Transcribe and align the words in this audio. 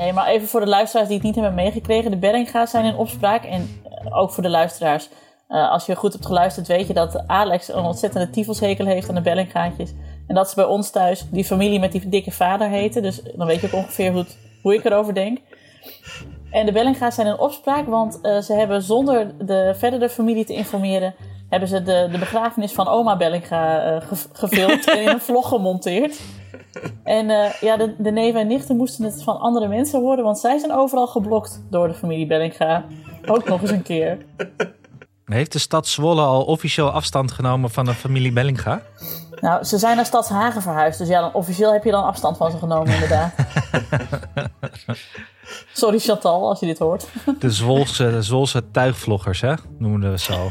Nee, 0.00 0.12
maar 0.12 0.26
even 0.26 0.48
voor 0.48 0.60
de 0.60 0.66
luisteraars 0.66 1.08
die 1.08 1.16
het 1.16 1.26
niet 1.26 1.34
hebben 1.34 1.54
meegekregen. 1.54 2.10
De 2.10 2.16
Bellinga's 2.16 2.70
zijn 2.70 2.84
in 2.84 2.94
opspraak. 2.96 3.44
En 3.44 3.80
eh, 4.04 4.16
ook 4.18 4.30
voor 4.30 4.42
de 4.42 4.48
luisteraars. 4.48 5.08
eh, 5.48 5.70
als 5.70 5.86
je 5.86 5.96
goed 5.96 6.12
hebt 6.12 6.26
geluisterd, 6.26 6.66
weet 6.66 6.86
je 6.86 6.92
dat 6.94 7.26
Alex 7.26 7.68
een 7.68 7.84
ontzettende 7.84 8.30
tyfushekel 8.30 8.86
heeft 8.86 9.08
aan 9.08 9.14
de 9.14 9.20
Bellingaatjes. 9.20 9.90
En 10.26 10.34
dat 10.34 10.48
ze 10.48 10.54
bij 10.54 10.64
ons 10.64 10.90
thuis 10.90 11.24
die 11.30 11.44
familie 11.44 11.78
met 11.80 11.92
die 11.92 12.08
dikke 12.08 12.30
vader 12.30 12.68
heten. 12.68 13.02
Dus 13.02 13.22
dan 13.36 13.46
weet 13.46 13.60
je 13.60 13.66
ook 13.66 13.72
ongeveer 13.72 14.10
hoe, 14.10 14.20
het- 14.20 14.38
hoe 14.62 14.74
ik 14.74 14.84
erover 14.84 15.14
denk. 15.14 15.38
En 16.50 16.66
de 16.66 16.72
Bellinga's 16.72 17.14
zijn 17.14 17.26
in 17.26 17.38
opspraak, 17.38 17.86
want 17.86 18.20
eh, 18.20 18.38
ze 18.38 18.52
hebben 18.54 18.82
zonder 18.82 19.46
de 19.46 19.74
verdere 19.76 20.08
familie 20.08 20.44
te 20.44 20.54
informeren... 20.54 21.14
hebben 21.48 21.68
ze 21.68 21.82
de, 21.82 22.08
de 22.12 22.18
begrafenis 22.18 22.72
van 22.72 22.88
oma 22.88 23.16
Bellinga 23.16 24.00
ge- 24.00 24.28
gefilmd 24.32 24.84
en 24.90 25.00
in 25.02 25.08
een 25.08 25.20
vlog 25.20 25.48
gemonteerd. 25.48 26.20
En 27.04 27.30
eh, 27.30 27.52
ja, 27.60 27.76
de, 27.76 27.94
de 27.98 28.10
neven 28.10 28.40
en 28.40 28.46
nichten 28.46 28.76
moesten 28.76 29.04
het 29.04 29.22
van 29.22 29.40
andere 29.40 29.68
mensen 29.68 30.00
horen, 30.00 30.24
want 30.24 30.38
zij 30.38 30.58
zijn 30.58 30.72
overal 30.72 31.06
geblokt 31.06 31.62
door 31.70 31.88
de 31.88 31.94
familie 31.94 32.26
Bellinga. 32.26 32.84
Ook 33.26 33.44
nog 33.44 33.60
eens 33.60 33.70
een 33.70 33.82
keer. 33.82 34.18
Heeft 35.24 35.52
de 35.52 35.58
stad 35.58 35.86
Zwolle 35.86 36.22
al 36.22 36.44
officieel 36.44 36.90
afstand 36.90 37.32
genomen 37.32 37.70
van 37.70 37.84
de 37.84 37.94
familie 37.94 38.32
Bellinga? 38.32 38.82
Nou, 39.40 39.64
ze 39.64 39.78
zijn 39.78 39.96
naar 39.96 40.06
Stadshagen 40.06 40.62
verhuisd, 40.62 40.98
dus 40.98 41.08
ja, 41.08 41.20
dan, 41.20 41.32
officieel 41.32 41.72
heb 41.72 41.84
je 41.84 41.90
dan 41.90 42.04
afstand 42.04 42.36
van 42.36 42.50
ze 42.50 42.58
genomen, 42.58 42.92
inderdaad. 42.92 43.34
Sorry 45.72 45.98
Chantal, 45.98 46.48
als 46.48 46.60
je 46.60 46.66
dit 46.66 46.78
hoort. 46.78 47.06
De 47.38 47.50
Zwolse, 47.50 48.10
de 48.10 48.22
Zwolse 48.22 48.70
tuigvloggers, 48.70 49.40
hè? 49.40 49.54
Noemen 49.78 50.10
we 50.10 50.18
ze 50.18 50.32
al. 50.32 50.50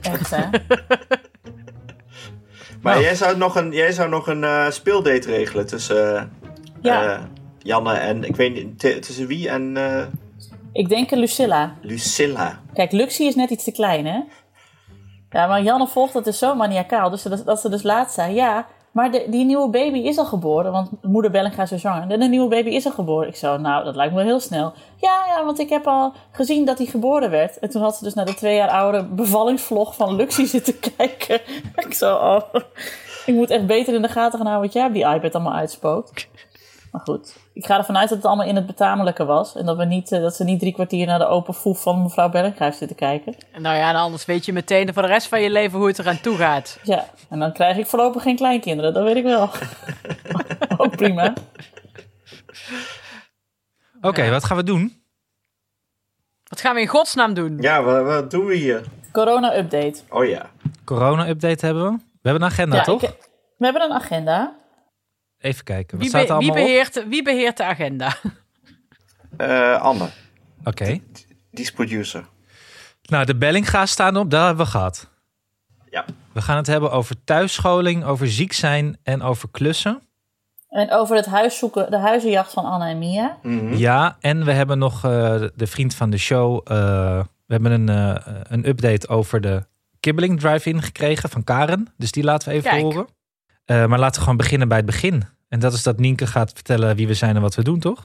Echt, 0.00 0.30
hè? 0.30 0.44
Maar 2.82 2.92
Nou. 2.92 3.04
jij 3.04 3.14
zou 3.14 3.36
nog 3.36 3.56
een, 3.56 3.72
jij 3.72 3.92
zou 3.92 4.08
nog 4.08 4.26
een 4.26 4.44
eh, 4.44 4.70
speeldate 4.70 5.30
regelen 5.30 5.66
tussen 5.66 6.16
eh, 6.16 6.22
Ja. 6.80 7.14
eh, 7.16 7.22
Janne 7.58 7.92
en... 7.92 8.24
Ik 8.24 8.36
weet 8.36 8.54
niet, 8.54 8.78
tussen 8.78 9.26
wie 9.26 9.48
en 9.48 9.76
Ik 10.72 10.88
denk 10.88 11.10
Lucilla. 11.10 11.74
Lucilla. 11.82 12.60
Kijk, 12.74 12.92
Luxie 12.92 13.26
is 13.28 13.34
net 13.34 13.50
iets 13.50 13.64
te 13.64 13.72
klein, 13.72 14.06
hè? 14.06 14.20
Ja, 15.30 15.46
maar 15.46 15.62
Janne 15.62 15.86
volgt 15.86 16.14
het 16.14 16.24
dus 16.24 16.38
zo 16.38 16.54
maniacaal. 16.54 17.10
Dus 17.10 17.22
dat, 17.22 17.44
dat 17.46 17.60
ze 17.60 17.68
dus 17.68 17.82
laatst 17.82 18.14
zei, 18.14 18.34
ja, 18.34 18.66
maar 18.92 19.10
de, 19.10 19.26
die 19.28 19.44
nieuwe 19.44 19.68
baby 19.68 19.98
is 19.98 20.18
al 20.18 20.24
geboren. 20.24 20.72
Want 20.72 20.90
moeder 21.02 21.30
Bellinga 21.30 21.62
is 21.62 21.68
zo 21.68 21.76
zwanger. 21.76 22.10
En 22.10 22.20
de 22.20 22.26
nieuwe 22.26 22.48
baby 22.48 22.70
is 22.70 22.86
al 22.86 22.92
geboren. 22.92 23.28
Ik 23.28 23.36
zo, 23.36 23.56
nou, 23.56 23.84
dat 23.84 23.96
lijkt 23.96 24.14
me 24.14 24.22
heel 24.22 24.40
snel. 24.40 24.72
Ja, 24.96 25.24
ja, 25.26 25.44
want 25.44 25.58
ik 25.58 25.68
heb 25.68 25.86
al 25.86 26.12
gezien 26.30 26.64
dat 26.64 26.78
hij 26.78 26.86
geboren 26.86 27.30
werd. 27.30 27.58
En 27.58 27.70
toen 27.70 27.82
had 27.82 27.96
ze 27.96 28.04
dus 28.04 28.14
naar 28.14 28.26
de 28.26 28.34
twee 28.34 28.56
jaar 28.56 28.70
oude 28.70 29.04
bevallingsvlog 29.04 29.94
van 29.94 30.16
Luxie 30.16 30.46
zitten 30.56 30.74
kijken. 30.96 31.40
Ik 31.76 31.94
zo, 31.94 32.14
oh, 32.14 32.40
ik 33.26 33.34
moet 33.34 33.50
echt 33.50 33.66
beter 33.66 33.94
in 33.94 34.02
de 34.02 34.08
gaten 34.08 34.38
gaan 34.38 34.46
houden 34.46 34.66
wat 34.66 34.72
jij 34.72 34.86
op 34.86 34.92
die 34.92 35.14
iPad 35.14 35.34
allemaal 35.34 35.54
uitspookt. 35.54 36.28
Maar 37.06 37.16
goed, 37.16 37.36
ik 37.52 37.66
ga 37.66 37.76
ervan 37.76 37.96
uit 37.98 38.08
dat 38.08 38.18
het 38.18 38.26
allemaal 38.26 38.46
in 38.46 38.56
het 38.56 38.66
betamelijke 38.66 39.24
was. 39.24 39.56
En 39.56 39.66
dat, 39.66 39.76
we 39.76 39.84
niet, 39.84 40.12
eh, 40.12 40.20
dat 40.20 40.34
ze 40.34 40.44
niet 40.44 40.60
drie 40.60 40.72
kwartier 40.72 41.06
naar 41.06 41.18
de 41.18 41.26
open 41.26 41.54
foef 41.54 41.82
van 41.82 42.02
mevrouw 42.02 42.30
heeft 42.32 42.78
zitten 42.78 42.96
kijken. 42.96 43.34
Nou 43.58 43.76
ja, 43.76 43.88
en 43.88 43.94
anders 43.96 44.24
weet 44.24 44.44
je 44.44 44.52
meteen 44.52 44.92
voor 44.92 45.02
de 45.02 45.08
rest 45.08 45.28
van 45.28 45.40
je 45.40 45.50
leven 45.50 45.78
hoe 45.78 45.88
het 45.88 45.98
eraan 45.98 46.20
toe 46.20 46.36
gaat. 46.36 46.78
Ja, 46.82 47.08
en 47.28 47.38
dan 47.38 47.52
krijg 47.52 47.76
ik 47.76 47.86
voorlopig 47.86 48.22
geen 48.22 48.36
kleinkinderen, 48.36 48.94
dat 48.94 49.04
weet 49.04 49.16
ik 49.16 49.24
wel. 49.24 49.50
Ook 50.76 50.96
prima. 50.96 51.32
Oké, 54.00 54.30
wat 54.30 54.44
gaan 54.44 54.56
we 54.56 54.62
doen? 54.62 55.02
Wat 56.44 56.60
gaan 56.60 56.74
we 56.74 56.80
in 56.80 56.86
godsnaam 56.86 57.34
doen? 57.34 57.56
Ja, 57.60 57.82
wat, 57.82 58.04
wat 58.04 58.30
doen 58.30 58.44
we 58.44 58.54
hier? 58.54 58.84
Corona-update. 59.12 59.98
Oh 60.08 60.24
ja. 60.24 60.50
Corona-update 60.84 61.66
hebben 61.66 61.84
we. 61.84 61.90
We 62.22 62.28
hebben 62.28 62.42
een 62.42 62.48
agenda, 62.52 62.76
Ja, 62.76 62.82
toch? 62.82 63.02
ik- 63.02 63.28
we 63.58 63.64
hebben 63.64 63.82
een 63.82 63.92
agenda. 63.92 64.56
Even 65.40 65.64
kijken. 65.64 65.90
Wat 65.98 66.00
Wie, 66.00 66.08
staat 66.08 66.28
er 66.28 66.34
be- 66.36 66.40
wie, 66.42 66.48
op? 66.50 66.54
beheert, 66.56 67.08
wie 67.08 67.22
beheert 67.22 67.56
de 67.56 67.64
agenda? 67.64 68.16
Eh, 69.36 69.80
Anne, 69.80 70.08
Oké. 70.64 70.84
die 70.84 71.64
is 71.64 71.72
producer. 71.72 72.24
Nou, 73.02 73.24
de 73.24 73.36
Bellinga's 73.36 73.90
staan 73.90 74.16
op. 74.16 74.30
Dat 74.30 74.46
hebben 74.46 74.64
we 74.64 74.70
gehad. 74.70 75.10
Ja. 75.90 76.04
We 76.32 76.42
gaan 76.42 76.56
het 76.56 76.66
hebben 76.66 76.90
over 76.90 77.24
thuisscholing, 77.24 78.04
over 78.04 78.28
ziek 78.28 78.52
zijn 78.52 78.98
en 79.02 79.22
over 79.22 79.48
klussen. 79.50 80.02
En 80.68 80.90
over 80.92 81.16
het 81.16 81.26
huis 81.26 81.58
zoeken, 81.58 81.90
de 81.90 81.98
huizenjacht 81.98 82.52
van 82.52 82.64
Anna 82.64 82.88
en 82.88 82.98
Mia. 82.98 83.38
Mhm. 83.42 83.74
Ja, 83.74 84.16
en 84.20 84.44
we 84.44 84.52
hebben 84.52 84.78
nog 84.78 85.04
eh, 85.04 85.42
de 85.54 85.66
vriend 85.66 85.94
van 85.94 86.10
de 86.10 86.18
show. 86.18 86.60
eh, 86.64 86.76
we 87.46 87.54
hebben 87.54 87.72
een, 87.72 87.88
eh, 87.88 88.32
een 88.48 88.68
update 88.68 89.08
over 89.08 89.40
de 89.40 89.66
Kibbeling 90.00 90.40
Drive-In 90.40 90.82
gekregen 90.82 91.28
van 91.28 91.44
Karen. 91.44 91.86
Dus 91.96 92.12
die 92.12 92.24
laten 92.24 92.48
we 92.48 92.54
even 92.54 92.70
Kijk. 92.70 92.82
horen. 92.82 93.06
Eh, 93.68 93.86
maar 93.86 93.98
laten 93.98 94.14
we 94.14 94.20
gewoon 94.20 94.36
beginnen 94.36 94.68
bij 94.68 94.76
het 94.76 94.86
begin. 94.86 95.24
En 95.48 95.60
dat 95.60 95.72
is 95.72 95.82
dat 95.82 95.98
Nienke 95.98 96.26
gaat 96.26 96.52
vertellen 96.52 96.96
wie 96.96 97.06
we 97.06 97.14
zijn 97.14 97.36
en 97.36 97.42
wat 97.42 97.54
we 97.54 97.62
doen, 97.62 97.78
toch? 97.78 98.02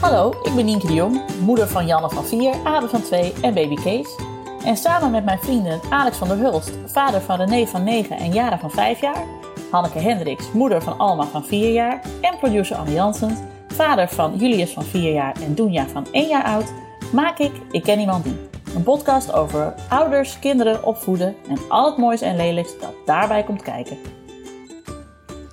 Hallo, 0.00 0.34
ik 0.42 0.54
ben 0.54 0.64
Nienke 0.64 0.86
de 0.86 0.92
Jong, 0.92 1.20
moeder 1.40 1.68
van 1.68 1.86
Janne 1.86 2.10
van 2.10 2.24
4, 2.24 2.54
Ade 2.64 2.88
van 2.88 3.02
2 3.02 3.32
en 3.42 3.54
baby 3.54 3.74
Kees. 3.74 4.18
En 4.64 4.76
samen 4.76 5.10
met 5.10 5.24
mijn 5.24 5.38
vrienden 5.38 5.80
Alex 5.90 6.16
van 6.16 6.28
der 6.28 6.38
Hulst, 6.38 6.72
vader 6.86 7.20
van 7.20 7.36
René 7.36 7.66
van 7.66 7.84
9 7.84 8.16
en 8.16 8.32
Jara 8.32 8.58
van 8.58 8.70
5 8.70 9.00
jaar, 9.00 9.24
Hanneke 9.70 9.98
Hendricks, 9.98 10.52
moeder 10.52 10.82
van 10.82 10.98
Alma 10.98 11.24
van 11.24 11.44
4 11.44 11.72
jaar 11.72 12.00
en 12.20 12.38
producer 12.38 12.76
Anne 12.76 12.92
Janssens, 12.92 13.38
vader 13.68 14.08
van 14.08 14.36
Julius 14.36 14.70
van 14.70 14.84
4 14.84 15.12
jaar 15.12 15.36
en 15.42 15.54
Doenja 15.54 15.86
van 15.86 16.06
1 16.12 16.28
jaar 16.28 16.44
oud, 16.44 16.72
maak 17.12 17.38
ik 17.38 17.52
Ik 17.70 17.82
Ken 17.82 18.00
Iemand 18.00 18.24
Die. 18.24 18.55
Een 18.76 18.82
podcast 18.82 19.32
over 19.32 19.74
ouders, 19.88 20.38
kinderen, 20.38 20.84
opvoeden 20.84 21.36
en 21.48 21.58
al 21.68 21.86
het 21.86 21.96
moois 21.96 22.20
en 22.20 22.36
lelijks 22.36 22.78
dat 22.78 22.92
daarbij 23.06 23.42
komt 23.42 23.62
kijken. 23.62 23.98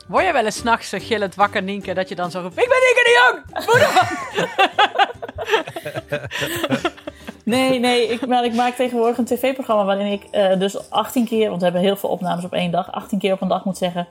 Word 0.07 0.25
je 0.25 0.31
wel 0.31 0.45
eens 0.45 0.55
s'nachts 0.55 0.89
zo 0.89 0.97
gillend 1.01 1.35
wakker, 1.35 1.63
Nienke, 1.63 1.93
dat 1.93 2.09
je 2.09 2.15
dan 2.15 2.31
zo 2.31 2.41
roept... 2.41 2.57
Ik 2.57 2.67
ben 2.67 2.77
Nienke 2.79 3.03
de 3.03 3.11
Jong! 3.19 3.65
Moeder 3.65 3.87
van... 3.87 4.07
Nee, 7.43 7.79
nee, 7.79 8.07
ik, 8.07 8.27
maar 8.27 8.45
ik 8.45 8.53
maak 8.53 8.75
tegenwoordig 8.75 9.17
een 9.17 9.25
tv-programma 9.25 9.85
waarin 9.85 10.11
ik 10.11 10.23
eh, 10.23 10.59
dus 10.59 10.89
18 10.89 11.25
keer, 11.25 11.47
want 11.47 11.57
we 11.57 11.63
hebben 11.63 11.83
heel 11.83 11.97
veel 11.97 12.09
opnames 12.09 12.43
op 12.43 12.53
één 12.53 12.71
dag, 12.71 12.91
18 12.91 13.19
keer 13.19 13.33
op 13.33 13.41
een 13.41 13.47
dag 13.47 13.65
moet 13.65 13.77
zeggen. 13.77 14.07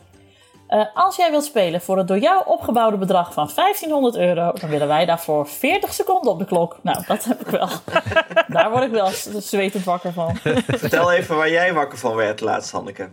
Eh, 0.73 0.87
als 0.95 1.17
jij 1.17 1.31
wilt 1.31 1.45
spelen 1.45 1.81
voor 1.81 1.99
het 1.99 2.09
door 2.09 2.19
jou 2.19 2.43
opgebouwde 2.47 2.97
bedrag 2.97 3.33
van 3.33 3.51
1500 3.55 4.17
euro, 4.17 4.53
dan 4.53 4.71
willen 4.71 4.89
wij 4.89 5.05
daarvoor 5.05 5.49
40 5.49 5.93
seconden 5.93 6.33
op 6.33 6.39
de 6.39 6.45
klok. 6.45 6.79
Nou, 6.83 7.05
dat 7.07 7.25
heb 7.25 7.41
ik 7.41 7.47
wel. 7.47 7.69
Daar 8.49 8.71
word 8.71 8.83
ik 8.83 8.91
wel 8.91 9.11
zwetend 9.41 9.85
wakker 9.85 10.13
van. 10.13 10.37
Vertel 10.67 11.13
even 11.13 11.37
waar 11.37 11.51
jij 11.51 11.73
wakker 11.73 11.99
van 11.99 12.15
werd 12.15 12.41
laatst, 12.41 12.71
Hanneke. 12.71 13.11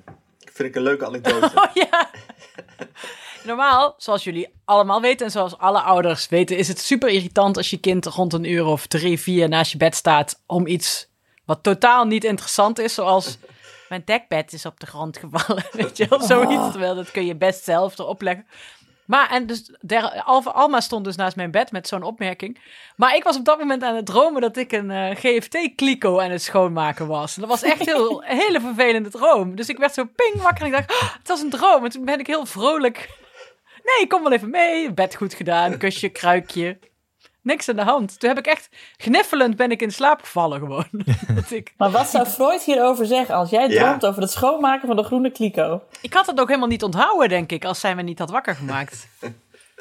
Vind 0.53 0.69
ik 0.69 0.75
een 0.75 0.81
leuke 0.81 1.05
anekdote. 1.05 1.51
Oh 1.59 1.73
ja. 1.73 2.09
Normaal, 3.43 3.93
zoals 3.97 4.23
jullie 4.23 4.53
allemaal 4.65 5.01
weten 5.01 5.25
en 5.25 5.31
zoals 5.31 5.57
alle 5.57 5.81
ouders 5.81 6.29
weten, 6.29 6.57
is 6.57 6.67
het 6.67 6.79
super 6.79 7.09
irritant 7.09 7.57
als 7.57 7.69
je 7.69 7.77
kind 7.77 8.05
rond 8.05 8.33
een 8.33 8.51
uur 8.51 8.65
of 8.65 8.87
drie, 8.87 9.19
vier 9.19 9.49
naast 9.49 9.71
je 9.71 9.77
bed 9.77 9.95
staat 9.95 10.41
om 10.45 10.67
iets 10.67 11.09
wat 11.45 11.63
totaal 11.63 12.05
niet 12.05 12.23
interessant 12.23 12.79
is, 12.79 12.93
zoals 12.93 13.37
mijn 13.89 14.01
dekbed 14.05 14.53
is 14.53 14.65
op 14.65 14.79
de 14.79 14.85
grond 14.85 15.17
gevallen, 15.17 15.65
weet 15.81 15.97
je 15.97 16.07
wel, 16.09 16.21
zoiets. 16.21 16.71
Terwijl 16.71 16.95
dat 16.95 17.11
kun 17.11 17.25
je 17.25 17.35
best 17.35 17.63
zelf 17.63 17.97
erop 17.97 18.21
leggen. 18.21 18.47
Maar, 19.05 19.29
en 19.29 19.45
dus, 19.45 19.71
der, 19.81 20.23
Alma 20.23 20.79
stond 20.79 21.05
dus 21.05 21.15
naast 21.15 21.35
mijn 21.35 21.51
bed 21.51 21.71
met 21.71 21.87
zo'n 21.87 22.03
opmerking. 22.03 22.59
Maar 22.95 23.15
ik 23.15 23.23
was 23.23 23.37
op 23.37 23.45
dat 23.45 23.57
moment 23.59 23.83
aan 23.83 23.95
het 23.95 24.05
dromen 24.05 24.41
dat 24.41 24.57
ik 24.57 24.71
een 24.71 24.91
eh, 24.91 25.15
GFT-kliko 25.15 26.19
aan 26.19 26.31
het 26.31 26.41
schoonmaken 26.41 27.07
was. 27.07 27.35
En 27.35 27.41
dat 27.41 27.49
was 27.49 27.63
echt 27.63 27.85
heel, 27.85 28.23
een 28.23 28.37
hele 28.45 28.61
vervelende 28.61 29.09
droom. 29.09 29.55
Dus 29.55 29.69
ik 29.69 29.77
werd 29.77 29.93
zo 29.93 30.03
ping 30.15 30.41
wakker 30.41 30.61
en 30.61 30.67
ik 30.67 30.73
dacht, 30.73 30.91
"Oh, 30.91 31.13
het 31.17 31.27
was 31.27 31.41
een 31.41 31.49
droom. 31.49 31.83
En 31.83 31.89
toen 31.89 32.05
ben 32.05 32.19
ik 32.19 32.27
heel 32.27 32.45
vrolijk. 32.45 33.09
Nee, 33.83 34.07
kom 34.07 34.23
wel 34.23 34.31
even 34.31 34.49
mee. 34.49 34.93
Bed 34.93 35.15
goed 35.15 35.33
gedaan, 35.33 35.77
kusje, 35.77 36.09
kruikje. 36.09 36.79
Niks 37.41 37.69
aan 37.69 37.75
de 37.75 37.83
hand. 37.83 38.19
Toen 38.19 38.29
heb 38.29 38.37
ik 38.37 38.45
echt, 38.47 38.69
gniffelend 38.97 39.55
ben 39.55 39.71
ik 39.71 39.81
in 39.81 39.91
slaap 39.91 40.21
gevallen 40.21 40.59
gewoon. 40.59 40.87
Dat 41.35 41.51
ik, 41.51 41.73
Maar 41.77 41.91
wat 41.91 42.07
zou 42.09 42.25
Freud 42.25 42.63
hierover 42.63 43.05
zeggen 43.05 43.35
als 43.35 43.49
jij 43.49 43.67
Ja. 43.69 43.83
droomt 43.83 44.05
over 44.05 44.21
het 44.21 44.31
schoonmaken 44.31 44.87
van 44.87 44.95
de 44.95 45.03
groene 45.03 45.31
kliko? 45.31 45.81
ik 46.01 46.13
had 46.13 46.25
het 46.25 46.39
ook 46.39 46.47
helemaal 46.47 46.67
niet 46.69 46.83
onthouden, 46.83 47.29
denk 47.29 47.51
ik, 47.51 47.65
als 47.65 47.79
zij 47.79 47.95
me 47.95 48.01
niet 48.01 48.19
had 48.19 48.29
wakker 48.29 48.55
gemaakt. 48.55 49.07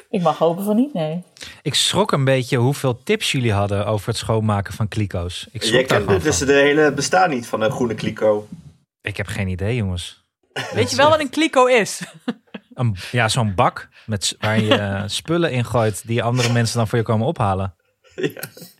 Ik 0.09 0.21
mag 0.21 0.37
hopen 0.37 0.63
van 0.63 0.75
niet, 0.75 0.93
nee. 0.93 1.23
Ik 1.61 1.73
schrok 1.75 2.11
een 2.11 2.23
beetje 2.23 2.57
hoeveel 2.57 3.03
tips 3.03 3.31
jullie 3.31 3.53
hadden 3.53 3.85
over 3.85 4.07
het 4.07 4.17
schoonmaken 4.17 4.73
van 4.73 4.87
kliko's. 4.87 5.47
Ik 5.51 5.61
Jij 5.63 5.71
schrok 5.71 5.87
daar 5.89 6.01
kent 6.03 6.23
dus 6.23 6.37
de 6.37 6.53
hele 6.53 6.91
bestaan 6.93 7.29
niet 7.29 7.47
van 7.47 7.61
een 7.61 7.71
groene 7.71 7.95
kliko. 7.95 8.47
Ik 9.01 9.17
heb 9.17 9.27
geen 9.27 9.47
idee, 9.47 9.75
jongens. 9.75 10.23
Weet 10.73 10.89
je 10.89 10.95
wel 10.95 11.09
wat 11.09 11.19
een 11.19 11.29
kliko 11.29 11.65
is? 11.65 12.01
Een, 12.79 12.95
ja, 13.11 13.27
zo'n 13.27 13.55
bak 13.55 13.89
met, 14.05 14.35
waar 14.39 14.59
je 14.59 14.75
eh, 14.75 15.03
spullen 15.19 15.51
in 15.51 15.65
gooit 15.65 16.07
die 16.07 16.23
andere 16.23 16.51
mensen 16.51 16.77
dan 16.77 16.87
voor 16.87 16.97
je 16.97 17.03
komen 17.03 17.27
ophalen. 17.27 17.75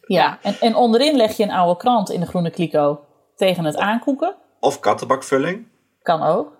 Ja, 0.07 0.40
en, 0.42 0.56
en 0.60 0.75
onderin 0.75 1.16
leg 1.16 1.38
je 1.38 1.44
een 1.44 1.51
oude 1.51 1.78
krant 1.80 2.10
in 2.10 2.19
de 2.19 2.25
groene 2.25 2.50
kliko 2.50 3.06
tegen 3.36 3.66
het 3.66 3.78
aankoeken. 3.78 4.36
Of 4.60 4.80
kattenbakvulling. 4.80 5.68
Kan 6.01 6.24
ook. 6.24 6.57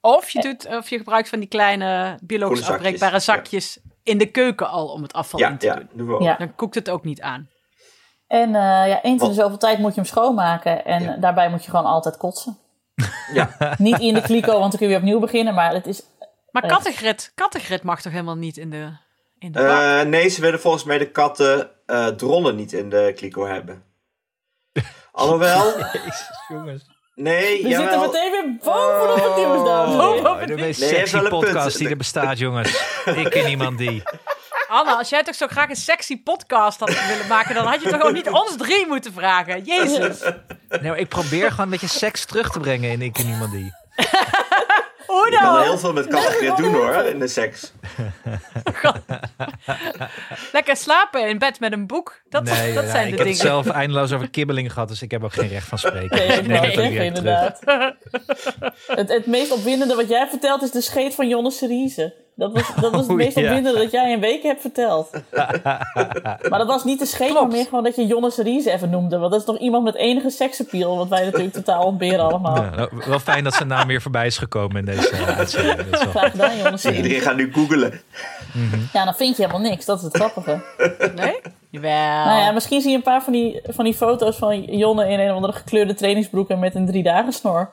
Of 0.00 0.30
je, 0.30 0.40
doet, 0.40 0.66
of 0.66 0.90
je 0.90 0.96
gebruikt 0.98 1.28
van 1.28 1.38
die 1.38 1.48
kleine 1.48 2.18
biologisch 2.22 2.58
zakjes, 2.58 2.74
afbreekbare 2.76 3.18
zakjes 3.20 3.80
in 4.02 4.18
de 4.18 4.26
keuken 4.30 4.68
al 4.68 4.88
om 4.88 5.02
het 5.02 5.12
afval 5.12 5.40
Ja, 5.40 5.48
in 5.48 5.58
te 5.58 5.66
ja, 5.66 5.74
doen. 5.74 5.88
doen 5.92 6.06
we 6.06 6.14
ook. 6.14 6.22
Ja. 6.22 6.36
Dan 6.36 6.54
koekt 6.54 6.74
het 6.74 6.90
ook 6.90 7.04
niet 7.04 7.20
aan. 7.20 7.48
En 8.26 8.54
eh, 8.54 8.88
ja, 8.88 9.02
eens 9.02 9.22
in 9.22 9.28
de 9.28 9.34
zoveel 9.34 9.58
tijd 9.58 9.78
moet 9.78 9.94
je 9.94 10.00
hem 10.00 10.08
schoonmaken. 10.10 10.84
En 10.84 11.02
Ja. 11.02 11.16
daarbij 11.16 11.50
moet 11.50 11.64
je 11.64 11.70
gewoon 11.70 11.86
altijd 11.86 12.16
kotsen. 12.16 12.58
Ja. 13.32 13.50
Niet 13.78 13.98
in 13.98 14.14
de 14.14 14.20
kliko, 14.22 14.50
want 14.58 14.70
dan 14.70 14.70
kun 14.70 14.80
je 14.80 14.86
weer 14.86 14.96
opnieuw 14.96 15.20
beginnen. 15.20 15.54
Maar 15.54 15.72
het 15.72 15.86
is... 15.86 16.02
Maar 16.50 16.62
Eh. 16.62 16.68
kattengrit, 16.68 17.32
kattengrit 17.34 17.82
mag 17.82 18.00
toch 18.00 18.12
helemaal 18.12 18.36
niet 18.36 18.56
in 18.56 18.70
de, 18.70 18.90
in 19.38 19.52
de 19.52 19.58
bak? 19.62 19.80
Eh, 19.80 20.00
nee, 20.00 20.28
ze 20.28 20.40
willen 20.40 20.60
volgens 20.60 20.84
mij 20.84 20.98
de 20.98 21.10
katten 21.10 21.70
eh 21.86 22.06
drollen 22.06 22.56
niet 22.56 22.72
in 22.72 22.90
de 22.90 23.12
kliko 23.16 23.46
hebben. 23.46 23.82
Alhoewel, 25.12 25.78
Jezus, 25.78 26.30
jongens. 26.48 26.86
nee, 27.14 27.62
We 27.62 27.68
zitten 27.68 27.84
jawel. 27.84 28.00
meteen 28.06 28.30
weer 28.30 28.56
bovenop 28.62 29.24
het 29.24 29.36
nieuws, 29.36 29.64
dames 29.68 29.94
en 29.94 30.00
heren. 30.12 30.30
Oh, 30.30 30.46
de 30.46 30.54
meest 30.54 30.80
Nee, 30.80 30.88
sexy 30.88 31.16
punt. 31.18 31.28
podcast 31.28 31.78
die 31.78 31.88
er 31.88 31.96
bestaat, 31.96 32.38
jongens. 32.38 32.84
Ik 33.22 33.30
ken 33.30 33.44
niemand 33.44 33.78
die. 33.78 34.02
Anna, 34.68 34.96
als 34.96 35.08
jij 35.08 35.22
toch 35.22 35.34
zo 35.34 35.46
graag 35.46 35.68
een 35.68 35.76
sexy 35.76 36.22
podcast 36.22 36.80
had 36.80 37.06
willen 37.06 37.26
maken, 37.26 37.54
dan 37.54 37.66
had 37.66 37.82
je 37.82 37.88
toch 37.88 38.02
ook 38.02 38.12
niet 38.12 38.28
ons 38.30 38.56
drie 38.56 38.86
moeten 38.86 39.12
vragen. 39.12 39.64
Jezus. 39.64 40.20
Nee, 40.68 40.82
maar 40.90 40.98
ik 40.98 41.08
probeer 41.08 41.50
gewoon 41.50 41.64
een 41.64 41.70
beetje 41.70 41.88
seks 41.98 42.24
terug 42.24 42.50
te 42.50 42.60
brengen 42.60 42.90
in 42.90 43.02
Ik 43.02 43.12
ken 43.12 43.26
niemand 43.26 43.52
die. 43.52 43.72
Je 45.30 45.36
kan 45.36 45.52
dan? 45.54 45.62
heel 45.62 45.78
veel 45.78 45.92
met 45.92 46.06
kattengrit 46.06 46.56
doen 46.56 46.72
hoor, 46.72 46.94
in 46.94 47.18
de 47.18 47.28
seks. 47.28 47.72
Lekker 50.52 50.76
slapen 50.76 51.28
in 51.28 51.38
bed 51.38 51.60
met 51.60 51.72
een 51.72 51.86
boek. 51.86 52.20
Dat, 52.28 52.42
Nee, 52.44 52.74
dat 52.74 52.84
ja, 52.84 52.90
zijn 52.90 53.06
ik 53.08 53.10
de 53.10 53.16
heb 53.16 53.26
dingen. 53.26 53.28
het 53.28 53.36
zelf 53.64 53.68
eindeloos 53.68 54.12
over 54.12 54.30
kibbeling 54.30 54.72
gehad, 54.72 54.88
dus 54.88 55.02
ik 55.02 55.10
heb 55.10 55.24
ook 55.24 55.32
geen 55.32 55.48
recht 55.48 55.68
van 55.68 55.78
spreken. 55.78 56.16
Nee, 56.16 56.26
ik 56.38 56.44
zeggen, 56.44 56.72
direct 56.90 57.04
inderdaad. 57.16 57.58
Het, 58.86 59.08
het 59.08 59.26
meest 59.26 59.52
opwindende 59.52 59.94
wat 59.94 60.08
jij 60.08 60.26
vertelt 60.28 60.62
is 60.62 60.70
de 60.70 60.80
scheet 60.80 61.14
van 61.14 61.28
Jonne 61.28 61.50
Seriese. 61.50 62.14
Dat 62.34 62.52
was, 62.52 62.62
dat 62.80 62.90
was 62.90 63.00
het 63.00 63.10
Oh, 63.10 63.16
meest 63.16 63.38
ja. 63.38 63.42
opwindende 63.48 63.78
dat 63.78 63.90
jij 63.90 64.12
in 64.12 64.20
weken 64.20 64.48
hebt 64.48 64.60
verteld. 64.60 65.10
maar 66.50 66.58
dat 66.58 66.66
was 66.66 66.84
niet 66.84 66.98
de 66.98 67.06
scheet, 67.06 67.32
maar 67.32 67.46
meer 67.46 67.64
gewoon 67.64 67.84
dat 67.84 67.96
je 67.96 68.06
Jonne 68.06 68.30
Seriese 68.30 68.70
even 68.72 68.90
noemde. 68.90 69.18
Want 69.18 69.30
dat 69.30 69.40
is 69.40 69.46
toch 69.46 69.58
iemand 69.58 69.84
met 69.84 69.94
enige 69.94 70.30
seksappeal, 70.30 70.96
wat 70.96 71.08
wij 71.08 71.24
natuurlijk 71.24 71.52
totaal 71.52 71.82
ontberen 71.84 72.20
allemaal. 72.20 72.56
Ja, 72.56 72.70
nou, 72.70 72.88
wel 73.06 73.18
fijn 73.18 73.44
dat 73.44 73.54
zijn 73.54 73.68
naam 73.68 73.86
weer 73.86 74.02
voorbij 74.02 74.26
is 74.26 74.38
gekomen 74.38 74.76
in 74.76 74.84
deze 74.84 75.10
uh, 75.12 75.38
uitzending. 75.38 75.76
Dat 75.76 75.86
is 75.86 76.02
wel- 76.04 76.10
Graag 76.10 76.30
gedaan. 76.30 76.94
Iedereen 76.94 77.20
gaat 77.20 77.36
nu 77.36 77.52
googelen. 77.52 78.00
Ja, 78.92 79.04
dan 79.04 79.14
vind 79.14 79.36
je 79.36 79.47
helemaal 79.50 79.70
niks. 79.70 79.84
Dat 79.84 79.98
is 79.98 80.04
het 80.04 80.16
grappige. 80.16 80.60
Nee? 81.14 81.40
Jawel. 81.70 82.24
Nou 82.24 82.40
ja, 82.40 82.50
misschien 82.50 82.80
zie 82.80 82.90
je 82.90 82.96
een 82.96 83.02
paar 83.02 83.22
van 83.22 83.32
die, 83.32 83.60
van 83.68 83.84
die 83.84 83.94
foto's 83.94 84.36
van 84.36 84.62
Jonne 84.62 85.08
in 85.08 85.20
een 85.20 85.28
of 85.28 85.34
andere 85.34 85.52
gekleurde 85.52 85.94
trainingsbroek 85.94 86.48
en 86.48 86.58
met 86.58 86.74
een 86.74 86.86
drie 86.86 87.02
dagen 87.02 87.32
snor. 87.32 87.70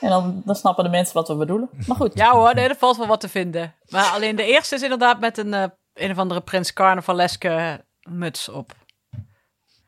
En 0.00 0.08
dan, 0.08 0.42
dan 0.44 0.54
snappen 0.54 0.84
de 0.84 0.90
mensen 0.90 1.14
wat 1.14 1.28
we 1.28 1.34
bedoelen. 1.34 1.68
Maar 1.86 1.96
goed. 1.96 2.14
Ja 2.14 2.30
hoor, 2.30 2.54
nee, 2.54 2.68
er 2.68 2.76
valt 2.76 2.96
wel 2.96 3.06
wat 3.06 3.20
te 3.20 3.28
vinden. 3.28 3.74
Maar 3.88 4.04
alleen 4.04 4.36
de 4.36 4.44
eerste 4.44 4.74
is 4.74 4.82
inderdaad 4.82 5.20
met 5.20 5.38
een, 5.38 5.54
eh, 5.54 5.64
een 5.94 6.10
of 6.10 6.18
andere 6.18 6.40
Prins 6.40 6.72
Carnavaleske 6.72 7.84
muts 8.08 8.48
op. 8.48 8.72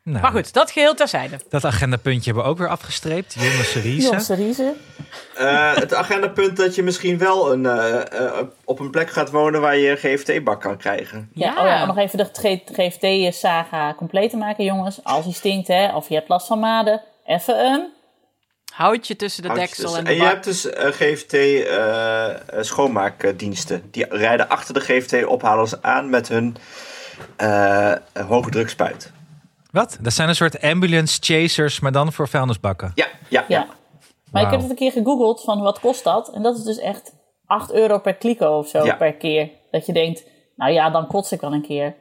Nou, 0.09 0.21
Maar 0.21 0.31
goed, 0.31 0.53
dat 0.53 0.71
geheel 0.71 0.95
terzijde. 0.95 1.39
Dat 1.49 1.65
agendapuntje 1.65 2.23
hebben 2.23 2.43
we 2.43 2.49
ook 2.49 2.57
weer 2.57 2.69
afgestreept. 2.69 3.33
Jonge 3.33 3.95
Jonne. 3.95 4.19
Seriese. 4.19 4.73
Eh, 5.35 5.75
het 5.75 5.93
agendapunt 5.93 6.57
dat 6.57 6.75
je 6.75 6.83
misschien 6.83 7.17
wel 7.17 7.51
een, 7.53 7.65
eh, 7.65 7.95
eh, 7.97 8.03
op 8.63 8.79
een 8.79 8.89
plek 8.89 9.09
gaat 9.09 9.31
wonen 9.31 9.61
waar 9.61 9.77
je 9.77 9.89
een 9.89 9.97
GFT-bak 9.97 10.61
kan 10.61 10.77
krijgen. 10.77 11.29
Ja, 11.33 11.53
Ja. 11.53 11.61
Oh 11.61 11.67
ja, 11.67 11.81
om 11.81 11.87
nog 11.87 11.97
even 11.97 12.17
de 12.17 12.29
GFT-saga 12.71 13.93
compleet 13.93 14.29
te 14.29 14.37
maken, 14.37 14.63
jongens. 14.63 14.99
Als 15.03 15.23
hij 15.25 15.33
stinkt, 15.33 15.67
hè, 15.67 15.95
of 15.95 16.09
je 16.09 16.15
hebt 16.15 16.29
last 16.29 16.47
van 16.47 16.59
maden, 16.59 17.01
even 17.25 17.65
een... 17.65 17.87
Houtje 18.73 19.15
tussen 19.15 19.43
de 19.43 19.49
je 19.49 19.55
deksel 19.55 19.83
tussen. 19.83 19.99
en 19.99 20.05
de 20.05 20.13
je 20.13 20.19
bak. 20.19 20.27
hebt 20.29 20.43
dus 20.43 20.69
eh, 20.69 20.87
GFT-schoonmaakdiensten. 20.91 23.87
die 23.91 24.05
rijden 24.09 24.49
achter 24.49 24.73
de 24.73 24.79
GFT-ophalers 24.79 25.81
aan 25.81 26.09
met 26.09 26.27
hun 26.27 26.55
eh 27.35 27.93
hoge 28.27 28.49
drukspuit. 28.49 29.11
Wat? 29.71 29.97
Dat 30.01 30.13
zijn 30.13 30.29
een 30.29 30.35
soort 30.35 30.61
ambulance 30.61 31.17
chasers, 31.21 31.79
maar 31.79 31.91
dan 31.91 32.13
voor 32.13 32.27
vuilnisbakken. 32.27 32.91
Ja, 32.95 33.07
ja, 33.27 33.45
Ja. 33.47 33.57
ja. 33.59 33.67
Maar 34.31 34.43
ik 34.43 34.49
heb 34.51 34.59
het 34.61 34.69
een 34.69 34.75
keer 34.75 34.91
gegoogeld 34.91 35.43
van 35.43 35.61
wat 35.61 35.79
kost 35.79 36.03
dat? 36.03 36.33
En 36.33 36.41
dat 36.41 36.57
is 36.57 36.63
dus 36.63 36.77
echt 36.77 37.13
8 37.45 37.71
euro 37.73 37.99
per 37.99 38.13
kliko 38.15 38.57
of 38.57 38.67
zo 38.67 38.85
Ja. 38.85 38.95
per 38.95 39.13
keer. 39.13 39.49
Dat 39.71 39.85
je 39.85 39.93
denkt, 39.93 40.23
nou 40.55 40.71
ja, 40.71 40.89
dan 40.89 41.07
kots 41.07 41.31
ik 41.31 41.41
wel 41.41 41.53
een 41.53 41.61
keer. 41.61 41.95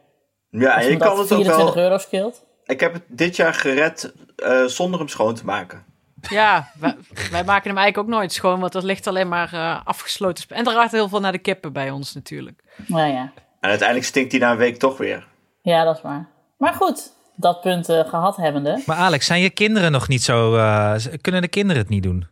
Ja, 0.50 0.76
en 0.80 0.90
je 0.90 0.96
kan 0.96 1.08
dat 1.08 1.18
het 1.18 1.20
ook 1.20 1.26
24 1.38 1.74
wel. 1.74 1.82
euro 1.84 1.98
scheelt. 1.98 2.44
Ik 2.64 2.80
heb 2.80 2.92
het 2.92 3.02
dit 3.06 3.36
jaar 3.36 3.54
gered 3.54 4.12
eh, 4.36 4.64
zonder 4.64 4.98
hem 4.98 5.08
schoon 5.08 5.34
te 5.34 5.44
maken. 5.44 5.84
Ja, 6.28 6.70
wij, 6.80 6.96
wij 7.30 7.44
maken 7.44 7.68
hem 7.68 7.78
eigenlijk 7.78 7.98
ook 7.98 8.06
nooit 8.18 8.32
schoon, 8.32 8.60
want 8.60 8.74
er 8.74 8.84
ligt 8.84 9.06
alleen 9.06 9.28
maar 9.28 9.52
eh, 9.52 9.80
afgesloten. 9.84 10.44
En 10.48 10.64
er 10.66 10.72
gaat 10.72 10.92
heel 10.92 11.08
veel 11.08 11.20
naar 11.20 11.32
de 11.32 11.38
kippen 11.38 11.72
bij 11.72 11.90
ons 11.90 12.14
natuurlijk. 12.14 12.62
Nou 12.86 13.08
ja. 13.12 13.32
En 13.60 13.68
uiteindelijk 13.68 14.08
stinkt 14.08 14.32
hij 14.32 14.40
na 14.40 14.50
een 14.50 14.56
week 14.56 14.76
toch 14.78 14.96
weer. 14.96 15.26
ja, 15.62 15.84
dat 15.84 15.96
is 15.96 16.02
waar. 16.02 16.28
Maar 16.58 16.72
goed, 16.74 17.12
dat 17.38 17.60
punt 17.60 17.88
eh, 17.88 18.08
gehad 18.08 18.36
hebbende. 18.36 18.82
Maar 18.86 18.96
Alex, 18.96 19.26
zijn 19.26 19.40
je 19.40 19.50
kinderen 19.50 19.92
nog 19.92 20.08
niet 20.08 20.22
zo... 20.22 20.56
eh, 20.56 20.94
kunnen 21.20 21.42
de 21.42 21.48
kinderen 21.48 21.82
het 21.82 21.90
niet 21.90 22.02
doen? 22.02 22.26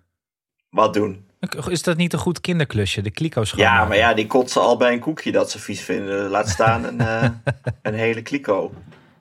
Wat 0.71 0.95
doen? 0.95 1.25
Is 1.69 1.83
dat 1.83 1.97
niet 1.97 2.13
een 2.13 2.19
goed 2.19 2.41
kinderklusje, 2.41 3.03
de 3.03 3.11
kliko 3.11 3.45
schoonmaken? 3.45 3.81
Ja, 3.81 3.85
maar 3.89 3.97
ja, 3.97 4.15
die 4.15 4.27
kotsen 4.27 4.61
al 4.63 4.77
bij 4.77 4.93
een 4.93 5.01
koekje 5.01 5.33
dat 5.33 5.51
ze 5.51 5.59
vies 5.59 5.81
vinden. 5.81 6.29
Laat 6.29 6.49
staan 6.49 6.85
een, 6.85 7.01
eh, 7.01 7.29
een 7.83 7.95
hele 7.95 8.23
kliko. 8.23 8.73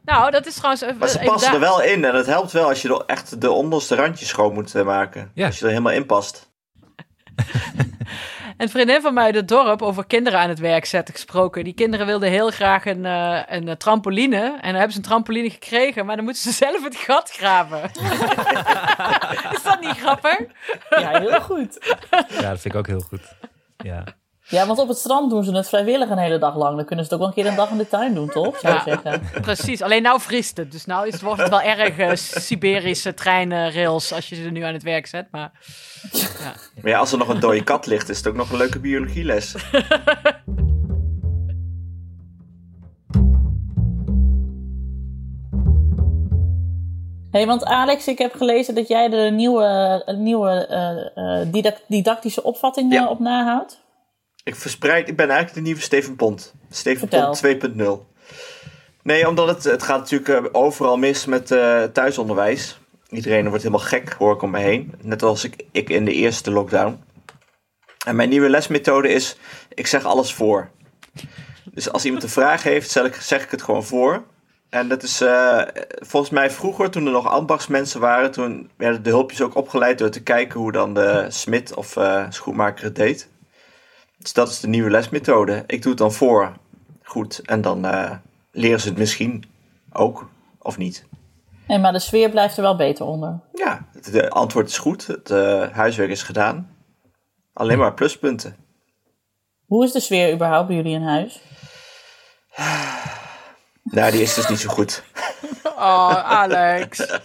Nou, 0.04 0.32
dat 0.32 0.46
is 0.46 0.54
trouwens... 0.56 0.82
even- 0.84 0.98
Maar 0.98 1.08
ze 1.10 1.20
passen 1.26 1.54
er 1.54 1.60
wel 1.60 1.82
in 1.82 2.06
en 2.06 2.16
het 2.16 2.26
helpt 2.26 2.52
wel 2.52 2.68
als 2.68 2.82
je 2.82 2.90
er 2.90 3.04
echt 3.06 3.42
de 3.42 3.52
onderste 3.52 3.96
randjes 3.96 4.28
schoon 4.28 4.54
moet 4.54 4.74
maken. 4.74 5.32
Ja. 5.34 5.46
Als 5.46 5.58
je 5.60 5.64
er 5.64 5.70
helemaal 5.72 5.94
in 5.94 6.06
past. 6.06 6.54
Een 8.58 8.70
vriendin 8.70 9.02
van 9.02 9.14
mij 9.14 9.24
uit 9.24 9.36
het 9.36 9.48
dorp 9.48 9.82
over 9.82 10.06
kinderen 10.06 10.40
aan 10.40 10.50
het 10.50 10.60
werk 10.60 10.86
zetten 10.86 11.14
gesproken. 11.14 11.64
Die 11.64 11.74
kinderen 11.74 12.06
wilden 12.06 12.30
heel 12.30 12.50
graag 12.52 12.86
een, 12.86 13.06
eh, 13.06 13.40
een 13.48 13.68
eh, 13.68 13.76
trampoline. 13.76 14.38
En 14.42 14.62
dan 14.62 14.74
hebben 14.74 14.92
ze 14.92 14.98
een 14.98 15.04
trampoline 15.04 15.50
gekregen, 15.50 16.06
maar 16.06 16.16
dan 16.16 16.26
moeten 16.26 16.44
ze 16.44 16.52
zelf 16.66 16.84
het 16.84 16.96
gat 16.96 17.32
graven. 17.32 17.82
is 19.56 19.64
dat 19.64 19.80
niet 19.82 19.98
grappig? 19.98 20.40
Ja, 20.90 21.20
heel 21.20 21.42
goed. 21.42 21.96
Ja, 22.30 22.50
dat 22.50 22.60
vind 22.62 22.66
ik 22.66 22.76
ook 22.76 22.88
heel 22.88 23.00
goed. 23.00 23.22
Ja. 23.78 24.04
Ja, 24.48 24.66
want 24.66 24.80
op 24.80 24.88
het 24.88 24.98
strand 24.98 25.30
doen 25.30 25.44
ze 25.44 25.52
het 25.56 25.68
vrijwillig 25.70 26.10
een 26.10 26.18
hele 26.18 26.38
dag 26.38 26.56
lang. 26.56 26.76
Dan 26.76 26.86
kunnen 26.86 27.06
ze 27.06 27.14
het 27.14 27.22
ook 27.22 27.28
wel 27.28 27.28
een 27.28 27.44
keer 27.44 27.52
een 27.52 27.58
dag 27.58 27.70
in 27.70 27.78
de 27.78 27.88
tuin 27.88 28.14
doen, 28.14 28.30
toch? 28.30 28.60
Zou 28.60 28.76
ik 28.76 28.86
Ja. 28.86 29.00
zeggen. 29.04 29.42
Precies, 29.42 29.82
alleen 29.82 30.02
nou 30.02 30.22
vriest 30.22 30.58
het. 30.58 30.72
Dus 30.72 30.86
nou 30.86 31.08
is, 31.08 31.22
wordt 31.22 31.42
het 31.42 31.50
wel 31.50 31.62
erg 31.62 31.98
eh, 31.98 32.10
Siberische 32.42 33.14
treinrails 33.14 34.14
als 34.14 34.30
je 34.30 34.36
ze 34.36 34.50
nu 34.50 34.62
aan 34.62 34.74
het 34.74 34.84
werk 34.84 35.06
zet. 35.08 35.28
Maar 35.32 35.52
Maar 36.82 36.92
ja, 36.92 37.00
als 37.00 37.12
er 37.12 37.18
nog 37.18 37.28
een 37.28 37.40
dode 37.40 37.64
kat 37.64 37.86
ligt, 37.86 38.10
is 38.10 38.18
het 38.18 38.28
ook 38.28 38.36
nog 38.36 38.52
een 38.52 38.58
leuke 38.58 38.80
biologieles. 38.80 39.56
hey, 47.32 47.46
want 47.46 47.64
Alex, 47.64 48.08
ik 48.08 48.18
heb 48.18 48.36
gelezen 48.36 48.76
dat 48.76 48.88
jij 48.88 49.06
er 49.12 49.26
een 49.28 49.36
nieuwe, 49.36 50.02
een 50.06 50.24
nieuwe 50.24 50.66
eh, 50.68 51.40
eh, 51.42 51.48
didac- 51.52 51.82
didactische 51.88 52.44
opvatting 52.44 52.92
eh, 52.92 53.00
Ja. 53.00 53.08
op 53.08 53.20
nahoudt. 53.20 53.84
Ik 54.44 54.56
verspreid, 54.56 55.08
ik 55.10 55.16
ben 55.16 55.26
eigenlijk 55.30 55.56
de 55.58 55.62
nieuwe 55.64 55.82
Steven 55.82 56.16
Pont. 56.16 56.54
Steven 56.70 57.00
Vertel. 57.00 57.60
Pont 57.62 58.04
2.0. 58.08 58.14
Nee, 59.04 59.28
omdat 59.28 59.48
het, 59.48 59.64
het 59.64 59.84
gaat 59.84 60.00
natuurlijk 60.00 60.50
overal 60.52 60.98
mis 60.98 61.26
met 61.26 61.52
eh, 61.52 61.84
thuisonderwijs. 61.84 62.78
Iedereen 63.16 63.48
wordt 63.48 63.64
helemaal 63.64 63.86
gek, 63.86 64.14
hoor 64.14 64.34
ik 64.34 64.42
om 64.42 64.52
me 64.52 64.60
heen. 64.60 64.94
Net 65.02 65.24
als 65.24 65.44
ik, 65.44 65.66
ik 65.72 65.90
in 65.90 66.06
de 66.06 66.14
eerste 66.14 66.52
lockdown. 66.52 67.04
En 68.06 68.16
mijn 68.16 68.30
nieuwe 68.30 68.50
lesmethode 68.50 69.10
is, 69.10 69.38
ik 69.74 69.88
zeg 69.88 70.04
alles 70.04 70.34
voor. 70.34 70.70
Dus 71.74 71.92
als 71.92 72.06
iemand 72.06 72.24
een 72.24 72.30
vraag 72.30 72.64
heeft, 72.64 72.90
zeg 72.90 73.06
ik, 73.06 73.16
zeg 73.16 73.44
ik 73.44 73.52
het 73.52 73.62
gewoon 73.62 73.84
voor. 73.84 74.24
En 74.70 74.88
dat 74.88 75.04
is 75.04 75.22
eh, 75.22 75.62
volgens 75.88 76.32
mij 76.32 76.52
vroeger, 76.52 76.90
toen 76.90 77.06
er 77.06 77.12
nog 77.12 77.28
ambachtsmensen 77.28 78.00
waren, 78.00 78.32
toen 78.32 78.70
werden 78.76 79.04
de 79.04 79.10
hulpjes 79.10 79.42
ook 79.42 79.56
opgeleid 79.56 79.98
door 79.98 80.10
te 80.10 80.24
kijken 80.24 80.60
hoe 80.60 80.72
dan 80.72 80.94
de 80.94 81.26
smid 81.30 81.74
of 81.74 81.98
eh, 81.98 82.26
schoenmaker 82.30 82.84
het 82.84 82.96
deed. 82.96 83.30
Dus 84.18 84.34
dat 84.34 84.50
is 84.50 84.60
de 84.60 84.68
nieuwe 84.68 84.90
lesmethode. 84.90 85.64
Ik 85.68 85.82
doe 85.82 85.92
het 85.92 86.02
dan 86.02 86.14
voor. 86.14 86.54
Goed. 87.04 87.40
En 87.40 87.62
dan 87.62 87.86
eh, 87.86 88.12
leren 88.52 88.80
ze 88.80 88.88
het 88.88 88.98
misschien 88.98 89.44
ook. 89.92 90.30
Of 90.60 90.78
niet. 90.78 91.06
Nee, 91.68 91.80
maar 91.80 91.92
de 91.92 92.00
sfeer 92.00 92.30
blijft 92.30 92.58
er 92.58 92.64
wel 92.64 92.76
beter 92.76 93.06
onder. 93.06 93.40
Ja, 93.54 93.86
het 93.94 94.12
de 94.12 94.30
antwoord 94.30 94.70
is 94.70 94.78
goed. 94.78 95.08
Het 95.08 95.30
eh, 95.30 95.70
huiswerk 95.72 96.10
is 96.10 96.24
gedaan. 96.24 96.76
Alleen 97.54 97.78
maar 97.78 97.94
pluspunten. 97.94 98.56
Hoe 99.66 99.84
is 99.84 99.92
de 99.92 100.00
sfeer 100.00 100.34
überhaupt 100.34 100.68
bij 100.68 100.76
jullie 100.76 100.96
in 100.96 101.04
huis? 101.04 101.42
Nou, 103.84 104.12
die 104.12 104.22
is 104.22 104.34
dus 104.34 104.48
niet 104.48 104.60
zo 104.60 104.70
goed. 104.70 105.04
Oh, 105.78 106.24
Alex. 106.24 107.06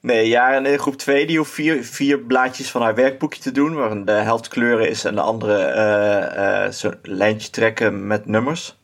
Nee, 0.00 0.28
ja, 0.28 0.54
en 0.54 0.66
in 0.66 0.78
groep 0.78 0.96
2 0.96 1.26
die 1.26 1.38
hoeft 1.38 1.52
vier, 1.52 1.84
vier 1.84 2.18
blaadjes 2.18 2.70
van 2.70 2.82
haar 2.82 2.94
werkboekje 2.94 3.40
te 3.40 3.52
doen. 3.52 3.74
Waarin 3.74 4.04
de 4.04 4.12
helft 4.12 4.48
kleuren 4.48 4.88
is 4.88 5.04
en 5.04 5.14
de 5.14 5.20
andere 5.20 5.64
eh, 5.64 6.64
eh, 6.64 6.72
zo'n 6.72 6.98
lijntje 7.02 7.50
trekken 7.50 8.06
met 8.06 8.26
nummers. 8.26 8.78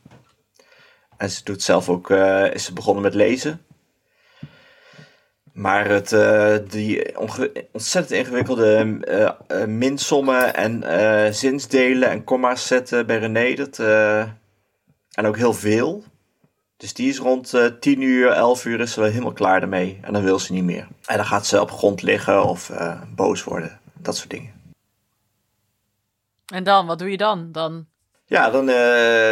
En 1.17 1.29
ze 1.29 1.43
doet 1.43 1.61
zelf 1.61 1.89
ook, 1.89 2.09
eh, 2.09 2.53
is 2.53 2.63
ze 2.63 2.73
begonnen 2.73 3.03
met 3.03 3.13
lezen. 3.13 3.65
Maar 5.59 5.89
het, 5.89 6.11
eh, 6.11 6.55
die 6.69 7.17
ontzettend 7.71 8.11
ingewikkelde 8.11 8.99
eh, 9.01 9.25
eh, 9.47 9.67
minsommen 9.67 10.55
en 10.55 11.35
zinsdelen 11.35 12.09
en 12.09 12.23
komma's 12.23 12.67
zetten 12.67 13.05
bij 13.05 13.17
René. 13.17 13.53
Dat, 13.55 13.79
en 15.11 15.25
ook 15.25 15.37
heel 15.37 15.53
veel. 15.53 16.03
Dus 16.77 16.93
die 16.93 17.09
is 17.09 17.17
rond 17.17 17.53
uh, 17.53 17.65
10 17.65 18.01
uur, 18.01 18.31
11 18.31 18.65
uur 18.65 18.79
is 18.79 18.93
ze 18.93 18.99
wel 18.99 19.09
helemaal 19.09 19.33
klaar 19.33 19.61
ermee. 19.61 19.99
En 20.01 20.13
dan 20.13 20.23
wil 20.23 20.39
ze 20.39 20.53
niet 20.53 20.63
meer. 20.63 20.87
En 21.05 21.17
dan 21.17 21.25
gaat 21.25 21.45
ze 21.45 21.61
op 21.61 21.71
grond 21.71 22.01
liggen 22.01 22.43
of 22.43 22.69
uh, 22.69 23.01
boos 23.15 23.43
worden. 23.43 23.79
Dat 23.93 24.17
soort 24.17 24.29
dingen. 24.29 24.53
En 26.53 26.63
dan, 26.63 26.85
wat 26.85 26.99
doe 26.99 27.11
je 27.11 27.17
dan? 27.17 27.51
dan... 27.51 27.87
Ja, 28.25 28.49
dan 28.49 28.69
uh, 28.69 28.75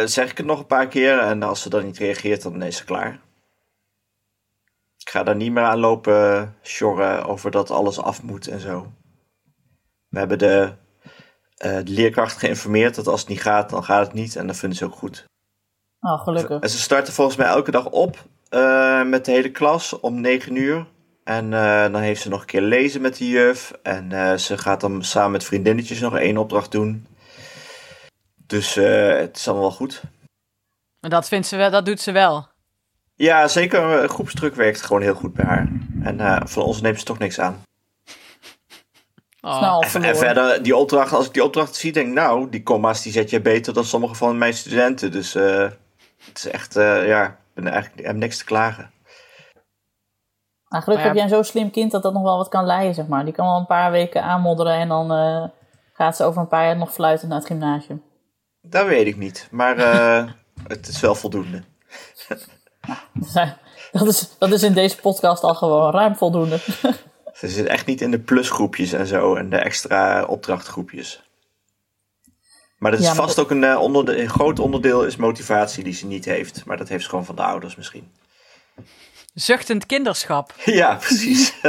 zeg 0.04 0.30
ik 0.30 0.36
het 0.36 0.46
nog 0.46 0.58
een 0.58 0.66
paar 0.66 0.88
keer. 0.88 1.18
En 1.18 1.42
als 1.42 1.62
ze 1.62 1.68
dan 1.68 1.84
niet 1.84 1.98
reageert, 1.98 2.42
dan 2.42 2.62
is 2.62 2.76
ze 2.76 2.84
klaar. 2.84 3.20
Ik 5.08 5.14
ga 5.14 5.22
daar 5.22 5.36
niet 5.36 5.52
meer 5.52 5.64
aan 5.64 5.78
lopen 5.78 6.54
sjorren 6.62 7.24
over 7.24 7.50
dat 7.50 7.70
alles 7.70 8.00
af 8.00 8.22
moet 8.22 8.46
en 8.46 8.60
zo. 8.60 8.92
We 10.08 10.18
hebben 10.18 10.38
de, 10.38 10.72
uh, 11.64 11.76
de 11.76 11.82
leerkracht 11.84 12.36
geïnformeerd 12.36 12.94
dat 12.94 13.06
als 13.06 13.20
het 13.20 13.28
niet 13.28 13.42
gaat, 13.42 13.70
dan 13.70 13.84
gaat 13.84 14.06
het 14.06 14.14
niet. 14.14 14.36
En 14.36 14.46
dat 14.46 14.56
vinden 14.56 14.78
ze 14.78 14.84
ook 14.84 14.94
goed. 14.94 15.24
Oh, 16.00 16.22
gelukkig. 16.22 16.60
En 16.60 16.70
ze 16.70 16.78
starten 16.78 17.12
volgens 17.12 17.36
mij 17.36 17.46
elke 17.46 17.70
dag 17.70 17.90
op 17.90 18.24
uh, 18.50 19.04
met 19.04 19.24
de 19.24 19.30
hele 19.30 19.50
klas 19.50 20.00
om 20.00 20.20
9 20.20 20.56
uur. 20.56 20.86
En 21.24 21.44
uh, 21.44 21.82
dan 21.82 22.00
heeft 22.00 22.22
ze 22.22 22.28
nog 22.28 22.40
een 22.40 22.46
keer 22.46 22.62
lezen 22.62 23.00
met 23.00 23.16
de 23.16 23.28
juf. 23.28 23.72
En 23.82 24.10
uh, 24.10 24.34
ze 24.34 24.58
gaat 24.58 24.80
dan 24.80 25.04
samen 25.04 25.30
met 25.30 25.44
vriendinnetjes 25.44 26.00
nog 26.00 26.18
één 26.18 26.36
opdracht 26.36 26.72
doen. 26.72 27.06
Dus 28.46 28.74
het 28.74 29.36
is 29.36 29.48
allemaal 29.48 29.68
wel 29.68 29.76
goed. 29.76 30.02
En 31.00 31.10
dat, 31.10 31.28
vindt 31.28 31.46
ze 31.46 31.56
wel, 31.56 31.70
dat 31.70 31.86
doet 31.86 32.00
ze 32.00 32.12
wel? 32.12 32.56
Ja, 33.18 33.48
zeker. 33.48 34.08
Groepsdruk 34.08 34.54
werkt 34.54 34.82
gewoon 34.82 35.02
heel 35.02 35.14
goed 35.14 35.34
bij 35.34 35.44
haar. 35.44 35.68
En 36.02 36.48
van 36.48 36.62
ons 36.62 36.80
neemt 36.80 36.98
ze 36.98 37.04
toch 37.04 37.18
niks 37.18 37.40
aan. 37.40 37.62
Oh. 39.40 39.80
En, 39.94 40.02
en, 40.02 40.16
verder, 40.16 40.62
die 40.62 40.76
opdracht, 40.76 41.12
als 41.12 41.26
ik 41.26 41.32
die 41.32 41.44
opdracht 41.44 41.74
zie, 41.74 41.92
denk 41.92 42.06
ik, 42.06 42.14
nou, 42.14 42.48
die 42.50 42.62
comma's 42.62 43.02
die 43.02 43.12
zet 43.12 43.30
je 43.30 43.40
beter 43.40 43.72
dan 43.72 43.84
sommige 43.84 44.14
van 44.14 44.38
mijn 44.38 44.54
studenten. 44.54 45.12
Dus 45.12 45.36
uh, 45.36 45.68
het 46.24 46.38
is 46.38 46.50
echt, 46.50 46.76
uh, 46.76 47.06
ja, 47.06 47.26
ik 47.26 47.34
ben 47.54 47.66
eigenlijk, 47.66 48.06
heb 48.06 48.16
niks 48.16 48.38
te 48.38 48.44
klagen. 48.44 48.90
Nou, 50.68 50.82
gelukkig 50.82 51.06
ja. 51.06 51.12
heb 51.12 51.14
jij 51.14 51.22
een 51.22 51.44
zo 51.44 51.50
slim 51.50 51.70
kind 51.70 51.90
dat 51.90 52.02
dat 52.02 52.12
nog 52.12 52.22
wel 52.22 52.36
wat 52.36 52.48
kan 52.48 52.66
leiden, 52.66 52.94
zeg 52.94 53.06
maar. 53.06 53.24
Die 53.24 53.34
kan 53.34 53.46
wel 53.46 53.56
een 53.56 53.66
paar 53.66 53.90
weken 53.90 54.22
aanmodderen 54.22 54.74
en 54.74 54.88
dan 54.88 55.12
uh, 55.12 55.44
gaat 55.92 56.16
ze 56.16 56.24
over 56.24 56.40
een 56.40 56.48
paar 56.48 56.64
jaar 56.64 56.76
nog 56.76 56.92
fluiten 56.92 57.28
naar 57.28 57.38
het 57.38 57.46
gymnasium. 57.46 58.02
Dat 58.60 58.86
weet 58.86 59.06
ik 59.06 59.16
niet, 59.16 59.48
maar 59.50 59.76
het 60.68 60.88
is 60.88 61.00
wel 61.00 61.14
voldoende. 61.14 61.62
dat, 63.92 64.06
is, 64.06 64.28
dat 64.38 64.52
is 64.52 64.62
in 64.62 64.72
deze 64.72 64.96
podcast 64.96 65.42
al 65.42 65.54
gewoon 65.54 65.92
ruim 65.92 66.16
voldoende. 66.16 66.58
Ze 67.32 67.48
zit 67.48 67.66
echt 67.66 67.86
niet 67.86 68.00
in 68.00 68.10
de 68.10 68.18
plusgroepjes 68.18 68.92
en 68.92 69.06
zo 69.06 69.34
en 69.34 69.50
de 69.50 69.56
extra 69.56 70.24
opdrachtgroepjes. 70.24 71.22
Maar 72.78 72.90
dat 72.90 73.00
is 73.00 73.06
ja, 73.06 73.14
vast 73.14 73.36
dat... 73.36 73.44
ook 73.44 73.50
een, 73.50 73.76
onderde 73.76 74.20
een 74.20 74.28
groot 74.28 74.58
onderdeel 74.58 75.04
is 75.04 75.16
motivatie 75.16 75.84
die 75.84 75.92
ze 75.92 76.06
niet 76.06 76.24
heeft. 76.24 76.64
Maar 76.64 76.76
dat 76.76 76.88
heeft 76.88 77.02
ze 77.02 77.08
gewoon 77.08 77.24
van 77.24 77.36
de 77.36 77.42
ouders 77.42 77.76
misschien. 77.76 78.12
Zuchtend 79.34 79.86
kinderschap. 79.86 80.54
Ja, 80.64 80.94
precies. 80.94 81.52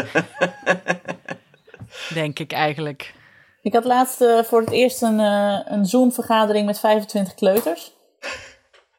Denk 2.13 2.39
ik 2.39 2.51
eigenlijk. 2.51 3.13
Ik 3.61 3.73
had 3.73 3.85
laatst 3.85 4.21
uh, 4.21 4.43
voor 4.43 4.59
het 4.59 4.71
eerst 4.71 5.01
een, 5.01 5.19
uh, 5.19 5.59
een 5.65 5.85
Zoom-vergadering 5.85 6.65
met 6.65 6.79
25 6.79 7.33
kleuters. 7.33 7.93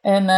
En 0.01 0.29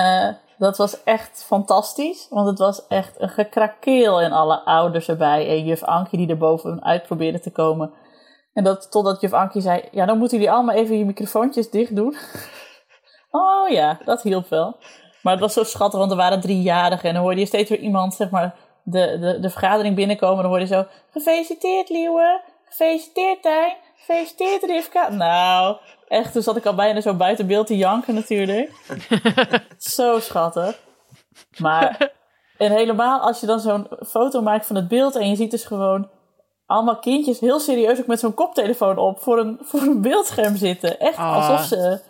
dat 0.58 0.78
was 0.78 1.04
echt 1.04 1.44
fantastisch, 1.44 2.28
want 2.30 2.48
het 2.48 2.60
was 2.60 2.88
echt 2.88 3.22
een 3.22 3.30
gekrakeel 3.30 4.22
en 4.22 4.32
alle 4.32 4.66
ouders 4.66 5.08
erbij. 5.08 5.48
En 5.48 5.66
juf 5.66 5.84
Ankie 5.84 6.18
die 6.18 6.30
er 6.30 6.38
bovenuit 6.38 7.04
probeerde 7.04 7.40
te 7.40 7.52
komen. 7.52 7.92
En 8.54 8.64
dat, 8.64 8.92
totdat 8.92 9.22
juf 9.22 9.34
Ankie 9.34 9.62
zei, 9.62 9.84
ja, 9.92 10.06
dan 10.06 10.18
moeten 10.18 10.38
jullie 10.38 10.54
allemaal 10.54 10.76
even 10.76 10.98
je 10.98 11.06
microfoontjes 11.06 11.70
dicht 11.70 11.96
doen. 11.96 12.16
oh 13.32 13.70
ja, 13.70 14.00
dat 14.06 14.22
hielp 14.22 14.50
wel. 14.50 14.78
Maar 15.22 15.34
het 15.34 15.42
was 15.42 15.54
zo 15.54 15.64
schattig, 15.64 16.00
want 16.00 16.12
er 16.12 16.18
waren 16.18 16.42
driejarigen. 16.42 17.08
En 17.10 17.14
dan 17.14 17.24
hoorde 17.24 17.40
je 17.40 17.46
steeds 17.46 17.70
weer 17.70 17.80
iemand, 17.80 18.14
zeg 18.14 18.30
maar, 18.30 18.56
de, 18.84 19.20
de, 19.20 19.40
de 19.40 19.50
vergadering 19.50 19.96
binnenkomen. 19.96 20.38
Dan 20.38 20.52
hoorde 20.52 20.68
je 20.68 20.74
zo, 20.74 20.86
gefeliciteerd 21.12 21.90
Liewe, 21.90 22.42
gefeliciteerd 22.66 23.42
Tijn, 23.42 23.76
gefeliciteerd 23.96 24.64
Rivka. 24.64 25.10
Nou, 25.10 25.78
echt, 26.14 26.34
toen 26.34 26.42
zat 26.42 26.58
ik 26.58 26.66
al 26.66 26.76
bijna 26.76 27.02
zo 27.02 27.14
buiten 27.14 27.48
beeld 27.48 27.68
te 27.68 27.78
janken 27.78 28.14
natuurlijk. 28.14 28.72
zo 29.78 30.20
schattig. 30.20 30.80
Maar, 31.58 32.12
en 32.58 32.72
helemaal 32.72 33.20
als 33.20 33.40
je 33.40 33.46
dan 33.46 33.60
zo'n 33.60 33.88
foto 34.08 34.42
maakt 34.42 34.66
van 34.66 34.76
het 34.76 34.88
beeld 34.88 35.16
en 35.16 35.30
je 35.30 35.36
ziet 35.36 35.52
dus 35.52 35.66
gewoon 35.66 36.10
allemaal 36.66 37.00
kindjes 37.00 37.40
heel 37.40 37.60
serieus 37.60 38.00
ook 38.00 38.08
met 38.08 38.20
zo'n 38.20 38.34
koptelefoon 38.34 38.98
op 38.98 39.20
voor 39.20 39.40
een, 39.40 39.58
voor 39.62 39.82
een 39.82 40.02
beeldscherm 40.02 40.56
zitten. 40.56 41.00
Echt 41.00 41.18
Ah. 41.18 41.36
alsof 41.36 41.66
ze 41.66 42.02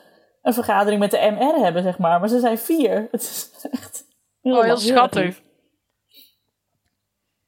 een 0.42 0.54
vergadering 0.54 1.00
met 1.00 1.12
de 1.12 1.36
MR 1.38 1.64
hebben, 1.64 1.84
zeg 1.84 1.98
maar. 1.98 2.20
Maar 2.20 2.30
ze 2.30 2.40
zijn 2.40 2.58
vier. 2.58 3.08
Het 3.12 3.22
is 3.22 3.50
echt 3.72 4.06
heel, 4.42 4.58
Oh, 4.58 4.64
heel 4.64 4.78
schattig. 4.78 5.42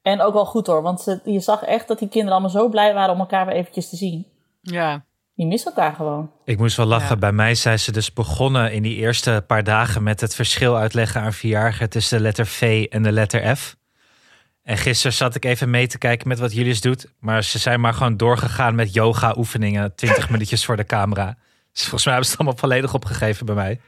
En 0.02 0.22
ook 0.22 0.34
wel 0.34 0.46
goed 0.46 0.68
hoor, 0.68 0.82
want 0.82 1.02
ze, 1.02 1.20
je 1.24 1.40
zag 1.40 1.64
echt 1.64 1.88
dat 1.88 2.00
die 2.00 2.08
kinderen 2.08 2.34
allemaal 2.34 2.62
zo 2.62 2.70
blij 2.70 2.94
waren 2.94 3.14
om 3.14 3.20
elkaar 3.20 3.46
weer 3.46 3.56
eventjes 3.56 3.90
te 3.90 3.96
zien. 3.96 4.28
Ja. 4.62 5.06
Die 5.36 5.46
missen 5.46 5.72
elkaar 5.75 5.94
gewoon. 5.96 6.32
Ik 6.46 6.58
moest 6.58 6.77
wel 6.77 6.86
lachen. 6.86 7.10
Ja. 7.10 7.15
Bij 7.15 7.32
mij 7.32 7.56
zijn 7.56 7.80
ze 7.80 7.92
dus 7.92 8.13
begonnen 8.13 8.72
in 8.74 8.84
die 8.84 8.96
eerste 8.96 9.44
paar 9.48 9.63
dagen 9.63 10.04
met 10.04 10.22
het 10.22 10.36
verschil 10.36 10.77
uitleggen 10.77 11.22
aan 11.22 11.34
vierjarigen 11.34 11.89
tussen 11.89 12.18
de 12.18 12.24
letter 12.24 12.46
V 12.48 12.86
en 12.89 13.04
de 13.04 13.12
letter 13.12 13.56
F. 13.56 13.75
En 14.63 14.77
gisteren 14.77 15.13
zat 15.13 15.36
ik 15.36 15.46
even 15.46 15.70
mee 15.70 15.88
te 15.88 15.98
kijken 15.98 16.27
met 16.27 16.39
wat 16.39 16.54
Julius 16.54 16.82
doet. 16.82 17.08
Maar 17.20 17.44
ze 17.44 17.60
zijn 17.60 17.80
maar 17.80 17.94
gewoon 17.94 18.18
doorgegaan 18.18 18.75
met 18.75 18.94
yoga 18.94 19.34
oefeningen. 19.38 19.96
20 19.96 20.30
minuutjes 20.34 20.65
voor 20.65 20.75
de 20.77 20.86
camera. 20.86 21.38
Dus 21.72 21.82
volgens 21.82 22.06
mij 22.06 22.13
hebben 22.13 22.32
ze 22.32 22.38
het 22.38 22.39
allemaal 22.46 22.70
volledig 22.70 22.94
opgegeven 22.94 23.46
bij 23.46 23.56
mij. 23.56 23.80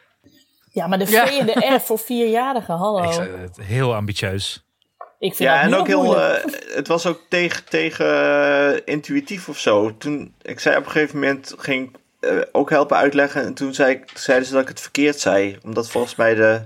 Ja, 0.72 0.88
maar 0.88 1.00
de 1.00 1.08
V 1.08 1.12
Ja. 1.12 1.40
en 1.40 1.46
de 1.46 1.80
F 1.80 1.86
voor 1.86 2.00
vierjarigen, 2.00 2.76
hallo. 2.78 3.04
Ik 3.04 3.12
zei 3.12 3.30
het, 3.38 3.58
heel 3.62 3.96
ambitieus. 3.96 4.66
Ik 5.20 5.36
vind 5.36 5.50
Ja, 5.50 5.54
dat 5.56 5.64
en 5.64 5.70
nu 5.70 5.76
ook 5.76 5.88
heel, 5.88 6.22
eh, 6.22 6.44
het 6.76 6.88
was 6.88 7.06
ook 7.06 7.22
tegen, 7.30 7.66
tegen 7.66 8.06
eh, 8.76 8.82
intuïtief 8.86 9.50
of 9.50 9.58
zo. 9.60 9.98
Toen, 9.98 10.34
ik 10.42 10.60
zei 10.60 10.78
op 10.78 10.86
een 10.86 10.92
gegeven 10.92 11.20
moment, 11.20 11.54
ging 11.58 11.90
ik 11.90 11.96
eh, 12.30 12.38
ook 12.52 12.70
helpen 12.70 12.98
uitleggen. 12.98 13.44
En 13.44 13.54
toen 13.54 13.74
zei 13.74 13.92
ik, 13.94 14.12
zeiden 14.14 14.48
ze 14.48 14.54
dat 14.54 14.62
ik 14.62 14.68
het 14.68 14.80
verkeerd 14.82 15.20
zei. 15.20 15.58
Omdat 15.64 15.90
volgens 15.92 16.16
mij 16.16 16.36
de, 16.36 16.62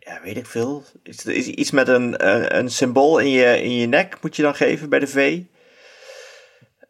ja, 0.00 0.20
weet 0.22 0.36
ik 0.36 0.46
veel. 0.46 0.84
Iets, 1.02 1.24
is 1.24 1.46
iets 1.46 1.70
met 1.70 1.88
een, 1.88 2.26
een 2.58 2.70
symbool 2.70 3.18
in 3.18 3.30
je, 3.30 3.62
in 3.62 3.76
je 3.76 3.86
nek 3.86 4.16
moet 4.20 4.36
je 4.36 4.42
dan 4.42 4.54
geven 4.54 4.88
bij 4.88 4.98
de 4.98 5.06
V. 5.06 5.40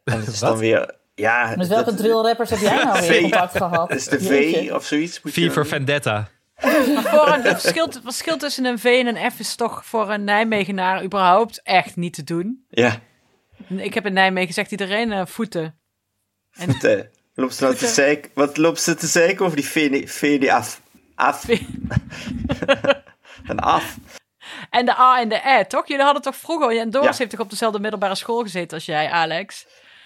En 0.03 0.19
het 0.19 0.27
is 0.27 0.39
dan 0.39 0.57
weer, 0.57 0.95
ja. 1.15 1.53
Met 1.57 1.67
welke 1.67 1.85
dat- 1.89 1.97
drillrappers 1.97 2.49
heb 2.49 2.59
jij 2.59 2.83
nou 2.83 3.07
weer 3.07 3.21
contact 3.29 3.57
gehad? 3.57 3.89
Dat 3.89 3.97
is 3.97 4.07
de 4.07 4.19
V 4.21 4.29
Jeetje. 4.29 4.75
of 4.75 4.85
zoiets. 4.85 5.21
Moet 5.21 5.33
V 5.33 5.35
je 5.35 5.45
voor 5.51 5.55
dan- 5.61 5.65
Vendetta. 5.71 6.27
Maar 6.61 7.03
voor 7.03 7.27
een, 7.27 7.41
het, 7.41 7.61
verschil, 7.61 7.85
het 7.85 7.99
verschil 8.03 8.37
tussen 8.37 8.65
een 8.65 8.79
V 8.79 8.85
en 8.85 9.15
een 9.15 9.31
F 9.31 9.39
is 9.39 9.55
toch 9.55 9.85
voor 9.85 10.09
een 10.11 10.23
Nijmegenaar 10.23 11.03
überhaupt 11.03 11.61
echt 11.63 11.95
niet 11.95 12.13
te 12.13 12.23
doen. 12.23 12.65
Ja, 12.69 12.99
Ik 13.67 13.93
heb 13.93 14.05
in 14.05 14.13
Nijmegen 14.13 14.47
gezegd 14.47 14.71
iedereen 14.71 15.11
eh, 15.11 15.25
voeten. 15.25 15.79
En 16.51 16.69
het, 16.69 17.09
loopt 17.33 17.55
ze 17.55 17.63
nou 17.63 17.75
te 17.75 17.87
zeiken, 17.87 18.31
wat 18.33 18.57
loopt 18.57 18.81
ze 18.81 18.95
te 18.95 19.07
zeiken 19.07 19.45
over 19.45 19.57
die 19.57 19.67
V, 19.67 20.09
V 20.11 20.39
die 20.39 20.53
af? 20.53 20.81
Af. 21.15 21.45
en 23.47 23.59
af. 23.59 23.97
En 24.69 24.85
de 24.85 24.97
A 24.97 25.19
en 25.19 25.29
de 25.29 25.41
E, 25.45 25.65
toch? 25.65 25.87
Jullie 25.87 26.03
hadden 26.03 26.21
toch 26.21 26.35
vroeger... 26.35 26.79
En 26.79 26.89
Doris 26.89 27.09
Ja. 27.09 27.17
heeft 27.17 27.29
toch 27.29 27.39
op 27.39 27.49
dezelfde 27.49 27.79
middelbare 27.79 28.15
school 28.15 28.41
gezeten 28.41 28.77
als 28.77 28.85
jij, 28.85 29.09
Alex? 29.09 29.65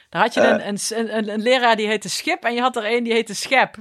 Daar 0.10 0.22
had 0.22 0.34
je 0.34 0.40
Eh. 0.42 0.66
een, 0.68 0.78
een, 0.90 1.30
een, 1.30 1.42
leraar 1.42 1.76
die 1.76 1.88
heette 1.88 2.10
Schip 2.10 2.44
en 2.44 2.54
je 2.54 2.62
had 2.62 2.76
er 2.76 2.92
een 2.92 3.04
die 3.04 3.14
heette 3.14 3.36
Schep. 3.36 3.76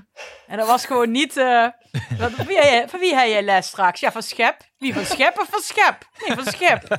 En 0.46 0.56
dat 0.58 0.66
was 0.66 0.86
gewoon 0.86 1.10
niet... 1.10 1.36
eh, 1.36 1.66
wat, 2.18 2.30
wie, 2.46 2.56
heb 2.56 2.64
jij- 2.64 2.88
van 2.88 3.00
wie 3.00 3.14
jij 3.14 3.42
les 3.42 3.66
straks? 3.66 4.00
Ja, 4.00 4.12
van 4.12 4.22
Schep. 4.22 4.56
Wie, 4.78 4.94
van 4.94 5.04
Schep 5.04 5.38
of 5.38 5.46
van 5.50 5.60
Schep? 5.60 5.96
Nee, 6.26 6.36
van 6.36 6.52
Schep. 6.52 6.98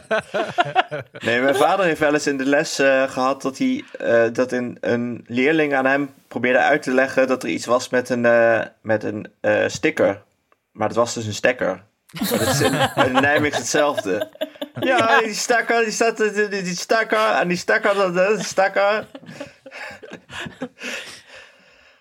Nee, 1.26 1.40
mijn 1.42 1.56
vader 1.56 1.86
heeft 1.86 2.00
wel 2.00 2.14
eens 2.14 2.28
in 2.28 2.38
de 2.38 2.46
les 2.46 2.80
eh, 2.80 3.04
gehad 3.12 3.42
dat, 3.42 3.58
hij, 3.58 3.84
dat 4.32 4.52
een, 4.52 4.78
een 4.82 5.24
leerling 5.28 5.74
aan 5.76 5.86
hem 5.86 6.14
probeerde 6.28 6.60
uit 6.60 6.82
te 6.84 6.92
leggen 6.92 7.28
dat 7.28 7.44
er 7.44 7.50
iets 7.50 7.66
was 7.66 7.90
met 7.90 8.10
een, 8.10 8.22
met 8.82 9.04
een 9.04 9.32
sticker. 9.68 10.22
Maar 10.72 10.88
het 10.88 10.98
was 10.98 11.14
dus 11.14 11.26
een 11.26 11.34
stekker. 11.34 11.84
Dat 12.30 12.42
is 12.42 12.62
in, 12.62 12.74
in 13.06 13.12
Nijmegen 13.12 13.58
hetzelfde. 13.60 14.30
Ja, 14.80 15.20
die 15.22 15.34
stekker, 15.34 15.84
die 15.84 15.92
staat 15.94 16.18
die, 16.50 16.66
stekker 16.76 17.32
en 17.32 17.48
die 17.48 17.58
stekker, 17.58 18.14
dat 18.14 18.44
stekker. 18.44 19.06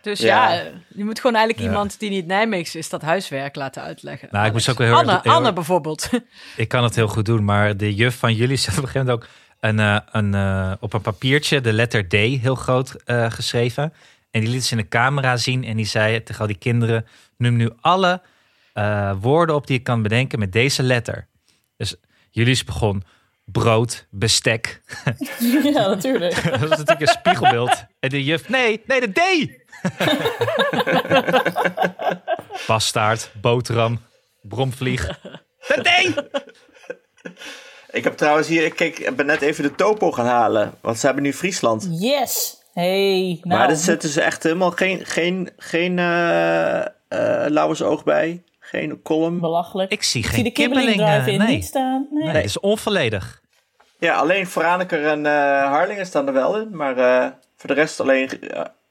Dus 0.00 0.20
Ja. 0.20 0.52
ja, 0.52 0.62
je 0.88 1.04
moet 1.04 1.20
gewoon 1.20 1.37
eigenlijk 1.37 1.66
Ja. 1.66 1.72
iemand 1.72 1.98
die 1.98 2.10
niet 2.10 2.26
Nijmeegs 2.26 2.75
is 2.75 2.88
dat 2.88 3.02
huiswerk 3.02 3.54
laten 3.56 3.82
uitleggen. 3.82 4.28
Nou, 4.30 4.46
ik 4.46 4.52
moest 4.52 4.68
ook 4.70 4.78
wel 4.78 4.87
heel 4.87 4.96
Anne, 4.96 5.20
heel 5.22 5.32
Anne 5.32 5.52
bijvoorbeeld. 5.52 6.08
Ik 6.56 6.68
kan 6.68 6.82
het 6.84 6.94
heel 6.94 7.08
goed 7.08 7.25
doen, 7.26 7.44
maar 7.44 7.76
de 7.76 7.94
juf 7.94 8.18
van 8.18 8.34
jullie 8.34 8.56
zet 8.56 8.78
op 8.78 8.82
een 8.82 8.88
gegeven 8.88 9.06
moment 9.06 9.25
ook 9.25 9.30
een, 9.60 9.78
eh, 9.78 9.98
een, 10.12 10.34
eh, 10.34 10.72
op 10.80 10.92
een 10.92 11.00
papiertje 11.00 11.60
de 11.60 11.72
letter 11.72 12.08
D 12.08 12.12
heel 12.12 12.54
groot 12.54 12.94
eh, 13.04 13.30
geschreven. 13.30 13.92
En 14.30 14.40
die 14.40 14.50
liet 14.50 14.64
ze 14.64 14.76
in 14.76 14.82
de 14.82 14.88
camera 14.88 15.37
zien 15.37 15.64
en 15.64 15.76
die 15.76 15.87
zei 15.87 16.22
tegen 16.22 16.40
al 16.40 16.46
die 16.46 16.58
kinderen: 16.58 17.06
Noem 17.37 17.56
nu 17.56 17.70
alle 17.80 18.20
eh, 18.72 19.12
woorden 19.20 19.54
op 19.54 19.66
die 19.66 19.76
je 19.76 19.82
kan 19.82 20.02
bedenken 20.02 20.38
met 20.38 20.52
deze 20.52 20.82
letter. 20.82 21.26
Dus 21.76 21.94
jullie 22.30 22.64
begon 22.64 23.04
brood, 23.44 24.06
bestek. 24.11 24.80
Ja, 25.62 25.88
natuurlijk. 25.88 26.42
Dat 26.50 26.61
was 26.61 26.68
natuurlijk 26.68 27.00
een 27.00 27.06
spiegelbeeld. 27.06 27.85
En 28.00 28.08
de 28.08 28.25
juf: 28.25 28.49
Nee, 28.49 28.82
nee, 28.87 29.00
de 29.00 29.12
D! 29.12 29.20
Bastaard, 32.66 33.30
boterham, 33.40 34.00
bromvlieg. 34.42 35.20
De 35.66 35.80
D! 35.82 36.14
Ik 37.90 38.04
heb 38.04 38.16
trouwens 38.16 38.49
hier, 38.49 38.64
ik, 38.64 38.75
keek, 38.76 38.99
ik 38.99 39.16
ben 39.16 39.26
net 39.26 39.42
even 39.42 39.62
de 39.62 39.75
topo 39.75 40.12
gaan 40.12 40.26
halen. 40.26 40.75
Want 40.80 40.99
ze 40.99 41.06
hebben 41.06 41.25
nu 41.25 41.32
Friesland. 41.32 41.88
Yes! 41.90 42.56
Hey, 42.73 43.38
nou, 43.42 43.58
maar 43.58 43.70
er 43.70 43.76
zitten 43.76 44.08
ze 44.08 44.20
echt 44.20 44.42
helemaal 44.42 44.70
geen, 44.70 45.06
geen, 45.06 45.50
geen 45.56 45.99
eh 45.99 46.85
eh, 47.08 47.44
Lauwersoog 47.49 48.04
bij. 48.04 48.42
Geen 48.70 49.02
column. 49.02 49.40
belachelijk. 49.40 49.90
Ik 49.92 50.02
zie 50.02 50.20
Ik 50.20 50.26
geen 50.26 50.34
zie 50.34 50.44
de 50.44 50.50
kibbeling 50.50 50.87
kibbeling. 50.88 51.12
drive 51.14 51.28
eh, 51.28 51.32
in 51.34 51.40
nee. 51.46 51.54
niet 51.56 51.64
staan. 51.64 52.06
Nee. 52.10 52.25
nee, 52.25 52.34
het 52.34 52.44
is 52.44 52.60
onvolledig. 52.60 53.40
Ja, 53.98 54.14
alleen 54.14 54.46
Franeker 54.46 55.06
en 55.06 55.26
eh, 55.26 55.32
Harlingen 55.70 56.06
staan 56.06 56.26
er 56.26 56.32
wel 56.32 56.60
in. 56.60 56.76
Maar 56.76 56.96
eh, 56.96 57.30
voor 57.56 57.68
de 57.68 57.75
rest 57.75 58.00
alleen 58.00 58.30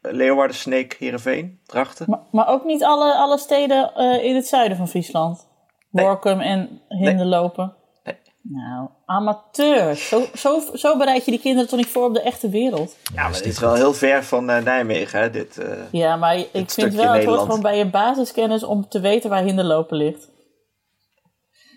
Leeuwarden, 0.01 0.55
Sneek, 0.55 0.95
Heerenveen, 0.99 1.59
Drachten. 1.65 2.05
Maar, 2.09 2.19
maar 2.31 2.47
ook 2.47 2.63
niet 2.65 2.83
alle, 2.83 3.13
alle 3.13 3.37
steden 3.37 3.93
eh, 3.95 4.23
in 4.23 4.35
het 4.35 4.47
zuiden 4.47 4.77
van 4.77 4.87
Friesland. 4.87 5.47
Nee. 5.91 6.05
Workum 6.05 6.39
en 6.39 6.81
Hinderlopen. 6.87 7.75
Nou, 8.49 8.89
amateur. 9.05 9.95
Zo, 9.95 10.25
zo, 10.35 10.61
zo 10.73 10.97
bereid 10.97 11.25
je 11.25 11.31
die 11.31 11.39
kinderen 11.39 11.69
toch 11.69 11.79
niet 11.79 11.87
voor 11.89 12.05
op 12.05 12.13
de 12.13 12.21
echte 12.21 12.49
wereld? 12.49 12.95
Ja, 13.13 13.21
maar 13.23 13.33
het 13.33 13.45
is 13.45 13.59
wel 13.59 13.73
heel 13.73 13.93
ver 13.93 14.23
van 14.23 14.49
eh, 14.49 14.63
Nijmegen, 14.63 15.19
hè, 15.19 15.29
dit. 15.31 15.57
eh. 15.57 15.67
Ja, 15.91 16.15
maar 16.15 16.35
ik 16.51 16.71
vind 16.71 16.93
wel, 16.93 17.13
het 17.13 17.25
hoort 17.25 17.39
gewoon 17.39 17.61
bij 17.61 17.77
je 17.77 17.85
basiskennis 17.89 18.63
om 18.63 18.87
te 18.89 18.99
weten 18.99 19.29
waar 19.29 19.43
Hinderlopen 19.43 19.97
ligt. 19.97 20.27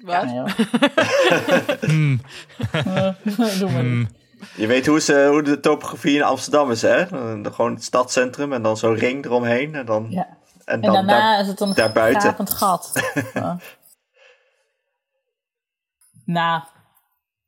Wat? 0.04 0.24
Hoor. 0.24 0.54
Hmm. 1.80 2.20
Doe 3.58 3.70
maar 3.70 3.84
niet. 3.84 4.08
Je 4.56 4.66
weet 4.66 4.86
hoe, 4.86 5.00
ze, 5.00 5.26
hoe 5.30 5.42
de 5.42 5.60
topografie 5.60 6.14
in 6.16 6.22
Amsterdam 6.22 6.70
is, 6.70 6.82
hè? 6.82 6.96
Eh, 7.02 7.34
Gewoon 7.52 7.74
het 7.74 7.84
stadscentrum 7.84 8.52
en 8.52 8.62
dan 8.62 8.76
zo'n 8.76 8.94
ring 8.94 9.24
eromheen. 9.24 9.74
En 9.74 9.86
dan, 9.86 10.06
Ja. 10.10 10.26
en 10.64 10.74
En 10.74 10.80
dan 10.80 10.92
daarna 10.92 11.18
daar- 11.32 11.40
is 11.40 11.46
het 11.46 11.60
een 11.60 11.74
daarbuiten. 11.74 12.20
gapend 12.22 12.50
gat. 12.50 12.92
Ja. 16.34 16.40
Nou, 16.40 16.62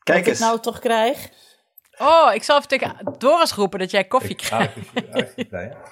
Kijk 0.02 0.18
wat 0.18 0.26
ik 0.26 0.26
eens. 0.26 0.38
nou 0.38 0.60
toch 0.60 0.78
krijg. 0.78 1.28
Oh, 1.98 2.34
ik 2.34 2.42
zal 2.42 2.56
even 2.56 2.68
tegen 2.68 2.96
Doris 3.18 3.52
roepen 3.52 3.78
dat 3.78 3.90
jij 3.90 4.04
koffie 4.04 4.34
krijgt. 4.34 4.72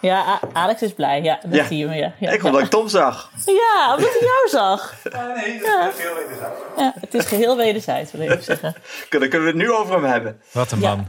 Ja, 0.01 0.19
A- 0.27 0.41
Alex 0.53 0.83
is 0.83 0.93
blij. 0.93 1.23
Ja, 1.23 1.39
dat 1.43 1.55
Ja. 1.55 1.67
zie 1.67 1.79
je 1.79 1.87
me. 1.87 1.95
Ja, 1.97 2.13
ja. 2.19 2.31
Ik 2.31 2.45
omdat 2.45 2.61
ik 2.61 2.69
Tom 2.69 2.89
zag. 2.89 3.31
ja 3.45 3.95
omdat 3.97 4.11
hij 4.13 4.21
jou 4.21 4.49
zag. 4.49 4.95
nee, 5.37 5.61
dat 5.61 5.95
is 5.95 6.01
heel 6.03 6.15
wederzijds. 6.15 6.59
Ja, 6.77 6.93
het 7.01 7.15
is 7.15 7.25
geheel 7.27 7.57
wederzijds, 7.57 8.13
wil 8.13 8.31
ik 8.31 8.43
zeggen. 8.43 8.75
Kunnen, 9.09 9.29
kunnen 9.29 9.49
we 9.49 9.55
het 9.59 9.63
nu 9.63 9.73
over 9.73 9.95
hem 9.95 10.05
hebben? 10.05 10.41
Wat 10.53 10.71
een 10.73 10.81
Ja. 10.81 10.95
man. 10.97 11.09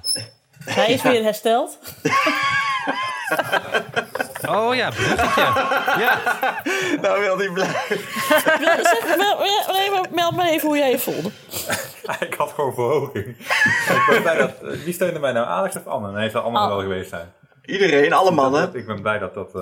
Hij 0.65 0.87
is 0.93 1.01
weer 1.01 1.23
hersteld. 1.23 1.79
Oh 4.49 4.75
ja, 4.75 4.89
bruggetje. 4.89 5.41
Ja. 5.99 6.19
Nou 7.01 7.19
wil 7.21 7.37
hij 7.37 7.49
blij. 7.49 7.67
Zeg, 8.81 10.09
meld 10.11 10.35
maar 10.35 10.47
even 10.49 10.67
hoe 10.67 10.77
jij 10.77 10.89
je 10.91 10.99
voelde. 10.99 11.29
ik 12.19 12.33
had 12.33 12.51
gewoon 12.51 12.73
verhoging. 12.73 13.25
ik 13.27 14.05
ben 14.09 14.21
blij 14.21 14.37
dat, 14.37 14.51
wie 14.83 14.93
steunde 14.93 15.19
mij 15.19 15.31
nou, 15.31 15.47
Alex 15.47 15.75
of 15.75 15.87
Anne? 15.87 16.11
Nee, 16.11 16.29
zal 16.29 16.41
allemaal 16.41 16.61
Al- 16.63 16.69
wel 16.69 16.81
geweest 16.81 17.09
zijn. 17.09 17.33
Iedereen, 17.65 18.13
alle 18.13 18.31
mannen. 18.31 18.69
Ik 18.73 18.85
ben 18.85 19.01
blij 19.01 19.19
dat, 19.19 19.33
dat, 19.33 19.55
eh, 19.55 19.61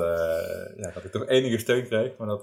ja, 0.78 0.92
dat 0.94 1.04
ik 1.04 1.12
toch 1.12 1.28
enige 1.28 1.58
steun 1.58 1.88
kreeg, 1.88 2.12
maar 2.18 2.28
dat 2.28 2.42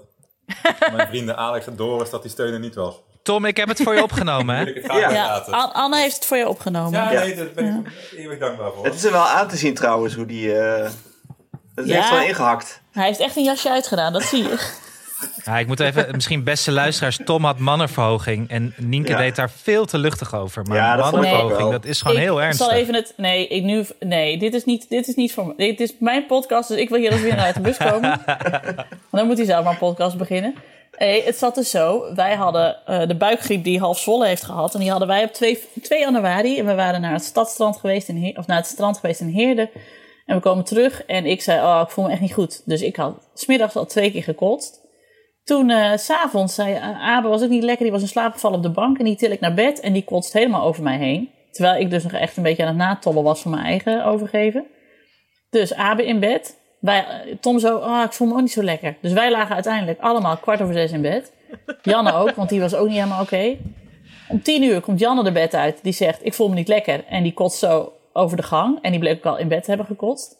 mijn 0.95 1.07
vrienden 1.07 1.37
Alex 1.37 1.67
en 1.67 1.75
Doris 1.75 2.09
dat 2.09 2.21
die 2.21 2.31
steun 2.31 2.53
er 2.53 2.59
niet 2.59 2.75
was. 2.75 2.95
Tom, 3.23 3.45
ik 3.45 3.57
heb 3.57 3.67
het 3.67 3.81
voor 3.83 3.95
je 3.95 4.03
opgenomen, 4.03 4.55
hè? 4.55 4.61
Ja. 4.99 5.09
Ja, 5.11 5.43
Anne 5.73 5.97
heeft 5.97 6.15
het 6.15 6.25
voor 6.25 6.37
je 6.37 6.47
opgenomen. 6.47 6.91
Ja, 6.99 7.11
Ja. 7.11 7.19
nee, 7.19 7.35
daar 7.35 7.47
ben 7.55 7.85
ik 7.85 8.17
eeuwig 8.19 8.39
dankbaar 8.39 8.71
voor. 8.75 8.85
Het 8.85 8.93
is 8.93 9.03
er 9.03 9.11
wel 9.11 9.25
aan 9.27 9.47
te 9.47 9.57
zien 9.57 9.73
trouwens, 9.73 10.15
hoe 10.15 10.25
die... 10.25 10.57
eh 10.59 10.89
het 11.77 11.85
is 11.85 11.91
Ja. 11.91 11.97
echt 11.97 12.09
wel 12.09 12.21
ingehakt. 12.21 12.81
Hij 12.91 13.05
heeft 13.05 13.19
echt 13.19 13.35
een 13.35 13.43
jasje 13.43 13.69
uitgedaan, 13.69 14.13
dat 14.13 14.23
zie 14.23 14.43
je. 14.43 14.85
Ja, 15.43 15.57
ik 15.57 15.67
moet 15.67 15.79
even, 15.79 16.07
misschien 16.11 16.43
beste 16.43 16.71
luisteraars, 16.71 17.19
Tom 17.25 17.43
had 17.45 17.57
mannenverhoging 17.59 18.49
en 18.49 18.73
Nienke 18.77 19.11
Ja. 19.11 19.17
deed 19.17 19.35
daar 19.35 19.49
veel 19.61 19.85
te 19.85 19.97
luchtig 19.97 20.35
over. 20.35 20.63
Maar 20.63 20.77
Ja, 20.77 20.95
dat 20.95 21.05
ik 21.05 21.11
mannenverhoging, 21.11 21.71
dat 21.71 21.85
is 21.85 22.01
gewoon 22.01 22.17
ik 22.17 22.23
heel 22.23 22.41
ernstig. 22.41 22.65
zal 22.67 22.75
even 22.75 22.93
het... 22.93 23.13
Nee, 23.17 23.47
ik 23.47 23.63
nu, 23.63 23.85
nee 23.99 24.37
dit, 24.37 24.53
is 24.53 24.65
niet, 24.65 24.89
dit 24.89 25.07
is 25.07 25.15
niet 25.15 25.33
voor 25.33 25.45
me. 25.47 25.53
Dit 25.57 25.79
is 25.79 25.93
mijn 25.99 26.25
podcast, 26.25 26.67
dus 26.69 26.77
ik 26.77 26.89
wil 26.89 26.99
hier 26.99 27.11
als 27.11 27.21
winnaar 27.21 27.45
uit 27.45 27.55
de 27.55 27.61
bus 27.61 27.77
komen. 27.77 28.21
Want 28.25 28.85
dan 29.11 29.27
moet 29.27 29.37
hij 29.37 29.45
zelf 29.45 29.63
maar 29.63 29.73
een 29.73 29.79
podcast 29.79 30.17
beginnen. 30.17 30.55
Nee, 30.97 31.23
het 31.23 31.37
zat 31.37 31.55
dus 31.55 31.69
zo. 31.69 32.13
Wij 32.15 32.35
hadden 32.35 32.77
eh, 32.85 33.07
de 33.07 33.15
buikgriep 33.15 33.63
die 33.63 33.79
half 33.79 33.99
Zwolle 33.99 34.27
heeft 34.27 34.43
gehad. 34.43 34.73
En 34.73 34.79
die 34.79 34.89
hadden 34.89 35.07
wij 35.07 35.23
op 35.23 35.33
2, 35.33 35.63
2 35.81 35.99
januari. 35.99 36.59
En 36.59 36.65
we 36.65 36.75
waren 36.75 37.01
naar 37.01 37.13
het 37.13 37.23
stadstrand 37.23 37.77
geweest 37.77 38.07
in 38.07 38.15
Heer, 38.15 38.37
of 38.37 38.47
naar 38.47 38.57
het 38.57 38.65
strand 38.67 38.97
geweest 38.97 39.19
in 39.19 39.27
Heerde. 39.29 39.69
En 40.27 40.35
we 40.35 40.41
komen 40.41 40.63
terug 40.63 41.05
en 41.05 41.25
ik 41.25 41.41
zei, 41.41 41.59
oh, 41.59 41.81
ik 41.83 41.89
voel 41.89 42.05
me 42.05 42.11
echt 42.11 42.21
niet 42.21 42.33
goed. 42.33 42.61
Dus 42.65 42.81
ik 42.81 42.95
had 42.95 43.29
smiddags 43.33 43.75
al 43.75 43.85
twee 43.85 44.11
keer 44.11 44.23
gekotst. 44.23 44.81
Toen, 45.43 45.69
eh, 45.69 45.97
s 45.97 46.05
s'avonds, 46.05 46.55
zei 46.55 46.73
eh, 46.73 47.01
Abe, 47.01 47.27
was 47.27 47.43
ook 47.43 47.49
niet 47.49 47.63
lekker. 47.63 47.83
Die 47.83 47.91
was 47.91 48.01
in 48.01 48.07
slaap 48.07 48.33
gevallen 48.33 48.57
op 48.57 48.63
de 48.63 48.69
bank 48.69 48.97
en 48.97 49.05
die 49.05 49.15
til 49.15 49.31
ik 49.31 49.39
naar 49.39 49.53
bed. 49.53 49.79
En 49.79 49.93
die 49.93 50.03
kotst 50.03 50.33
helemaal 50.33 50.63
over 50.63 50.83
mij 50.83 50.97
heen. 50.97 51.29
Terwijl 51.51 51.81
ik 51.81 51.89
dus 51.89 52.03
nog 52.03 52.11
echt 52.11 52.37
een 52.37 52.43
beetje 52.43 52.63
aan 52.63 52.67
het 52.67 52.77
natollen 52.77 53.23
was 53.23 53.41
van 53.41 53.51
mijn 53.51 53.63
eigen 53.63 54.05
overgeven. 54.05 54.65
Dus 55.49 55.73
Abe 55.73 56.05
in 56.05 56.19
bed. 56.19 56.57
Wij, 56.79 57.05
eh, 57.05 57.35
Tom 57.39 57.59
zo, 57.59 57.77
oh, 57.77 58.01
ik 58.05 58.13
voel 58.13 58.27
me 58.27 58.33
ook 58.33 58.41
niet 58.41 58.51
zo 58.51 58.63
lekker. 58.63 58.95
Dus 59.01 59.13
wij 59.13 59.31
lagen 59.31 59.55
uiteindelijk 59.55 59.99
allemaal 59.99 60.37
kwart 60.37 60.61
over 60.61 60.73
zes 60.73 60.91
in 60.91 61.01
bed. 61.01 61.31
Janne 61.81 62.13
ook, 62.13 62.35
want 62.35 62.49
die 62.49 62.59
was 62.59 62.75
ook 62.75 62.87
niet 62.87 62.95
helemaal 62.95 63.21
oké. 63.21 63.57
Om 64.29 64.41
tien 64.41 64.63
uur 64.63 64.81
komt 64.81 64.99
Janne 64.99 65.23
de 65.23 65.31
bed 65.31 65.53
uit. 65.53 65.79
Die 65.83 65.93
zegt, 65.93 66.25
ik 66.25 66.33
voel 66.33 66.49
me 66.49 66.55
niet 66.55 66.67
lekker. 66.67 67.03
En 67.09 67.23
die 67.23 67.33
kotst 67.33 67.59
zo 67.59 67.93
over 68.17 68.37
de 68.37 68.43
gang. 68.43 68.79
En 68.81 68.91
die 68.91 68.99
bleek 68.99 69.17
ook 69.17 69.33
al 69.33 69.37
in 69.37 69.47
bed 69.47 69.63
te 69.63 69.69
hebben 69.69 69.87
gekotst. 69.87 70.35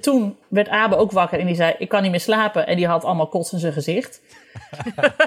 Toen 0.00 0.36
werd 0.48 0.68
Abe 0.68 0.96
ook 0.96 1.12
wakker 1.12 1.38
en 1.38 1.46
die 1.46 1.54
zei, 1.54 1.74
ik 1.78 1.88
kan 1.88 2.02
niet 2.02 2.10
meer 2.10 2.20
slapen. 2.20 2.66
En 2.66 2.76
die 2.76 2.86
had 2.86 3.04
allemaal 3.04 3.28
kots 3.28 3.52
in 3.52 3.58
zijn 3.58 3.72
gezicht. 3.72 4.20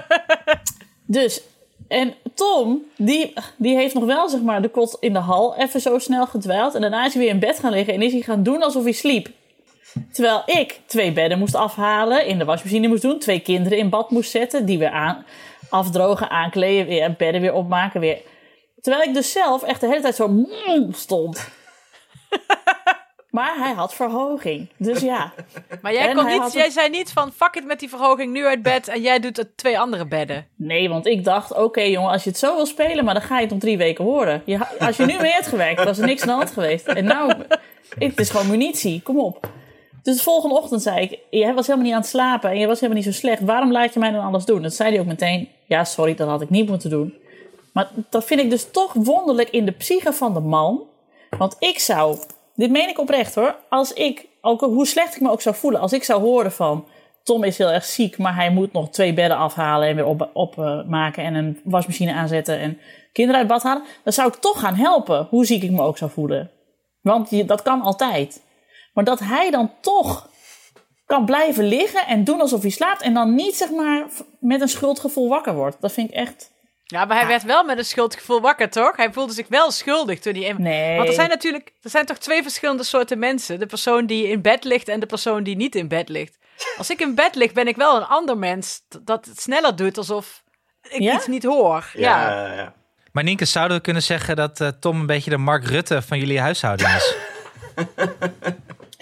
dus, 1.06 1.42
en 1.88 2.14
Tom, 2.34 2.82
die, 2.98 3.34
die 3.58 3.76
heeft 3.76 3.94
nog 3.94 4.06
wel 4.06 4.30
zeg 4.30 4.42
maar 4.42 4.62
de 4.62 4.70
kot 4.70 4.98
in 5.00 5.14
de 5.14 5.20
hal 5.20 5.58
even 5.58 5.82
zo 5.82 6.00
snel 6.00 6.26
gedwijld. 6.26 6.76
En 6.76 6.82
daarna 6.82 7.06
is 7.06 7.14
hij 7.14 7.22
weer 7.22 7.32
in 7.32 7.40
bed 7.40 7.60
gaan 7.60 7.72
liggen 7.72 7.94
en 7.94 8.02
is 8.02 8.12
hij 8.12 8.22
gaan 8.22 8.44
doen 8.44 8.64
alsof 8.64 8.84
hij 8.84 8.92
sliep. 8.92 9.30
Terwijl 10.12 10.42
ik 10.46 10.80
twee 10.86 11.12
bedden 11.12 11.40
moest 11.40 11.56
afhalen, 11.56 12.26
in 12.26 12.38
de 12.38 12.46
wasmachine 12.46 12.88
moest 12.88 13.02
doen, 13.02 13.20
twee 13.20 13.40
kinderen 13.40 13.78
in 13.78 13.90
bad 13.90 14.10
moest 14.10 14.32
zetten, 14.32 14.66
die 14.66 14.78
weer 14.78 14.90
aan, 14.90 15.26
afdrogen, 15.70 16.30
aankleden, 16.30 16.86
weer 16.86 17.16
bedden 17.18 17.42
weer 17.42 17.54
opmaken, 17.54 18.00
weer. 18.00 18.18
Terwijl 18.82 19.04
ik 19.04 19.14
dus 19.14 19.32
zelf 19.32 19.64
echt 19.64 19.82
de 19.82 19.88
hele 19.88 20.02
tijd 20.02 20.16
zo 20.16 20.28
mm, 20.28 20.94
stond. 20.94 21.50
Maar 23.30 23.56
hij 23.58 23.74
had 23.74 23.94
verhoging. 23.94 24.70
Dus 24.78 25.00
ja. 25.00 25.34
Maar 25.82 25.94
jij, 25.94 26.14
kon 26.14 26.26
niet, 26.26 26.54
jij 26.54 26.70
zei 26.70 26.90
niet 26.90 27.12
van 27.12 27.32
fuck 27.32 27.56
it 27.56 27.66
met 27.66 27.80
die 27.80 27.90
verhoging 27.90 28.34
nu 28.34 28.46
uit 28.46 28.62
bed 28.62 28.88
en 28.88 29.02
jij 29.02 29.20
doet 29.20 29.38
het 29.38 29.58
twee 29.58 29.80
andere 29.80 30.06
bedden. 30.06 30.48
Nee, 30.56 30.90
want 30.90 31.06
ik 31.06 31.24
dacht, 31.24 31.54
oké 31.54 31.82
jongen, 31.82 32.12
als 32.12 32.24
je 32.24 32.30
het 32.30 32.40
zo 32.40 32.56
wil 32.56 32.66
spelen, 32.66 33.06
maar 33.06 33.14
dan 33.14 33.24
ga 33.24 33.36
je 33.36 33.42
het 33.42 33.52
nog 33.52 33.60
drie 33.60 33.78
weken 33.78 34.04
horen. 34.04 34.42
Je, 34.46 34.80
als 34.80 34.98
je 34.98 35.06
nu 35.06 35.18
mee 35.22 35.32
hebt 35.32 35.48
gewerkt, 35.48 35.84
was 35.84 35.98
er 35.98 36.06
niks 36.06 36.22
aan 36.22 36.28
de 36.28 36.34
hand 36.34 36.52
geweest. 36.52 36.88
En 36.88 37.06
nou, 37.06 37.34
het 38.00 38.20
is 38.20 38.30
gewoon 38.30 38.50
munitie, 38.50 39.02
kom 39.02 39.20
op. 39.20 39.48
Dus 40.04 40.18
de 40.18 40.24
volgende 40.24 40.56
ochtend 40.56 40.82
zei 40.82 41.02
ik, 41.02 41.20
jij 41.30 41.54
was 41.54 41.68
helemaal 41.68 41.86
niet 41.86 41.96
aan 41.96 42.02
het 42.02 42.10
slapen 42.10 42.50
en 42.50 42.60
je 42.60 42.68
was 42.68 42.80
helemaal 42.80 43.04
niet 43.04 43.14
zo 43.14 43.20
slecht. 43.20 43.42
Waarom 43.42 43.72
laat 43.72 43.94
je 43.94 44.00
mij 44.00 44.12
dan 44.12 44.26
alles 44.26 44.46
doen? 44.46 44.62
Dat 44.62 44.74
zei 44.74 44.92
hij 44.92 45.00
ook 45.00 45.06
meteen, 45.06 45.50
ja 45.66 45.84
sorry, 45.84 46.16
dat 46.16 46.28
had 46.28 46.42
ik 46.42 46.50
niet 46.50 46.70
moeten 46.70 46.90
doen. 46.90 47.14
Maar 47.72 47.90
dat 48.10 48.26
vind 48.26 48.40
ik 48.40 48.50
dus 48.50 48.72
toch 48.72 48.94
wonderlijk 48.94 49.50
in 49.50 49.66
de 49.66 49.72
psyche 49.72 50.14
van 50.14 50.34
de 50.34 50.40
man. 50.40 50.82
Want 51.38 51.56
ik 51.60 51.80
zou, 51.80 52.18
dit 52.56 52.72
meen 52.72 52.90
ik 52.90 53.00
oprecht 53.00 53.36
hoor, 53.36 53.56
als 53.70 53.94
ik, 53.94 54.28
ook 54.42 54.62
hoe 54.62 54.88
slecht 54.88 55.16
ik 55.16 55.22
me 55.22 55.32
ook 55.32 55.42
zou 55.42 55.56
voelen, 55.56 55.82
als 55.82 55.94
ik 55.94 56.04
zou 56.04 56.22
horen 56.22 56.52
van 56.52 56.88
Tom 57.24 57.44
is 57.44 57.58
heel 57.58 57.72
erg 57.72 57.86
ziek, 57.86 58.18
maar 58.18 58.36
hij 58.36 58.52
moet 58.52 58.74
nog 58.74 58.90
twee 58.90 59.14
bedden 59.14 59.38
afhalen 59.38 59.88
en 59.88 59.96
weer 59.96 60.06
opmaken 60.06 60.36
op, 60.36 60.86
maken 60.88 61.24
en 61.24 61.36
een 61.36 61.60
wasmachine 61.64 62.14
aanzetten 62.14 62.60
en 62.60 62.80
kinderen 63.12 63.40
uit 63.40 63.50
bad 63.50 63.64
halen, 63.64 63.84
dan 64.04 64.14
zou 64.14 64.28
ik 64.28 64.36
toch 64.36 64.60
gaan 64.60 64.76
helpen, 64.76 65.28
hoe 65.30 65.46
ziek 65.46 65.64
ik 65.64 65.72
me 65.72 65.82
ook 65.82 65.98
zou 65.98 66.12
voelen. 66.12 66.52
Want 67.02 67.30
je, 67.30 67.46
dat 67.46 67.62
kan 67.62 67.82
altijd. 67.82 68.42
Maar 68.94 69.04
dat 69.04 69.20
hij 69.20 69.52
dan 69.52 69.72
toch 69.82 70.30
kan 71.06 71.26
blijven 71.26 71.64
liggen 71.64 72.08
en 72.08 72.24
doen 72.24 72.42
alsof 72.42 72.62
hij 72.62 72.70
slaapt 72.70 73.02
en 73.02 73.14
dan 73.14 73.36
niet 73.36 73.56
zeg 73.56 73.72
maar 73.72 74.06
met 74.40 74.62
een 74.62 74.68
schuldgevoel 74.68 75.30
wakker 75.30 75.56
wordt, 75.56 75.78
dat 75.82 75.92
vind 75.92 76.10
ik 76.10 76.16
echt. 76.16 76.53
Ja, 76.84 77.06
maar 77.06 77.18
hij 77.18 77.28
werd 77.28 77.44
wel 77.44 77.64
met 77.64 77.78
een 77.78 77.86
schuldgevoel 77.86 78.42
wakker, 78.42 78.70
toch? 78.70 78.96
Hij 78.96 79.14
voelde 79.14 79.34
zich 79.34 79.48
wel 79.48 79.72
schuldig 79.72 80.20
toen 80.20 80.36
hij... 80.36 80.54
Nee. 80.58 80.96
Want 80.96 81.08
er 81.08 81.14
zijn 81.14 81.30
natuurlijk... 81.30 81.74
Er 81.82 81.90
zijn 81.90 82.06
toch 82.06 82.18
twee 82.18 82.42
verschillende 82.44 82.84
soorten 82.84 83.20
mensen. 83.20 83.60
De 83.60 83.66
persoon 83.66 84.06
die 84.06 84.28
in 84.28 84.42
bed 84.42 84.64
ligt 84.64 84.88
en 84.88 85.00
de 85.00 85.06
persoon 85.06 85.44
die 85.44 85.56
niet 85.56 85.76
in 85.76 85.88
bed 85.88 86.10
ligt. 86.10 86.38
Als 86.78 86.90
ik 86.90 87.00
in 87.00 87.16
bed 87.16 87.36
lig, 87.36 87.52
ben 87.52 87.68
ik 87.68 87.76
wel 87.76 87.96
een 87.96 88.06
ander 88.06 88.38
mens 88.38 88.82
dat 89.04 89.26
het 89.26 89.42
sneller 89.42 89.76
doet 89.76 89.98
alsof 89.98 90.44
ik 90.90 91.02
Ja? 91.02 91.16
iets 91.16 91.28
niet 91.28 91.44
hoor. 91.44 91.90
Ja. 91.94 92.32
Ja, 92.32 92.54
ja. 92.54 92.74
Maar 93.12 93.24
Nienke, 93.24 93.46
zouden 93.46 93.78
we 93.78 93.84
kunnen 93.84 94.04
zeggen 94.04 94.36
dat 94.36 94.62
eh, 94.62 94.68
Tom 94.68 95.00
een 95.00 95.06
beetje 95.06 95.30
de 95.30 95.38
Mark 95.38 95.66
Rutte 95.66 96.02
van 96.02 96.20
jullie 96.20 96.40
huishouding 96.40 96.90
is? 96.90 97.16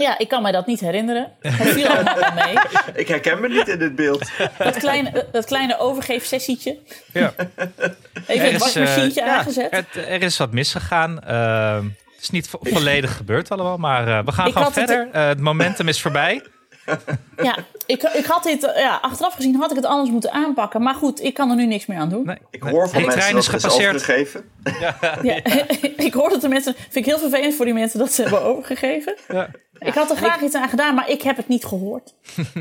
Ja, 0.01 0.17
ik 0.17 0.27
kan 0.27 0.41
mij 0.41 0.51
dat 0.51 0.67
niet 0.67 0.79
herinneren. 0.79 1.31
Het 1.39 1.53
viel 1.67 1.87
allemaal 1.87 2.15
wel 2.19 2.31
mee. 2.45 2.55
Ik 3.01 3.07
herken 3.07 3.41
me 3.41 3.47
niet 3.47 3.67
in 3.67 3.79
dit 3.79 3.95
beeld. 3.95 4.29
Dat 4.57 4.77
kleine, 4.77 5.25
dat 5.31 5.45
kleine 5.45 5.77
overgeefsessietje. 5.79 6.77
Ja. 7.13 7.33
Even 8.27 8.45
Er 8.45 8.51
het 8.51 8.61
is, 8.65 8.75
eh, 8.75 8.81
wasmachientje 8.83 9.21
ja, 9.23 9.37
aangezet. 9.37 9.71
het- 9.71 9.95
er 10.07 10.21
is 10.23 10.37
wat 10.37 10.51
misgegaan. 10.51 11.23
Eh, 11.23 11.75
het 12.15 12.21
is 12.21 12.29
niet 12.29 12.49
vo- 12.49 12.59
volledig 12.61 13.15
gebeurd 13.17 13.51
allemaal, 13.51 13.77
maar 13.77 14.07
eh, 14.07 14.25
we 14.25 14.31
gaan 14.31 14.47
Ik 14.47 14.53
gewoon 14.53 14.67
het- 14.67 14.77
verder. 14.77 15.07
Eh, 15.11 15.27
Het, 15.27 15.39
momentum 15.39 15.87
is 15.87 16.01
voorbij. 16.01 16.41
Ja, 17.43 17.55
ik, 17.85 18.03
ik 18.03 18.25
had 18.25 18.43
dit, 18.43 18.63
eh, 18.63 18.81
ja, 18.81 18.99
achteraf 19.01 19.33
gezien 19.33 19.55
had 19.55 19.69
ik 19.69 19.75
het 19.75 19.85
anders 19.85 20.09
moeten 20.09 20.31
aanpakken. 20.31 20.81
Maar 20.81 20.93
goed, 20.93 21.23
ik 21.23 21.33
kan 21.33 21.49
er 21.49 21.55
nu 21.55 21.65
niks 21.65 21.85
meer 21.85 21.97
aan 21.97 22.09
doen. 22.09 22.25
Nee, 22.25 22.37
Ik 22.51 22.63
nee. 22.63 22.73
hoor 22.73 22.89
van 22.89 22.93
Hey, 22.93 23.01
mensen 23.01 23.19
trein 23.19 23.33
dat 23.33 23.43
is 23.43 23.47
het 23.47 23.55
is 23.55 23.61
gepasseerd. 23.63 23.95
overgegeven. 23.95 24.49
Ja, 25.21 25.43
ik 26.07 26.13
hoor 26.13 26.29
dat 26.29 26.41
de 26.41 26.47
mensen. 26.47 26.73
Vind 26.75 26.95
ik 26.95 27.05
heel 27.05 27.19
vervelend 27.19 27.55
voor 27.55 27.65
die 27.65 27.73
mensen 27.73 27.99
dat 27.99 28.11
ze 28.13 28.21
hebben 28.21 28.41
overgegeven. 28.41 29.15
Ja. 29.27 29.49
Ik 29.77 29.93
had 29.93 30.09
er 30.09 30.15
graag 30.17 30.41
iets 30.41 30.55
aan 30.55 30.69
gedaan, 30.69 30.95
maar 30.95 31.09
ik 31.09 31.21
heb 31.21 31.37
het 31.37 31.47
niet 31.47 31.65
gehoord. 31.65 32.13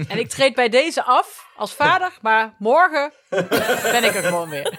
En 0.08 0.18
ik 0.18 0.28
treed 0.28 0.54
bij 0.54 0.68
deze 0.68 1.02
af 1.02 1.46
als 1.56 1.74
vader, 1.74 2.12
maar 2.22 2.54
morgen 2.58 3.12
ben 3.82 4.04
ik 4.04 4.14
er 4.14 4.22
gewoon 4.22 4.48
weer. 4.48 4.78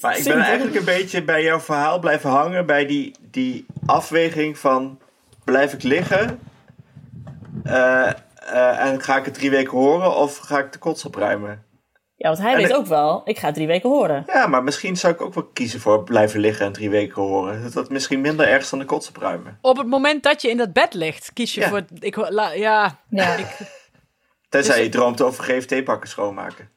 Maar 0.00 0.18
ik 0.18 0.24
ben 0.24 0.40
eigenlijk 0.40 0.76
een 0.76 0.84
beetje 0.84 1.22
bij 1.22 1.42
jouw 1.42 1.60
verhaal 1.60 1.98
blijven 1.98 2.30
hangen. 2.30 2.66
Bij 2.66 2.86
die, 2.86 3.14
die 3.30 3.66
afweging 3.86 4.58
van... 4.58 4.98
Blijf 5.44 5.72
ik 5.72 5.82
liggen? 5.82 6.38
Eh, 7.66 8.08
eh, 8.08 8.84
en 8.86 9.02
ga 9.02 9.16
ik 9.16 9.24
het 9.24 9.34
drie 9.34 9.50
weken 9.50 9.72
horen? 9.78 10.16
Of 10.16 10.38
ga 10.38 10.58
ik 10.58 10.72
de 10.72 10.78
kots 10.78 11.04
opruimen? 11.04 11.64
Ja, 12.16 12.28
want 12.28 12.40
hij 12.40 12.50
En 12.52 12.56
weet 12.56 12.68
ik- 12.68 12.76
ook 12.76 12.86
wel, 12.86 13.22
ik 13.24 13.38
ga 13.38 13.46
het 13.46 13.54
drie 13.54 13.66
weken 13.66 13.88
horen. 13.90 14.22
Ja, 14.26 14.46
maar 14.46 14.62
misschien 14.64 14.96
zou 14.96 15.12
ik 15.12 15.20
ook 15.20 15.34
wel 15.34 15.44
kiezen 15.46 15.80
voor 15.80 16.04
blijven 16.04 16.40
liggen 16.40 16.66
en 16.66 16.72
drie 16.72 16.90
weken 16.90 17.22
horen. 17.22 17.62
Dat 17.62 17.72
dat 17.72 17.90
misschien 17.90 18.20
minder 18.20 18.48
erg 18.48 18.62
is 18.62 18.70
dan 18.70 18.78
de 18.78 18.84
kots 18.84 19.08
opruimen. 19.08 19.58
Op 19.60 19.76
het 19.76 19.86
moment 19.86 20.22
dat 20.22 20.42
je 20.42 20.50
in 20.50 20.56
dat 20.56 20.72
bed 20.72 20.94
ligt, 20.94 21.32
kies 21.32 21.54
je 21.54 21.60
Ja. 21.60 21.68
voor... 21.68 21.82
Ik, 21.98 22.16
la- 22.16 22.52
ja, 22.52 22.98
Ja. 23.10 23.36
Tenzij 24.48 24.74
Dus- 24.76 24.84
je 24.84 24.90
droomt 24.90 25.20
over 25.22 25.44
GFT-bakken 25.44 26.08
schoonmaken. 26.08 26.70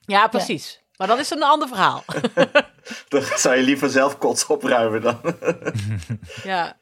ja, 0.00 0.28
precies. 0.28 0.82
Maar 0.96 1.06
dan 1.06 1.18
is 1.18 1.30
het 1.30 1.38
een 1.38 1.44
ander 1.44 1.68
verhaal. 1.68 2.04
Dan 3.08 3.22
zou 3.22 3.56
je 3.56 3.62
liever 3.62 3.90
zelf 3.90 4.18
kots 4.18 4.46
opruimen 4.46 5.00
dan. 5.02 5.20
ja. 6.44 6.76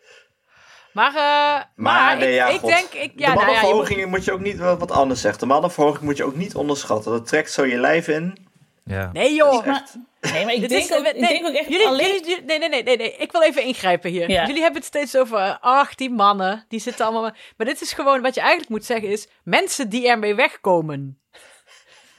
Maar, 0.95 1.15
eh, 1.15 1.65
maar, 1.77 2.17
nee, 2.17 2.29
ik, 2.29 2.35
ja, 2.35 2.47
ik 2.47 2.61
God. 2.61 2.71
denk... 2.71 2.89
Ik, 2.93 3.13
ja, 3.17 3.29
de 3.35 3.35
nou 3.35 3.41
ja, 3.41 3.41
je 3.41 3.45
moet- 3.45 3.45
mannenverhoging 3.63 4.07
moet 4.11 4.25
je 4.25 4.33
ook 4.33 4.41
niet, 4.41 4.59
wat 4.59 4.91
anders 4.91 5.21
zegt. 5.21 5.41
De 5.41 5.47
mannenverhoging 5.47 6.05
moet 6.05 6.17
je 6.17 6.25
ook 6.25 6.37
niet 6.37 6.55
onderschatten. 6.55 7.13
Dat 7.13 7.27
trekt 7.27 7.53
zo 7.53 7.65
je 7.67 7.77
lijf 7.79 8.09
in. 8.09 8.47
Ja. 8.85 9.11
Nee 9.13 9.35
joh. 9.35 9.67
Maar, 9.67 9.85
nee, 10.21 10.45
maar 10.45 10.55
ik 10.59 10.69
denk, 10.69 10.83
is- 10.85 10.93
ook, 10.93 11.03
nee, 11.03 11.13
ik 11.15 11.29
denk 11.29 11.47
ook 11.47 11.55
echt 11.55 11.69
jullie, 11.69 11.87
alleen... 11.87 12.07
jullie- 12.07 12.27
jullie- 12.29 12.45
nee, 12.45 12.59
nee, 12.59 12.69
nee, 12.69 12.83
nee, 12.83 12.97
nee. 12.97 13.17
Ik 13.17 13.33
wil 13.33 13.43
even 13.43 13.63
ingrijpen 13.63 14.11
hier. 14.11 14.31
Ja. 14.31 14.47
Jullie 14.47 14.63
hebben 14.63 14.79
het 14.81 14.89
steeds 14.89 15.17
over, 15.17 15.39
eh, 15.39 15.55
ach, 15.61 15.95
die 15.95 16.11
mannen, 16.11 16.65
die 16.69 16.81
zitten 16.81 17.05
allemaal... 17.07 17.31
Maar 17.57 17.67
dit 17.67 17.81
is 17.81 17.93
gewoon, 17.93 18.23
wat 18.23 18.35
je 18.35 18.41
eigenlijk 18.41 18.71
moet 18.71 18.85
zeggen 18.85 19.09
is, 19.09 19.29
mensen 19.45 19.89
die 19.89 20.09
ermee 20.09 20.35
wegkomen. 20.35 21.19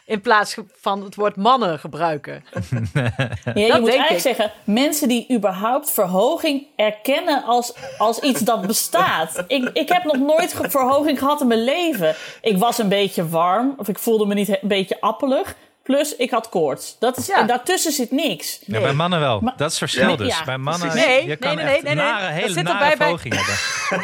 In 0.06 0.22
plaats 0.22 0.58
van 0.76 1.04
het 1.04 1.16
woord 1.16 1.36
mannen 1.36 1.80
gebruiken. 1.80 2.44
Ja, 2.94 3.52
je 3.54 3.68
Dat 3.68 3.80
moet 3.80 3.90
eigenlijk 3.90 4.10
ik. 4.10 4.20
zeggen, 4.20 4.52
mensen 4.64 5.08
die 5.08 5.34
überhaupt 5.34 5.92
verhoging 5.92 6.68
erkennen 6.76 7.44
als, 7.44 7.74
als 7.98 8.20
iets 8.20 8.40
dat 8.40 8.68
bestaat. 8.68 9.44
ik, 9.48 9.70
ik 9.74 9.90
heb 9.90 10.04
nog 10.04 10.18
nooit 10.18 10.56
verhoging 10.70 11.20
gehad 11.20 11.42
in 11.42 11.48
mijn 11.48 11.64
leven. 11.64 12.16
Ik 12.42 12.58
was 12.58 12.78
een 12.78 12.90
beetje 12.90 13.28
warm, 13.30 13.74
of 13.78 13.88
ik 13.88 14.00
voelde 14.00 14.26
me 14.26 14.34
niet 14.34 14.50
een 14.50 14.58
beetje 14.62 15.02
appelig. 15.02 15.56
Plus, 15.86 16.16
ik 16.16 16.32
had 16.32 16.50
koorts. 16.50 16.96
Dat 17.00 17.18
is, 17.18 17.26
Ja. 17.26 17.38
En 17.40 17.48
daartussen 17.48 17.92
zit 17.92 18.12
niks. 18.12 18.60
Ja, 18.66 18.80
bij 18.80 18.94
mannen 18.94 19.20
wel. 19.20 19.40
Maar- 19.40 19.54
dat 19.58 19.72
is 19.72 19.80
het 19.80 19.90
verschil 19.92 20.10
Ja. 20.10 20.16
dus. 20.16 20.38
Ja, 20.38 20.44
bij 20.44 20.58
mannen. 20.58 20.96
Nee, 20.96 21.28
je 21.28 21.36
kan 21.36 21.56
nee, 21.56 21.66
nee, 21.66 21.74
echt 21.74 21.84
nee, 21.84 21.96
nee. 21.96 22.04
nare, 22.04 22.24
Dat 22.24 22.44
hele 22.44 22.62
nare 22.62 22.78
bij- 22.88 22.96
verhoging 22.98 23.34
hebben. 23.36 23.56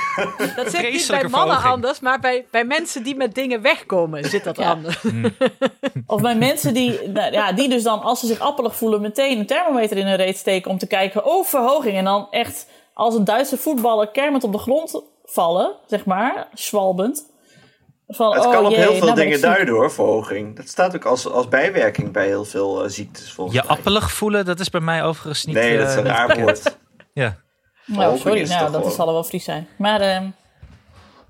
Dat 0.64 0.72
zit 0.72 0.92
niet 0.92 1.08
bij 1.08 1.18
mannen 1.22 1.32
verhoging. 1.32 1.74
anders, 1.74 2.00
maar 2.00 2.20
bij, 2.20 2.46
bij 2.52 2.64
mensen 2.64 3.04
die 3.04 3.16
met 3.16 3.36
dingen 3.36 3.62
wegkomen 3.62 4.26
zit 4.26 4.44
dat 4.44 4.58
Ja. 4.58 4.70
anders. 4.72 4.98
Of 6.08 6.22
bij 6.22 6.36
mensen 6.36 6.74
die, 6.74 7.08
nou, 7.08 7.32
ja, 7.32 7.52
die 7.52 7.70
dus 7.70 7.84
dan, 7.84 8.02
als 8.02 8.20
ze 8.20 8.26
zich 8.28 8.40
appelig 8.40 8.76
voelen, 8.76 9.02
meteen 9.02 9.40
een 9.40 9.46
thermometer 9.46 9.98
in 9.98 10.08
hun 10.08 10.16
reet 10.18 10.38
steken 10.38 10.72
om 10.72 10.78
te 10.78 10.88
kijken, 10.88 11.26
oh, 11.26 11.46
verhoging. 11.46 11.98
En 11.98 12.04
dan 12.04 12.28
echt 12.32 12.68
als 12.94 13.16
een 13.16 13.26
Duitse 13.26 13.58
voetballer 13.58 14.08
kermend 14.08 14.44
op 14.44 14.52
de 14.52 14.58
grond 14.58 15.02
vallen, 15.26 15.72
zeg 15.88 16.06
maar, 16.06 16.48
zwalbend. 16.54 17.30
Van, 18.16 18.34
Het 18.34 18.46
oh, 18.46 18.52
kan 18.52 18.66
op 18.66 18.72
jee, 18.72 18.80
heel 18.80 18.88
nou 18.90 19.00
veel 19.00 19.10
ik 19.10 19.16
dingen 19.16 19.42
duiden 19.42 19.74
hoor, 19.74 19.92
verhoging. 19.92 20.56
Dat 20.56 20.68
staat 20.68 20.96
ook 20.96 21.06
als, 21.06 21.28
als 21.28 21.48
bijwerking 21.48 22.12
bij 22.12 22.26
heel 22.26 22.46
veel 22.46 22.84
eh, 22.84 22.90
ziektes 22.90 23.32
volgens 23.32 23.58
Je 23.58 23.64
mij. 23.68 23.78
appelig 23.78 24.12
voelen, 24.12 24.46
dat 24.46 24.60
is 24.60 24.70
bij 24.70 24.82
mij 24.82 25.04
overigens 25.04 25.46
niet... 25.46 25.56
Nee, 25.56 25.78
dat 25.78 25.88
is 25.88 25.94
eh, 25.94 26.00
een 26.00 26.06
raar 26.08 26.40
woord. 26.40 26.62
Ja. 27.14 27.38
Nou, 27.86 28.18
sorry, 28.18 28.40
is 28.40 28.50
nou, 28.50 28.62
toch 28.62 28.72
dat 28.72 28.82
gewoon- 28.82 28.96
zal 28.96 29.14
wel 29.14 29.24
Fries 29.24 29.44
zijn. 29.44 29.68
Maar 29.78 30.02
ehm, 30.02 30.30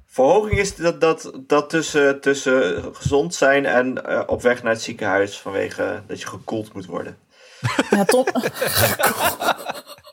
Verhoging 0.06 0.60
is 0.60 0.76
dat, 0.76 1.02
dat, 1.02 1.32
dat 1.48 1.70
tussen, 1.70 2.22
tussen 2.22 2.84
gezond 2.96 3.36
zijn 3.36 3.66
en 3.66 4.06
eh, 4.06 4.22
op 4.26 4.42
weg 4.42 4.64
naar 4.64 4.72
het 4.72 4.82
ziekenhuis 4.82 5.38
vanwege 5.40 6.02
dat 6.08 6.20
je 6.22 6.28
gekoeld 6.28 6.74
moet 6.74 6.86
worden. 6.86 7.18
ja, 7.90 8.06
Tom, 8.06 8.26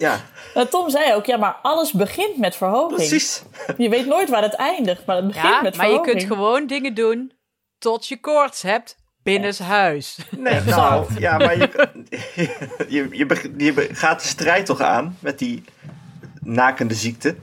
Ja, 0.00 0.20
nou, 0.54 0.66
Tom 0.68 0.90
zei 0.90 1.14
ook, 1.14 1.26
ja, 1.26 1.36
maar 1.36 1.56
alles 1.62 1.92
begint 1.92 2.36
met 2.36 2.56
verhoging. 2.56 2.94
precies. 2.96 3.42
Je 3.76 3.88
weet 3.88 4.06
nooit 4.06 4.28
waar 4.28 4.42
het 4.42 4.54
eindigt, 4.54 5.04
maar 5.06 5.16
het 5.16 5.26
begint 5.26 5.44
Ja, 5.44 5.62
met 5.62 5.76
maar 5.76 5.86
je 5.86 5.92
verhoging. 5.92 6.18
kunt 6.18 6.32
gewoon 6.32 6.66
dingen 6.66 6.94
doen 6.94 7.32
tot 7.78 8.06
je 8.08 8.20
koorts 8.20 8.62
hebt 8.62 8.96
binnenshuis. 9.22 10.18
Nee, 10.38 10.60
nou, 10.60 11.06
ja, 11.18 11.38
maar 11.38 11.56
je, 11.58 11.68
je, 12.88 13.06
je, 13.10 13.26
je 13.56 13.72
be- 13.72 13.88
gaat 13.92 14.20
de 14.22 14.26
strijd 14.28 14.66
toch 14.66 14.80
aan 14.80 15.16
met 15.20 15.38
die 15.38 15.64
nakende 16.40 16.94
ziekte? 16.94 17.36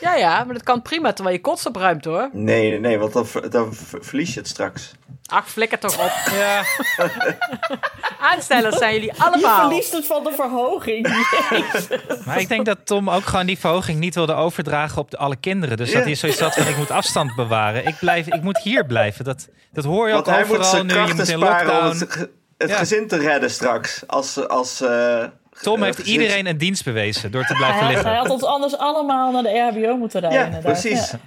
Ja, 0.00 0.14
ja, 0.14 0.44
maar 0.44 0.54
dat 0.54 0.62
kan 0.62 0.82
prima 0.82 1.12
terwijl 1.12 1.36
je 1.36 1.42
kots 1.42 1.66
opruimt 1.66 2.04
hoor. 2.04 2.28
Nee, 2.32 2.70
nee, 2.70 2.80
nee, 2.80 2.98
want 2.98 3.12
dan, 3.12 3.26
dan 3.50 3.74
ver- 3.74 4.04
verlies 4.04 4.34
je 4.34 4.40
het 4.40 4.48
straks. 4.48 4.92
Ach, 5.32 5.48
flikker 5.50 5.78
toch 5.78 5.98
op. 5.98 6.12
Ja. 6.38 6.62
Aanstellers 8.30 8.76
zijn 8.76 8.92
jullie 8.92 9.12
Je 9.16 9.22
allemaal. 9.22 9.68
verliest 9.68 9.92
het 9.92 10.06
van 10.06 10.24
de 10.24 10.32
verhoging. 10.34 11.08
Jezus. 11.50 11.88
Maar 12.26 12.40
ik 12.40 12.48
denk 12.48 12.66
dat 12.66 12.86
Tom 12.86 13.10
ook 13.10 13.24
gewoon 13.24 13.46
die 13.46 13.58
verhoging 13.58 13.98
niet 13.98 14.14
wilde 14.14 14.34
overdragen 14.34 14.98
op 14.98 15.10
de, 15.10 15.16
alle 15.16 15.36
kinderen. 15.36 15.76
Dus 15.76 15.92
dat 15.92 16.04
hij 16.04 16.14
zoiets 16.14 16.40
had 16.40 16.54
van, 16.54 16.66
ik 16.66 16.76
moet 16.76 16.90
afstand 16.90 17.34
bewaren. 17.34 17.86
Ik, 17.86 17.96
blijf, 18.00 18.26
ik 18.26 18.42
moet 18.42 18.58
hier 18.58 18.86
blijven. 18.86 19.24
Dat, 19.24 19.48
dat 19.72 19.84
hoor 19.84 20.06
je 20.08 20.12
Want 20.14 20.26
ook 20.28 20.34
hij 20.34 20.42
overal 20.42 20.64
zijn 20.64 20.86
nu. 20.86 20.94
Je 20.94 21.14
moet 21.14 21.28
in 21.28 21.38
lockdown. 21.38 21.98
het, 21.98 22.12
ge- 22.12 22.30
het 22.58 22.70
Ja. 22.70 22.76
gezin 22.76 23.08
te 23.08 23.16
redden 23.16 23.50
straks. 23.50 24.02
Als, 24.06 24.48
als, 24.48 24.80
eh, 24.80 25.24
Tom 25.62 25.76
eh, 25.78 25.82
heeft 25.84 25.98
iedereen 25.98 26.46
een 26.46 26.58
dienst 26.58 26.84
bewezen 26.84 27.30
door 27.30 27.44
te 27.44 27.54
blijven 27.54 27.78
Hij, 27.78 27.84
hij 27.86 27.94
liggen. 27.94 28.14
had 28.16 28.30
ons 28.30 28.44
anders 28.44 28.76
allemaal 28.78 29.32
naar 29.32 29.42
de 29.42 29.58
RHBO 29.58 29.96
moeten 29.96 30.20
rijden. 30.20 30.38
Ja, 30.38 30.44
inderdaad. 30.46 30.72
precies. 30.72 31.10
Ja, 31.10 31.18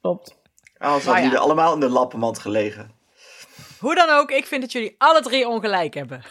klopt. 0.00 0.38
Anders 0.78 1.04
Maar 1.04 1.14
hadden 1.14 1.14
ja. 1.14 1.20
jullie 1.22 1.38
allemaal 1.38 1.74
in 1.74 1.80
de 1.80 1.88
lappenmand 1.88 2.38
gelegen. 2.38 2.90
Hoe 3.80 3.94
dan 3.94 4.08
ook, 4.10 4.30
ik 4.30 4.46
vind 4.46 4.60
dat 4.60 4.72
jullie 4.72 4.94
alle 4.98 5.20
drie 5.22 5.48
ongelijk 5.48 5.94
hebben. 5.94 6.22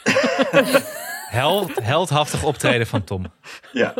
Held, 1.29 1.71
heldhaftig 1.83 2.43
optreden 2.43 2.87
van 2.87 3.03
Tom. 3.03 3.25
Ja, 3.71 3.93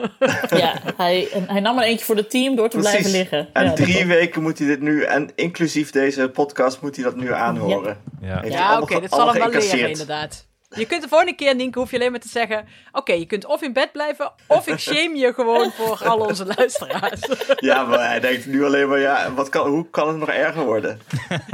Ja, 0.49 0.73
hij, 0.97 1.29
en 1.33 1.49
hij 1.49 1.59
nam 1.59 1.77
er 1.77 1.83
eentje 1.83 2.05
voor 2.05 2.15
het 2.15 2.29
team 2.29 2.55
door 2.55 2.69
te 2.69 2.77
precies. 2.77 2.91
blijven 2.99 3.19
liggen. 3.19 3.49
En 3.53 3.63
Ja, 3.63 3.69
dat 3.69 3.75
drie 3.77 4.05
weken 4.05 4.41
moet 4.41 4.57
hij 4.57 4.67
dit 4.67 4.81
nu, 4.81 5.01
en 5.03 5.31
inclusief 5.35 5.91
deze 5.91 6.29
podcast, 6.29 6.81
moet 6.81 6.95
hij 6.95 7.05
dat 7.05 7.15
nu 7.15 7.33
aanhoren. 7.33 7.97
Ja. 8.21 8.43
Ja, 8.45 8.79
oké, 8.79 8.99
dit 8.99 9.09
zal 9.09 9.19
hem 9.19 9.29
allemaal 9.29 9.51
wel 9.51 9.62
leren 9.62 9.89
inderdaad. 9.89 10.47
Je 10.75 10.86
kunt 10.86 11.01
de 11.01 11.08
volgende 11.08 11.36
keer, 11.36 11.55
Nienke, 11.55 11.79
hoef 11.79 11.91
je 11.91 11.97
alleen 11.97 12.12
maar 12.12 12.19
te 12.19 12.27
zeggen... 12.27 12.67
Oké, 12.91 13.13
je 13.13 13.25
kunt 13.25 13.45
of 13.45 13.62
in 13.62 13.73
bed 13.73 13.91
blijven, 13.91 14.32
of 14.47 14.67
ik 14.67 14.77
shame 14.79 15.15
je 15.17 15.34
gewoon 15.34 15.71
voor 15.71 16.08
al 16.08 16.19
onze 16.19 16.45
luisteraars. 16.58 17.19
Ja, 17.55 17.84
maar 17.84 18.08
hij 18.08 18.19
denkt 18.19 18.45
nu 18.45 18.65
alleen 18.65 18.89
maar, 18.89 18.99
ja, 18.99 19.34
wat 19.34 19.49
kan, 19.49 19.67
hoe 19.69 19.89
kan 19.89 20.08
het 20.08 20.17
nog 20.17 20.29
erger 20.29 20.65
worden? 20.65 20.99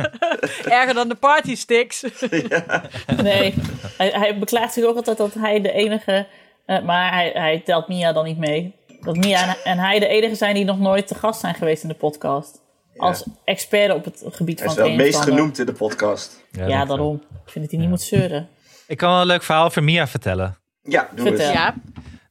Erger 0.65 0.93
dan 0.93 1.08
de 1.10 1.15
party 1.15 1.56
sticks. 1.56 2.04
Nee, 3.23 3.54
hij, 3.97 4.10
hij 4.10 4.39
beklaagt 4.39 4.73
zich 4.73 4.84
ook 4.84 4.95
altijd 4.95 5.17
dat 5.17 5.34
hij 5.34 5.62
de 5.62 5.71
enige... 5.71 6.28
eh, 6.65 6.82
maar 6.84 7.13
hij, 7.13 7.32
hij 7.34 7.62
telt 7.65 7.88
Mia 7.88 8.13
dan 8.13 8.25
niet 8.25 8.38
mee. 8.38 8.75
Dat 9.01 9.15
Mia 9.15 9.47
en, 9.47 9.56
en 9.63 9.78
hij 9.78 9.99
de 9.99 10.08
enige 10.08 10.36
zijn 10.36 10.56
die 10.56 10.65
nog 10.65 10.80
nooit 10.80 11.08
te 11.08 11.15
gast 11.15 11.39
zijn 11.39 11.56
geweest 11.56 11.84
in 11.84 11.89
de 11.89 11.95
podcast. 11.95 12.62
Als 12.97 13.23
expert 13.43 13.93
op 13.93 14.06
het 14.06 14.23
gebied 14.30 14.60
Hij 14.60 14.67
van 14.67 14.78
is 14.78 14.82
wel 14.82 14.91
het 14.91 15.01
meest 15.06 15.21
genoemd 15.21 15.60
in 15.60 15.65
de 15.65 15.73
podcast. 15.73 16.43
Ja, 16.51 16.67
Ja, 16.67 16.86
daarom. 16.86 17.15
Ik 17.45 17.51
vind 17.51 17.63
dat 17.63 17.73
hij 17.73 17.80
niet 17.80 17.89
moet 17.89 18.01
zeuren. 18.01 18.49
Ik 18.88 18.98
kan 18.98 19.10
wel 19.10 19.21
een 19.21 19.28
leuk 19.28 19.43
verhaal 19.43 19.69
voor 19.69 19.84
Mia 19.84 20.08
vertellen. 20.08 20.58
Ja, 20.82 21.10
doe 21.15 21.28
Vertel. 21.28 21.45
eens. 21.45 21.56
Ja, 21.56 21.76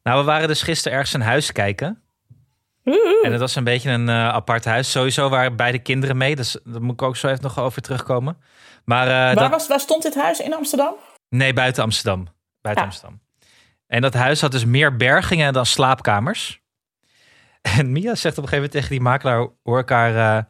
Nou, 0.03 0.19
we 0.19 0.25
waren 0.25 0.49
dus 0.49 0.63
gisteren 0.63 0.93
ergens 0.93 1.13
een 1.13 1.21
huis 1.23 1.53
kijken. 1.53 2.03
En 3.23 3.31
het 3.31 3.41
was 3.41 3.55
een 3.57 3.65
beetje 3.65 3.91
een 3.91 4.09
eh, 4.09 4.29
apart 4.29 4.65
huis. 4.65 4.91
Sowieso 4.91 5.29
waren 5.29 5.57
beide 5.57 5.79
kinderen 5.79 6.17
mee. 6.17 6.37
Dus 6.37 6.57
daar 6.65 6.83
moet 6.83 6.93
ik 6.93 7.03
ook 7.03 7.17
zo 7.17 7.29
even 7.29 7.43
nog 7.43 7.59
over 7.59 7.83
terugkomen. 7.83 8.37
Maar 8.85 9.07
eh, 9.07 9.13
Waar, 9.13 9.35
dat, 9.35 9.51
was, 9.51 9.69
waar 9.69 9.81
stond 9.81 10.03
dit 10.03 10.15
huis? 10.15 10.41
In 10.41 10.55
Amsterdam? 10.55 10.95
Nee, 11.29 11.53
buiten 11.53 11.83
Amsterdam. 11.83 12.27
Buiten. 12.61 12.85
Amsterdam. 12.85 13.21
En 13.87 14.01
dat 14.01 14.15
huis 14.15 14.41
had 14.41 14.53
dus 14.53 14.65
meer 14.65 14.97
bergingen 14.97 15.53
dan 15.53 15.67
slaapkamers. 15.67 16.63
En 17.63 17.93
Mia 17.93 18.15
zegt 18.15 18.39
op 18.39 18.43
een 18.43 18.49
gegeven 18.49 18.55
moment 18.55 18.73
tegen 18.73 18.89
die 18.91 19.01
makelaar, 19.01 19.49
hoor 19.63 19.79
ik 19.79 19.89
haar, 19.89 20.11
eh, 20.11 20.45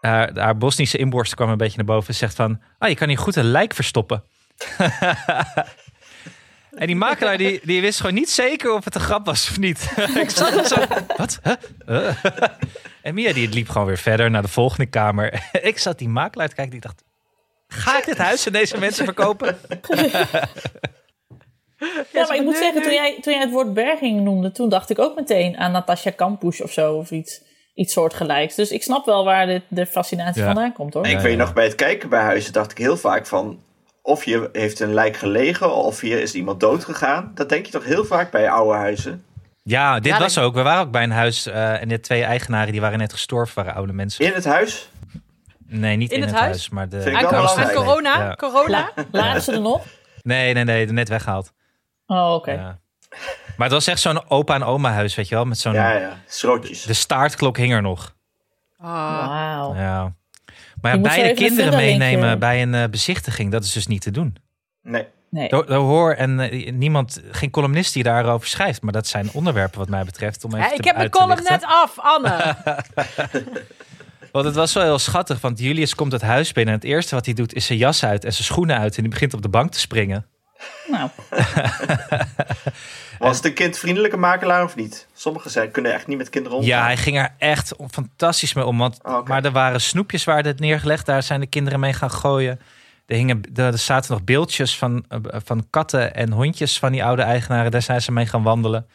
haar, 0.00 0.38
haar 0.38 0.56
Bosnische 0.56 0.98
inborst 0.98 1.34
kwam 1.34 1.48
een 1.48 1.56
beetje 1.56 1.76
naar 1.76 1.86
boven. 1.86 2.14
Zegt 2.14 2.34
van, 2.34 2.60
ah, 2.78 2.88
je 2.88 2.94
kan 2.94 3.08
hier 3.08 3.18
goed 3.18 3.36
een 3.36 3.50
lijk 3.50 3.74
verstoppen. 3.74 4.24
en 6.80 6.86
die 6.86 6.96
makelaar 6.96 7.36
die, 7.38 7.60
die 7.62 7.80
wist 7.80 8.00
gewoon 8.00 8.14
niet 8.14 8.30
zeker 8.30 8.72
of 8.74 8.84
het 8.84 8.94
een 8.94 9.00
grap 9.00 9.26
was 9.26 9.50
of 9.50 9.58
niet. 9.58 9.92
ik 10.22 10.30
zat 10.30 10.68
zo, 10.68 10.76
wat? 11.16 11.40
Huh? 11.86 12.10
En 13.02 13.14
Mia 13.14 13.32
die 13.32 13.48
liep 13.48 13.68
gewoon 13.68 13.86
weer 13.86 13.98
verder 13.98 14.30
naar 14.30 14.42
de 14.42 14.48
volgende 14.48 14.86
kamer. 14.86 15.48
ik 15.62 15.78
zat 15.78 15.98
die 15.98 16.08
makelaar 16.08 16.48
te 16.48 16.54
kijken, 16.54 16.72
die 16.72 16.80
dacht, 16.80 17.02
ga 17.68 17.98
ik 17.98 18.04
dit 18.04 18.18
huis 18.18 18.46
aan 18.46 18.52
deze 18.52 18.78
mensen 18.78 19.04
verkopen? 19.04 19.58
Ja, 22.12 22.26
maar 22.26 22.36
ik 22.36 22.42
moet 22.42 22.56
zeggen, 22.56 22.82
toen 22.82 22.92
jij, 22.92 23.18
toen 23.20 23.32
jij 23.32 23.42
het 23.42 23.50
woord 23.50 23.74
berging 23.74 24.20
noemde, 24.20 24.52
toen 24.52 24.68
dacht 24.68 24.90
ik 24.90 24.98
ook 24.98 25.14
meteen 25.16 25.56
aan 25.56 25.72
Natasja 25.72 26.10
Kampusch 26.10 26.60
of 26.60 26.72
zo 26.72 26.94
of 26.94 27.10
iets. 27.10 27.42
iets 27.74 27.92
soortgelijks. 27.92 28.54
Dus 28.54 28.70
ik 28.70 28.82
snap 28.82 29.04
wel 29.06 29.24
waar 29.24 29.46
dit, 29.46 29.62
de 29.68 29.86
fascinatie 29.86 30.40
Ja. 30.40 30.46
vandaan 30.46 30.72
komt 30.72 30.94
hoor. 30.94 31.04
En 31.04 31.10
ik 31.10 31.18
weet 31.18 31.36
nog, 31.36 31.52
bij 31.52 31.64
het 31.64 31.74
kijken 31.74 32.08
bij 32.08 32.20
huizen 32.22 32.52
dacht 32.52 32.70
ik 32.70 32.78
heel 32.78 32.96
vaak 32.96 33.26
van... 33.26 33.60
Of 34.06 34.24
hier 34.24 34.48
heeft 34.52 34.80
een 34.80 34.94
lijk 34.94 35.16
gelegen, 35.16 35.74
of 35.74 36.00
hier 36.00 36.20
is 36.20 36.34
iemand 36.34 36.60
dood 36.60 36.84
gegaan. 36.84 37.30
Dat 37.34 37.48
denk 37.48 37.66
je 37.66 37.72
toch 37.72 37.84
heel 37.84 38.04
vaak 38.04 38.30
bij 38.30 38.50
oude 38.50 38.78
huizen. 38.78 39.24
Ja, 39.62 39.94
dit 40.00 40.12
Ja, 40.12 40.18
was 40.18 40.38
ook. 40.38 40.54
We 40.54 40.62
waren 40.62 40.80
ook 40.82 40.90
bij 40.90 41.02
een 41.02 41.10
huis 41.10 41.46
eh, 41.46 41.80
en 41.82 41.88
de 41.88 42.00
twee 42.00 42.22
eigenaren 42.24 42.72
die 42.72 42.80
waren 42.80 42.98
net 42.98 43.12
gestorven, 43.12 43.54
waren 43.56 43.74
oude 43.74 43.92
mensen. 43.92 44.24
In 44.24 44.32
het 44.32 44.44
huis? 44.44 44.88
Nee, 45.66 45.96
niet 45.96 46.12
in, 46.12 46.20
het, 46.22 46.30
huis? 46.32 46.68
maar 46.68 46.88
de. 46.88 47.00
Vind 47.02 47.16
ik 47.16 47.24
Aan, 47.24 47.30
wel 47.30 47.40
co- 47.40 47.46
aan 47.48 47.54
belangrijk. 47.54 47.78
corona? 47.86 48.18
Ja. 48.24 48.34
Corona? 48.34 48.90
Lagen 49.12 49.42
ze 49.42 49.52
er 49.52 49.60
nog? 49.60 49.84
Nee, 50.22 50.54
nee, 50.54 50.64
nee, 50.64 50.86
net 50.86 51.08
weggehaald. 51.08 51.52
Oh, 52.06 52.34
oké. 52.34 52.52
Ja. 52.52 52.78
Maar 53.56 53.66
het 53.66 53.72
was 53.72 53.86
echt 53.86 54.00
zo'n 54.00 54.30
opa 54.30 54.54
en 54.54 54.62
oma 54.64 54.90
huis, 54.92 55.14
weet 55.14 55.28
je 55.28 55.34
wel, 55.34 55.44
met 55.44 55.58
zo'n. 55.58 55.72
Ja, 55.72 55.92
ja. 55.92 56.16
Schrootjes. 56.26 56.82
De 56.82 56.92
staartklok 56.94 57.56
hing 57.56 57.72
er 57.72 57.82
nog. 57.82 58.14
Ah. 58.78 59.26
Wauw. 59.26 59.74
Ja. 59.74 60.12
Maar 60.84 60.94
ja, 60.94 61.00
beide 61.00 61.34
kinderen 61.34 61.76
meenemen 61.76 62.38
bij 62.38 62.62
een 62.62 62.74
eh, 62.74 62.88
bezichtiging, 62.88 63.50
dat 63.50 63.64
is 63.64 63.72
dus 63.72 63.86
niet 63.86 64.00
te 64.00 64.10
doen. 64.10 64.36
Nee. 64.82 65.06
Nee. 65.30 65.48
Daar 65.48 65.78
hoor 65.78 66.12
en 66.12 66.40
eh, 66.40 66.72
niemand, 66.72 67.22
geen 67.30 67.50
columnist 67.50 67.92
die 67.92 68.02
daarover 68.02 68.48
schrijft, 68.48 68.82
maar 68.82 68.92
dat 68.92 69.06
zijn 69.06 69.30
onderwerpen 69.32 69.78
wat 69.78 69.88
mij 69.88 70.04
betreft. 70.04 70.44
Om 70.44 70.54
even 70.54 70.74
ik 70.74 70.84
heb 70.84 70.96
mijn 70.96 71.10
column 71.10 71.28
lichten. 71.28 71.52
net 71.52 71.64
af, 71.64 71.98
Anne. 71.98 72.56
Want 74.32 74.46
het 74.46 74.54
was 74.54 74.72
wel 74.72 74.82
heel 74.82 74.98
schattig, 74.98 75.40
want 75.40 75.58
Julius 75.58 75.94
komt 75.94 76.12
het 76.12 76.22
huis 76.22 76.52
binnen 76.52 76.74
en 76.74 76.80
het 76.80 76.88
eerste 76.88 77.14
wat 77.14 77.24
hij 77.24 77.34
doet 77.34 77.54
is 77.54 77.66
zijn 77.66 77.78
jas 77.78 78.04
uit 78.04 78.24
en 78.24 78.32
zijn 78.32 78.44
schoenen 78.44 78.78
uit 78.78 78.96
en 78.96 79.02
die 79.02 79.10
begint 79.10 79.34
op 79.34 79.42
de 79.42 79.48
bank 79.48 79.72
te 79.72 79.80
springen. 79.80 80.26
Nou, 80.86 81.10
Was 83.24 83.36
het 83.36 83.44
een 83.44 83.54
kindvriendelijke 83.54 84.16
makelaar 84.16 84.64
of 84.64 84.76
niet? 84.76 85.06
Sommigen 85.14 85.50
zijn, 85.50 85.70
kunnen 85.70 85.92
echt 85.92 86.06
niet 86.06 86.18
met 86.18 86.28
kinderen 86.28 86.58
omgaan. 86.58 86.76
Ja, 86.76 86.84
hij 86.84 86.96
ging 86.96 87.18
er 87.18 87.34
echt 87.38 87.74
fantastisch 87.90 88.52
mee 88.52 88.64
om. 88.64 88.78
Want, 88.78 88.98
Oh. 89.02 89.26
Maar 89.26 89.44
er 89.44 89.52
waren 89.52 89.80
snoepjes 89.80 90.24
waar 90.24 90.44
het 90.44 90.60
neergelegd. 90.60 91.06
Daar 91.06 91.22
zijn 91.22 91.40
de 91.40 91.46
kinderen 91.46 91.80
mee 91.80 91.92
gaan 91.92 92.10
gooien. 92.10 92.60
Er, 93.06 93.16
hingen, 93.16 93.40
er, 93.54 93.78
zaten 93.78 94.12
nog 94.12 94.24
beeldjes 94.24 94.78
van, 94.78 95.04
eh, 95.08 95.18
van 95.44 95.66
katten 95.70 96.14
en 96.14 96.32
hondjes 96.32 96.78
van 96.78 96.92
die 96.92 97.04
oude 97.04 97.22
eigenaren. 97.22 97.70
Daar 97.70 97.82
zijn 97.82 98.02
ze 98.02 98.12
mee 98.12 98.26
gaan 98.26 98.42
wandelen. 98.42 98.86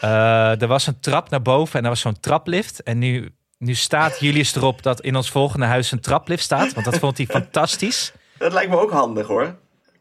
Eh, 0.00 0.62
er 0.62 0.66
was 0.66 0.86
een 0.86 1.00
trap 1.00 1.30
naar 1.30 1.42
boven 1.42 1.78
en 1.78 1.84
er 1.84 1.90
was 1.90 2.00
zo'n 2.00 2.20
traplift. 2.20 2.82
En 2.82 2.98
nu, 2.98 3.34
nu 3.58 3.74
staat 3.74 4.20
Julius 4.20 4.54
erop 4.54 4.82
dat 4.82 5.00
in 5.00 5.16
ons 5.16 5.30
volgende 5.30 5.66
huis 5.66 5.92
een 5.92 6.00
traplift 6.00 6.42
staat. 6.42 6.72
Want 6.72 6.86
dat 6.86 6.98
vond 6.98 7.16
hij 7.16 7.26
fantastisch. 7.40 8.12
Dat 8.38 8.52
lijkt 8.52 8.70
me 8.70 8.78
ook 8.78 8.90
handig 8.90 9.26
hoor. 9.26 9.56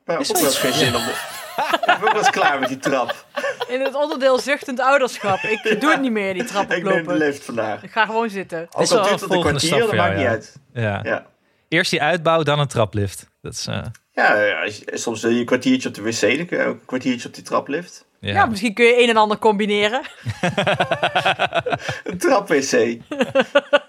Heb 0.05 0.19
ook 0.19 0.39
wel 0.39 0.51
geen 0.51 0.73
zin 0.73 0.95
om... 0.95 1.01
De... 1.01 1.38
ik 1.71 1.79
ben 1.85 1.95
ook 1.95 2.01
wel 2.03 2.17
eens 2.17 2.29
klaar 2.29 2.59
met 2.59 2.69
die 2.69 2.77
trap. 2.77 3.25
In 3.67 3.81
het 3.81 3.95
onderdeel 3.95 4.39
zuchtend 4.39 4.79
ouderschap. 4.79 5.37
Ik 5.39 5.81
doe 5.81 5.91
het 5.91 6.01
niet 6.01 6.11
meer, 6.11 6.33
die 6.33 6.43
trap 6.43 6.63
Ik 6.63 6.69
neem 6.69 6.83
de 6.83 6.89
oplopen. 6.99 7.17
lift 7.17 7.43
vandaag. 7.45 7.83
Ik 7.83 7.91
ga 7.91 8.05
gewoon 8.05 8.29
zitten. 8.29 8.67
Ook 8.71 8.81
is 8.81 8.91
al 8.91 9.03
duurt 9.07 9.21
het 9.21 9.31
een 9.31 9.39
kwartier, 9.41 9.79
dat 9.79 9.93
maakt 9.93 10.13
niet 10.15 10.23
ja. 10.23 10.29
uit. 10.29 10.55
Ja. 10.73 10.99
Ja. 11.03 11.25
Eerst 11.67 11.91
die 11.91 12.01
uitbouw, 12.01 12.43
dan 12.43 12.59
een 12.59 12.67
traplift. 12.67 13.25
Dat 13.41 13.53
is, 13.53 13.67
eh, 13.67 13.81
Ja, 14.11 14.69
soms 14.85 15.21
wil 15.21 15.31
je 15.31 15.39
een 15.39 15.45
kwartiertje 15.45 15.89
op 15.89 15.95
de 15.95 16.01
wc, 16.01 16.19
dan 16.37 16.45
kun 16.45 16.57
je 16.57 16.65
ook 16.65 16.79
een 16.79 16.85
kwartiertje 16.85 17.27
op 17.27 17.33
die 17.33 17.43
traplift. 17.43 18.05
ja. 18.19 18.33
Ja, 18.33 18.45
misschien 18.45 18.73
kun 18.73 18.85
je 18.85 19.01
een 19.01 19.09
en 19.09 19.17
ander 19.17 19.37
combineren. 19.37 20.01
Een 22.03 22.17
trap-wc. 22.17 22.97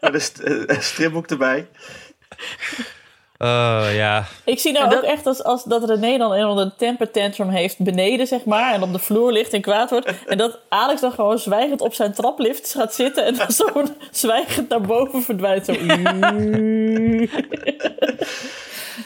Met 0.01 0.15
een, 0.15 0.21
st 0.21 0.41
een 0.45 0.83
stripboek 0.83 1.27
erbij. 1.27 1.67
Oh, 3.43 3.85
ja. 3.93 4.25
ik 4.45 4.59
zie 4.59 4.73
nou 4.73 4.89
dat- 4.89 4.99
ook 4.99 5.05
echt 5.05 5.27
als, 5.27 5.43
als 5.45 5.65
dat 5.65 5.89
René 5.89 6.19
dan 6.19 6.59
een 6.59 6.73
temper 6.77 7.11
tantrum 7.11 7.49
heeft 7.49 7.79
beneden, 7.79 8.27
zeg 8.27 8.45
maar, 8.45 8.75
en 8.75 8.83
op 8.83 8.93
de 8.93 8.99
vloer 8.99 9.33
ligt 9.33 9.53
en 9.53 9.61
kwaad 9.61 9.91
wordt. 9.91 10.13
En 10.27 10.39
dat 10.39 10.59
Alex 10.69 11.01
dan 11.01 11.13
gewoon 11.13 11.39
zwijgend 11.39 11.81
op 11.81 11.95
zijn 11.95 12.13
traplift 12.13 12.73
gaat 12.73 12.95
zitten 12.95 13.25
en 13.25 13.37
dan 13.37 13.51
zo 13.61 13.65
zwijgend 14.11 14.69
naar 14.69 14.81
boven 14.81 15.23
verdwijnt. 15.23 15.65
Zo. 15.65 15.73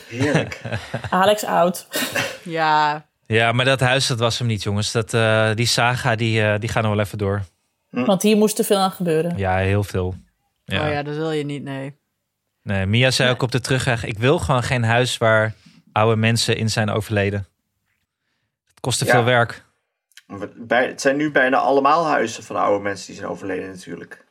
Heerlijk. 0.09 0.61
Alex 1.11 1.45
oud. 1.45 1.87
Ja, 2.43 3.07
ja, 3.27 3.53
maar 3.53 3.65
dat 3.65 3.81
huis, 3.81 4.07
dat 4.07 4.19
was 4.19 4.39
hem 4.39 4.47
niet, 4.49 4.63
jongens. 4.63 4.93
Dat, 4.93 5.15
eh, 5.15 5.51
die 5.55 5.67
saga, 5.67 6.15
die, 6.15 6.43
eh, 6.43 6.59
die 6.59 6.69
gaat 6.69 6.83
nog 6.83 6.93
wel 6.95 7.05
even 7.05 7.19
door. 7.19 7.43
Want 7.91 8.23
hier 8.23 8.37
moest 8.37 8.57
te 8.57 8.65
veel 8.65 8.77
aan 8.77 8.91
gebeuren. 8.91 9.37
Ja, 9.37 9.57
heel 9.57 9.83
veel. 9.85 10.15
Ja. 10.65 10.85
oh 10.87 10.93
ja, 10.93 11.03
dat 11.03 11.17
wil 11.17 11.31
je 11.31 11.45
niet, 11.45 11.63
nee. 11.63 12.03
Nee, 12.65 12.87
Mia 12.87 13.11
zei 13.11 13.31
ook 13.31 13.43
op 13.43 13.53
de 13.53 13.61
terugweg: 13.61 14.05
ik 14.05 14.19
wil 14.19 14.39
gewoon 14.39 14.63
geen 14.63 14.85
huis 14.85 15.19
waar 15.19 15.55
oude 15.93 16.17
mensen 16.17 16.57
in 16.57 16.71
zijn 16.71 16.91
overleden. 16.91 17.47
Het 18.69 18.81
kost 18.81 18.99
te 18.99 19.05
Ja. 19.05 19.11
veel 19.11 19.25
werk. 19.25 19.65
Bij, 20.57 20.87
het 20.87 21.01
zijn 21.01 21.17
nu 21.17 21.31
bijna 21.31 21.57
allemaal 21.57 22.07
huizen 22.07 22.43
van 22.43 22.57
oude 22.57 22.83
mensen 22.83 23.07
die 23.07 23.17
zijn 23.17 23.29
overleden 23.29 23.69
natuurlijk. 23.69 24.25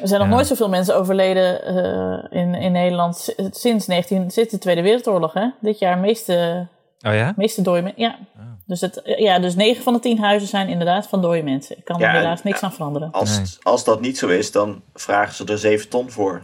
Er 0.00 0.08
zijn 0.08 0.20
nog 0.20 0.28
nooit 0.30 0.46
zoveel 0.46 0.68
mensen 0.68 0.96
overleden 0.96 1.64
eh, 1.64 2.38
in, 2.40 2.54
in 2.54 2.72
Nederland 2.72 3.34
sinds, 3.50 3.86
19, 3.86 4.30
sinds 4.30 4.50
de 4.50 4.58
Tweede 4.58 4.82
Wereldoorlog. 4.82 5.32
Hè? 5.32 5.48
Dit 5.60 5.78
jaar 5.78 5.98
meeste, 5.98 6.66
Oh 7.00 7.14
ja? 7.14 7.32
meeste 7.36 7.62
dode 7.62 7.82
mensen. 7.82 8.02
Ja. 8.02 8.18
Dus, 8.66 8.80
het, 8.80 9.00
ja, 9.04 9.38
dus 9.38 9.54
9 9.54 9.82
van 9.82 9.92
de 9.92 9.98
10 10.00 10.18
huizen 10.18 10.48
zijn 10.48 10.68
inderdaad 10.68 11.06
van 11.08 11.22
dode 11.22 11.42
mensen. 11.42 11.78
Ik 11.78 11.84
kan 11.84 11.98
Ja, 11.98 12.08
er 12.08 12.18
helaas 12.20 12.42
niks 12.42 12.60
ja. 12.60 12.66
aan 12.66 12.72
veranderen. 12.72 13.10
Als, 13.12 13.36
Nee. 13.36 13.46
als 13.62 13.84
dat 13.84 14.00
niet 14.00 14.18
zo 14.18 14.28
is, 14.28 14.52
dan 14.52 14.82
vragen 14.94 15.34
ze 15.34 15.44
er 15.44 15.58
7 15.58 15.88
ton 15.88 16.10
voor. 16.10 16.42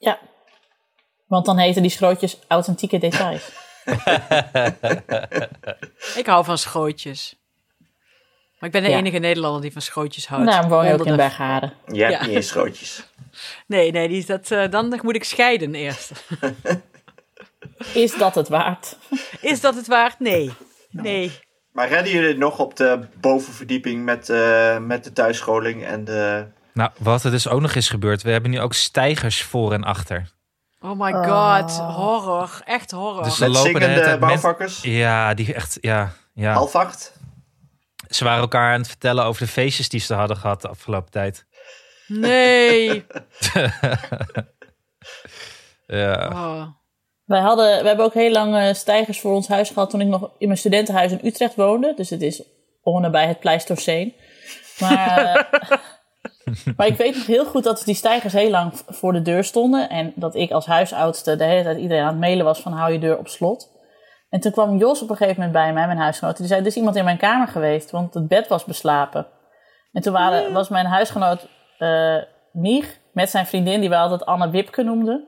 Ja. 0.00 0.18
Want 1.26 1.46
dan 1.46 1.58
heten 1.58 1.82
die 1.82 1.90
schrootjes 1.90 2.38
authentieke 2.48 2.98
details. 2.98 3.50
Ik 6.16 6.26
hou 6.26 6.44
van 6.44 6.58
schootjes. 6.58 7.38
Maar 8.58 8.68
ik 8.68 8.72
ben 8.72 8.82
de 8.82 8.88
Ja. 8.90 8.96
enige 8.96 9.18
Nederlander 9.18 9.60
die 9.60 9.72
van 9.72 9.82
schootjes 9.82 10.26
houdt. 10.28 10.46
Daarom 10.46 10.70
woon 10.70 10.86
je 10.86 10.92
ook 10.92 11.04
in 11.04 11.10
de- 11.10 11.16
Bergharen. 11.16 11.72
Jij 11.86 12.08
hebt 12.08 12.20
Ja. 12.20 12.26
niet 12.26 12.36
eens 12.36 12.48
schootjes. 12.48 13.02
Nee, 13.66 13.90
nee, 13.92 14.08
die, 14.08 14.18
is 14.18 14.26
dat, 14.26 14.50
eh, 14.50 14.70
dan 14.70 14.98
moet 15.02 15.14
ik 15.14 15.24
scheiden 15.24 15.74
eerst. 15.74 16.12
Is 17.94 18.16
dat 18.16 18.34
het 18.34 18.48
waard? 18.48 18.96
Is 19.40 19.60
dat 19.60 19.74
het 19.74 19.86
waard? 19.86 20.18
Nee. 20.20 20.50
Nee. 20.90 21.30
Maar 21.72 21.88
redden 21.88 22.12
jullie 22.12 22.28
het 22.28 22.38
nog 22.38 22.58
op 22.58 22.76
de 22.76 23.00
bovenverdieping 23.20 24.04
met, 24.04 24.28
eh, 24.30 24.78
met 24.78 25.04
de 25.04 25.12
thuisscholing 25.12 25.84
en 25.84 26.04
de... 26.04 26.46
Nou, 26.74 26.90
wat 26.98 27.24
er 27.24 27.30
dus 27.30 27.48
ook 27.48 27.60
nog 27.60 27.74
is 27.74 27.88
gebeurd: 27.88 28.22
we 28.22 28.30
hebben 28.30 28.50
nu 28.50 28.60
ook 28.60 28.74
stijgers 28.74 29.42
voor 29.42 29.72
en 29.72 29.84
achter. 29.84 30.30
Oh 30.80 31.00
my 31.00 31.12
god. 31.12 31.78
Horror. 31.78 32.60
Echt 32.64 32.90
horror. 32.90 33.22
Dus- 33.22 33.36
Ze 33.36 33.44
Met 33.44 33.52
lopen 33.52 33.80
zingende 33.80 34.18
bouwvakkers? 34.18 34.80
Ja, 34.82 35.34
die 35.34 35.54
echt, 35.54 35.78
ja. 35.80 36.12
ja. 36.34 36.52
Half 36.52 36.74
acht? 36.74 37.12
Ze 38.08 38.24
waren 38.24 38.40
elkaar 38.40 38.72
aan 38.72 38.78
het 38.78 38.88
vertellen 38.88 39.24
over 39.24 39.42
de 39.42 39.48
feestjes 39.52 39.88
die 39.88 40.00
ze 40.00 40.14
hadden 40.14 40.36
gehad 40.36 40.62
de 40.62 40.68
afgelopen 40.68 41.10
tijd. 41.10 41.46
Nee. 42.06 43.06
Ja. 45.86 46.28
Oh. 46.28 46.66
Wij, 47.24 47.40
hadden, 47.40 47.80
we 47.80 47.86
hebben 47.86 48.04
ook 48.04 48.14
heel 48.14 48.30
lang 48.32 48.56
eh, 48.56 48.74
stijgers 48.74 49.20
voor 49.20 49.34
ons 49.34 49.48
huis 49.48 49.70
gehad 49.70 49.90
toen 49.90 50.00
ik 50.00 50.06
nog 50.06 50.30
in 50.38 50.46
mijn 50.46 50.58
studentenhuis 50.58 51.12
in 51.12 51.20
Utrecht 51.24 51.54
woonde. 51.54 51.92
Dus 51.96 52.10
het 52.10 52.22
is 52.22 52.42
on 52.82 53.10
bij 53.10 53.26
het 53.26 53.40
Pleistoceen. 53.40 54.14
Maar, 54.78 55.18
eh, 55.60 55.78
maar 56.76 56.86
ik 56.86 56.96
weet 56.96 57.16
nog 57.16 57.26
heel 57.26 57.44
goed 57.44 57.64
dat 57.64 57.82
die 57.84 57.94
stijgers 57.94 58.32
heel 58.32 58.50
lang 58.50 58.72
voor 58.86 59.12
de 59.12 59.22
deur 59.22 59.44
stonden. 59.44 59.88
En 59.88 60.12
dat 60.16 60.34
ik 60.34 60.50
als 60.50 60.66
huisoudste 60.66 61.36
de 61.36 61.44
hele 61.44 61.62
tijd 61.62 61.78
iedereen 61.78 62.02
aan 62.02 62.08
het 62.08 62.20
mailen 62.20 62.44
was 62.44 62.60
van 62.60 62.72
hou 62.72 62.92
je 62.92 62.98
deur 62.98 63.18
op 63.18 63.28
slot. 63.28 63.78
En 64.28 64.40
toen 64.40 64.52
kwam 64.52 64.78
Jos 64.78 65.02
op 65.02 65.10
een 65.10 65.16
gegeven 65.16 65.36
moment 65.36 65.58
bij 65.58 65.72
mij, 65.72 65.86
mijn 65.86 65.98
huisgenoot. 65.98 66.36
Die 66.36 66.46
zei, 66.46 66.60
er 66.60 66.66
is 66.66 66.76
iemand 66.76 66.96
in 66.96 67.04
mijn 67.04 67.18
kamer 67.18 67.48
geweest, 67.48 67.90
want 67.90 68.14
het 68.14 68.28
bed 68.28 68.48
was 68.48 68.64
beslapen. 68.64 69.26
En 69.92 70.02
toen 70.02 70.12
waren, 70.12 70.52
was 70.52 70.68
mijn 70.68 70.86
huisgenoot 70.86 71.48
eh 71.78 72.16
Mieg 72.52 72.98
met 73.12 73.30
zijn 73.30 73.46
vriendin, 73.46 73.80
die 73.80 73.88
we 73.88 73.96
altijd 73.96 74.26
Anne 74.26 74.50
Wipke 74.50 74.82
noemden. 74.82 75.24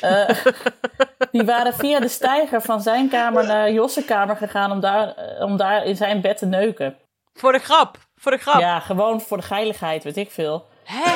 Eh, 0.00 0.28
die 1.32 1.44
waren 1.44 1.74
via 1.74 2.00
de 2.00 2.08
steiger 2.08 2.62
van 2.62 2.80
zijn 2.80 3.08
kamer 3.08 3.46
naar 3.46 3.72
Josse 3.72 4.04
kamer 4.04 4.36
gegaan 4.36 4.70
om 4.70 4.80
daar, 4.80 5.14
eh, 5.14 5.44
om 5.44 5.56
daar 5.56 5.84
in 5.84 5.96
zijn 5.96 6.20
bed 6.20 6.36
te 6.36 6.46
neuken. 6.46 6.96
Voor 7.32 7.52
de 7.52 7.58
grap. 7.58 7.98
Voor 8.24 8.32
de 8.32 8.38
grap. 8.38 8.60
Ja, 8.60 8.80
gewoon 8.80 9.20
voor 9.20 9.36
de 9.36 9.42
geiligheid, 9.42 10.04
weet 10.04 10.16
ik 10.16 10.30
veel. 10.30 10.66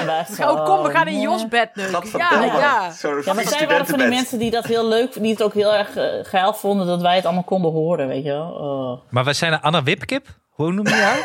Echt 0.08 0.40
Oh, 0.40 0.64
kom, 0.64 0.82
we 0.82 0.90
gaan 0.90 1.08
in. 1.08 1.20
Jos 1.20 1.48
bed 1.48 1.74
neuken. 1.74 2.18
Ja, 2.18 2.44
ja. 2.44 2.92
Ja, 3.24 3.32
maar 3.32 3.44
zij 3.44 3.68
waren 3.68 3.86
van 3.86 3.98
die 3.98 4.08
mensen 4.08 4.38
die 4.38 4.50
dat 4.50 4.64
heel 4.64 4.88
leuk, 4.88 5.12
die 5.12 5.30
het 5.30 5.42
ook 5.42 5.54
heel 5.54 5.74
erg 5.74 5.96
uh, 5.96 6.04
geil 6.22 6.54
vonden 6.54 6.86
dat 6.86 7.00
wij 7.00 7.16
het 7.16 7.24
allemaal 7.24 7.42
konden 7.42 7.70
horen, 7.70 8.08
weet 8.08 8.24
je 8.24 8.30
wel. 8.30 8.50
Oh. 8.50 9.10
Maar 9.10 9.24
wij 9.24 9.32
zijn 9.32 9.60
Anna 9.60 9.82
Wipkip. 9.82 10.26
Hoe 10.50 10.72
noem 10.72 10.88
je 10.88 10.96
jou? 10.96 11.18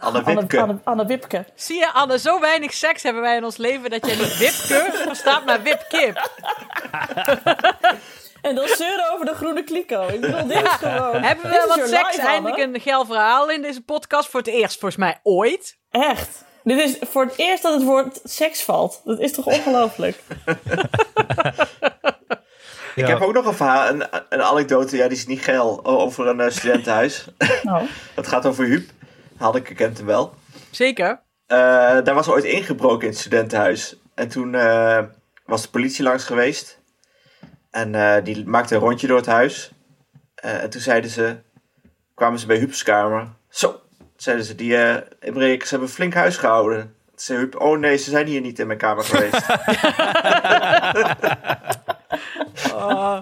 Anne 0.00 0.22
Anne, 0.22 0.40
Wipke. 0.40 0.60
Anne, 0.60 0.78
Anne 0.84 1.06
Wipke. 1.06 1.44
Zie 1.54 1.78
je, 1.78 1.92
Anne, 1.92 2.18
zo 2.18 2.40
weinig 2.40 2.72
seks 2.72 3.02
hebben 3.02 3.22
wij 3.22 3.36
in 3.36 3.44
ons 3.44 3.56
leven 3.56 3.90
dat 3.90 4.06
jij 4.06 4.16
niet 4.16 4.38
wipke 4.38 4.90
verstaat, 4.92 5.44
maar 5.44 5.62
wipkip. 5.62 6.30
En 8.46 8.54
dan 8.54 8.68
zeuren 8.68 9.12
over 9.12 9.26
de 9.26 9.34
groene 9.34 9.64
kliko. 9.64 10.06
Ik 10.06 10.20
bedoel, 10.20 10.46
dit 10.46 10.62
is 10.62 10.68
gewoon... 10.68 11.22
Hebben 11.22 11.50
we 11.50 11.64
wat 11.68 11.88
seks? 11.88 12.16
life, 12.16 12.28
Eindelijk 12.28 12.58
een 12.58 12.80
geil 12.80 13.04
verhaal 13.04 13.50
in 13.50 13.62
deze 13.62 13.80
podcast. 13.80 14.28
Voor 14.28 14.40
het 14.40 14.48
eerst, 14.48 14.78
volgens 14.78 15.00
mij, 15.00 15.20
ooit. 15.22 15.78
Echt. 15.90 16.44
Dit 16.62 16.78
is 16.78 17.08
voor 17.08 17.24
het 17.24 17.34
eerst 17.36 17.62
dat 17.62 17.74
het 17.74 17.82
woord 17.82 18.20
seks 18.24 18.62
valt. 18.62 19.00
Dat 19.04 19.20
is 19.20 19.32
toch 19.32 19.46
ongelooflijk? 19.46 20.22
Ik 22.94 23.06
heb 23.06 23.20
ook 23.20 23.32
nog 23.32 23.46
een 23.46 23.54
verhaal, 23.54 23.88
een, 23.88 24.04
een 24.28 24.42
anekdote, 24.42 24.96
ja, 24.96 25.08
die 25.08 25.16
is 25.16 25.26
niet 25.26 25.40
geil, 25.40 25.84
over 25.84 26.26
een 26.26 26.40
eh, 26.40 26.50
studentenhuis. 26.50 27.26
Nou, 27.62 27.86
Dat 28.14 28.26
gaat 28.26 28.46
over 28.46 28.64
Huub. 28.64 28.90
Had 29.36 29.56
ik 29.56 29.72
kent 29.76 29.96
hem 29.96 30.06
wel. 30.06 30.34
Zeker. 30.70 31.22
Eh, 31.46 31.56
daar 32.04 32.14
was 32.14 32.28
ooit 32.28 32.44
ingebroken 32.44 33.02
in 33.02 33.08
het 33.08 33.18
studentenhuis. 33.18 33.96
En 34.14 34.28
toen 34.28 34.54
eh, 34.54 35.02
was 35.46 35.62
de 35.62 35.68
politie 35.68 36.04
langs 36.04 36.24
geweest. 36.24 36.78
En 37.76 37.94
eh, 37.94 38.24
die 38.24 38.46
maakte 38.46 38.74
een 38.74 38.80
rondje 38.80 39.06
door 39.06 39.16
het 39.16 39.26
huis. 39.26 39.70
Eh, 40.34 40.62
en 40.62 40.70
toen 40.70 40.80
zeiden 40.80 41.10
ze, 41.10 41.36
kwamen 42.14 42.38
ze 42.38 42.46
bij 42.46 42.56
Huub's 42.56 42.82
kamer. 42.82 43.28
Zo, 43.48 43.80
zeiden 44.16 44.44
ze, 44.44 44.54
die 44.54 44.70
uh, 44.72 44.96
inbrekers 45.20 45.70
hebben 45.70 45.88
een 45.88 45.94
flink 45.94 46.14
huis 46.14 46.36
gehouden. 46.36 46.80
Toen 46.80 47.14
zei 47.14 47.38
Huub, 47.38 47.60
oh 47.60 47.78
nee, 47.78 47.96
ze 47.96 48.10
zijn 48.10 48.26
hier 48.26 48.40
niet 48.40 48.58
in 48.58 48.66
mijn 48.66 48.78
kamer 48.78 49.04
geweest. 49.04 49.46
Oh. 52.74 53.18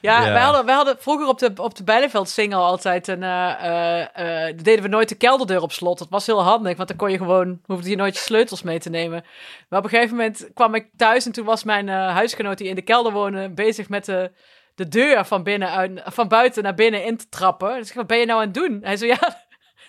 Ja, 0.00 0.24
Ja. 0.24 0.32
Wij, 0.32 0.42
hadden, 0.42 0.64
wij 0.64 0.74
hadden 0.74 0.96
vroeger 0.98 1.26
op 1.26 1.38
de, 1.38 1.52
op 1.56 1.74
de 1.76 1.84
Bijleveld 1.84 2.28
single 2.28 2.58
altijd 2.58 3.08
een... 3.08 3.22
eh, 3.22 3.64
eh, 3.64 4.48
eh, 4.48 4.56
deden 4.56 4.82
we 4.82 4.88
nooit 4.88 5.08
de 5.08 5.14
kelderdeur 5.14 5.62
op 5.62 5.72
slot. 5.72 5.98
Dat 5.98 6.08
was 6.08 6.26
heel 6.26 6.42
handig, 6.42 6.76
want 6.76 6.88
dan 6.88 6.96
kon 6.96 7.10
je 7.10 7.16
gewoon... 7.16 7.60
hoefde 7.64 7.90
je 7.90 7.96
nooit 7.96 8.14
je 8.14 8.20
sleutels 8.20 8.62
mee 8.62 8.78
te 8.78 8.90
nemen. 8.90 9.24
Maar 9.68 9.78
op 9.78 9.84
een 9.84 9.90
gegeven 9.90 10.16
moment 10.16 10.50
kwam 10.54 10.74
ik 10.74 10.90
thuis... 10.96 11.26
en 11.26 11.32
toen 11.32 11.44
was 11.44 11.64
mijn 11.64 11.88
huisgenoot 11.88 12.58
die 12.58 12.68
in 12.68 12.74
de 12.74 12.82
kelder 12.82 13.12
woonde... 13.12 13.50
bezig 13.50 13.88
met 13.88 14.04
de, 14.04 14.32
de 14.74 14.88
deur 14.88 15.24
van, 15.24 15.42
binnen 15.42 15.70
uit, 15.70 16.02
van 16.04 16.28
buiten 16.28 16.62
naar 16.62 16.74
binnen 16.74 17.04
in 17.04 17.16
te 17.16 17.28
trappen. 17.28 17.76
Dus 17.76 17.88
ik 17.88 17.94
wat 17.94 18.06
ben 18.06 18.18
je 18.18 18.26
nou 18.26 18.40
aan 18.40 18.46
het 18.46 18.54
doen? 18.54 18.80
Hij 18.82 18.96
zei, 18.96 19.10
ja, 19.20 19.42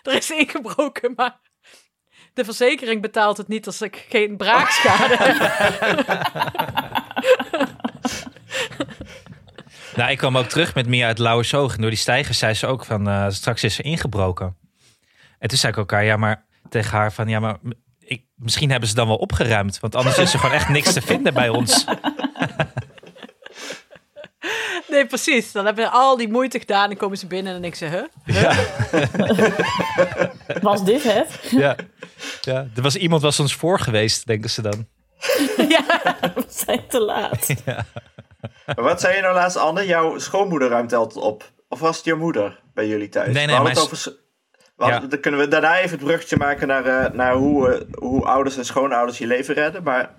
er 0.04 0.14
is 0.14 0.32
ingebroken, 0.32 1.14
maar... 1.16 1.40
De 2.34 2.46
verzekering 2.46 3.02
betaalt 3.02 3.38
het 3.38 3.48
niet 3.48 3.66
als 3.66 3.82
ik 3.82 4.06
geen 4.10 4.38
braakschade 4.38 5.16
heb. 5.18 5.36
Nou, 9.96 10.12
ik 10.12 10.18
kwam 10.18 10.38
ook 10.38 10.46
terug 10.46 10.76
met 10.76 10.88
Mia 10.88 11.08
uit 11.08 11.18
Lauwersoog. 11.18 11.76
En 11.76 11.82
door 11.82 11.90
die 11.90 12.00
stijgers 12.00 12.38
zei 12.38 12.54
ze 12.54 12.68
ook 12.68 12.86
van, 12.86 13.10
eh, 13.10 13.26
straks 13.30 13.64
is 13.64 13.78
er 13.78 13.86
ingebroken. 13.86 14.56
En 15.40 15.50
toen 15.50 15.58
zei 15.58 15.72
ik 15.72 15.78
elkaar, 15.78 16.04
ja, 16.04 16.18
maar 16.18 16.46
tegen 16.70 16.98
haar 16.98 17.14
van, 17.14 17.28
ja, 17.28 17.40
maar 17.40 17.58
ik, 18.00 18.24
misschien 18.36 18.70
hebben 18.72 18.90
ze 18.90 18.96
dan 18.96 19.08
wel 19.08 19.16
opgeruimd. 19.18 19.80
Want 19.80 19.96
anders 19.96 20.18
is 20.18 20.34
er 20.34 20.40
gewoon 20.40 20.56
echt 20.56 20.70
niks 20.70 20.94
te 20.94 21.02
vinden 21.02 21.34
bij 21.34 21.50
ons. 21.50 21.86
Nee, 24.88 25.06
precies. 25.06 25.52
Dan 25.52 25.66
hebben 25.66 25.84
we 25.84 25.90
al 25.92 26.18
die 26.18 26.30
moeite 26.30 26.60
gedaan 26.60 26.90
en 26.90 26.98
komen 26.98 27.18
ze 27.18 27.28
binnen 27.28 27.56
en 27.56 27.64
ik 27.64 27.76
zeg, 27.76 27.92
huh? 27.92 28.04
Ja, 28.26 28.56
Was 30.62 30.84
dit 30.84 31.04
het? 31.04 31.40
ja, 31.52 31.76
ja. 32.42 32.68
Er 32.76 32.82
was 32.82 32.96
iemand 32.96 33.22
was 33.22 33.40
ons 33.40 33.56
voor 33.56 33.80
geweest, 33.80 34.26
denken 34.28 34.50
ze 34.50 34.62
dan. 34.62 34.88
We 36.36 36.46
zijn 36.48 36.88
te 36.88 37.00
laat. 37.00 37.48
maar 37.66 37.86
wat 38.76 39.02
zei 39.02 39.16
je 39.16 39.22
nou 39.22 39.34
laatst, 39.34 39.58
Anne? 39.58 39.86
Jouw 39.86 40.18
schoonmoeder 40.20 40.70
ruimt 40.70 40.94
altijd 40.94 41.26
op. 41.26 41.52
Of 41.70 41.80
was 41.80 41.96
het 41.98 42.06
jouw 42.06 42.18
moeder 42.18 42.60
bij 42.74 42.88
jullie 42.88 43.10
thuis? 43.10 43.34
Nee, 43.34 43.46
nee, 43.46 43.56
over... 43.60 44.20
hadden- 44.76 45.10
Dan 45.10 45.20
kunnen 45.20 45.40
we 45.40 45.48
daarna 45.48 45.78
even 45.78 45.90
het 45.98 46.06
bruggetje 46.06 46.38
maken 46.38 46.68
naar, 46.68 46.86
eh, 46.86 47.12
naar 47.14 47.34
hoe, 47.34 47.70
eh, 47.74 47.82
hoe 47.98 48.26
ouders 48.26 48.58
en 48.58 48.66
schoonouders 48.66 49.18
je 49.18 49.28
leven 49.28 49.54
redden. 49.56 49.84
Maar 49.84 50.10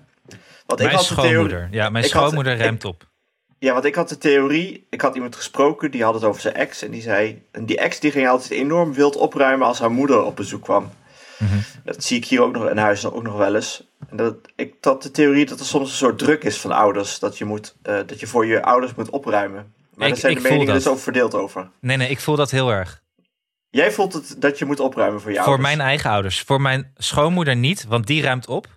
wat 0.65 0.79
ik 0.79 0.85
Mijn 0.85 0.97
had 0.97 1.07
de 1.07 1.15
theorie- 1.15 1.29
schoonmoeder. 1.31 1.67
Ja, 1.71 1.89
mijn 1.89 2.05
ik 2.05 2.11
had- 2.11 2.21
schoonmoeder 2.21 2.53
ik- 2.53 2.59
remt 2.59 2.85
op. 2.85 3.11
Ja, 3.59 3.73
want 3.73 3.85
ik 3.85 3.95
had 3.95 4.09
de 4.09 4.17
theorie, 4.17 4.87
ik 4.89 5.01
had 5.01 5.15
iemand 5.15 5.35
gesproken, 5.35 5.91
die 5.91 6.03
had 6.03 6.13
het 6.13 6.23
over 6.23 6.41
zijn 6.41 6.53
ex. 6.53 6.81
En 6.81 6.91
die 6.91 7.01
zei, 7.01 7.43
en 7.51 7.65
die 7.65 7.77
ex 7.77 7.99
die 7.99 8.11
ging 8.11 8.27
altijd 8.27 8.51
enorm 8.51 8.93
wild 8.93 9.15
opruimen 9.15 9.67
als 9.67 9.79
haar 9.79 9.91
moeder 9.91 10.23
op 10.23 10.35
bezoek 10.35 10.61
kwam. 10.63 10.89
Mhm. 11.39 11.57
Dat 11.83 12.03
zie 12.03 12.17
ik 12.17 12.25
hier 12.25 12.41
ook 12.41 12.53
nog 12.53 12.69
in 12.69 12.77
huis 12.77 13.05
ook 13.05 13.23
nog 13.23 13.37
wel 13.37 13.55
eens. 13.55 13.87
En 14.09 14.17
dat, 14.17 14.35
ik 14.55 14.72
had 14.85 15.03
de 15.03 15.11
theorie 15.11 15.45
dat 15.45 15.59
er 15.59 15.65
soms 15.65 15.89
een 15.89 15.95
soort 15.95 16.19
druk 16.19 16.43
is 16.43 16.57
van 16.59 16.71
ouders. 16.71 17.19
Dat 17.19 17.37
je, 17.37 17.45
moet, 17.45 17.75
eh, 17.81 17.95
dat 18.05 18.19
je 18.19 18.27
voor 18.27 18.45
je 18.45 18.63
ouders 18.63 18.93
moet 18.95 19.09
opruimen. 19.09 19.73
Maar 19.95 20.07
Ik- 20.07 20.13
daar 20.13 20.21
zijn 20.21 20.31
ik 20.31 20.37
de 20.41 20.43
meningen 20.49 20.65
dat. 20.73 20.75
dus 20.83 20.87
ook 20.87 20.99
verdeeld 20.99 21.33
over. 21.33 21.69
Nee, 21.81 21.97
nee, 21.97 22.09
ik 22.09 22.19
voel 22.19 22.35
dat 22.35 22.51
heel 22.51 22.69
erg. 22.71 23.01
Jij 23.69 23.91
voelt 23.91 24.13
het 24.13 24.35
dat 24.41 24.59
je 24.59 24.65
moet 24.65 24.79
opruimen 24.79 25.21
voor 25.21 25.31
je 25.31 25.37
Voor 25.37 25.45
ouders. 25.45 25.67
mijn 25.67 25.81
eigen 25.87 26.09
ouders. 26.09 26.41
Voor 26.41 26.61
mijn 26.61 26.91
schoonmoeder 26.97 27.55
niet, 27.55 27.85
want 27.85 28.07
die 28.07 28.21
ruimt 28.21 28.47
op. 28.47 28.67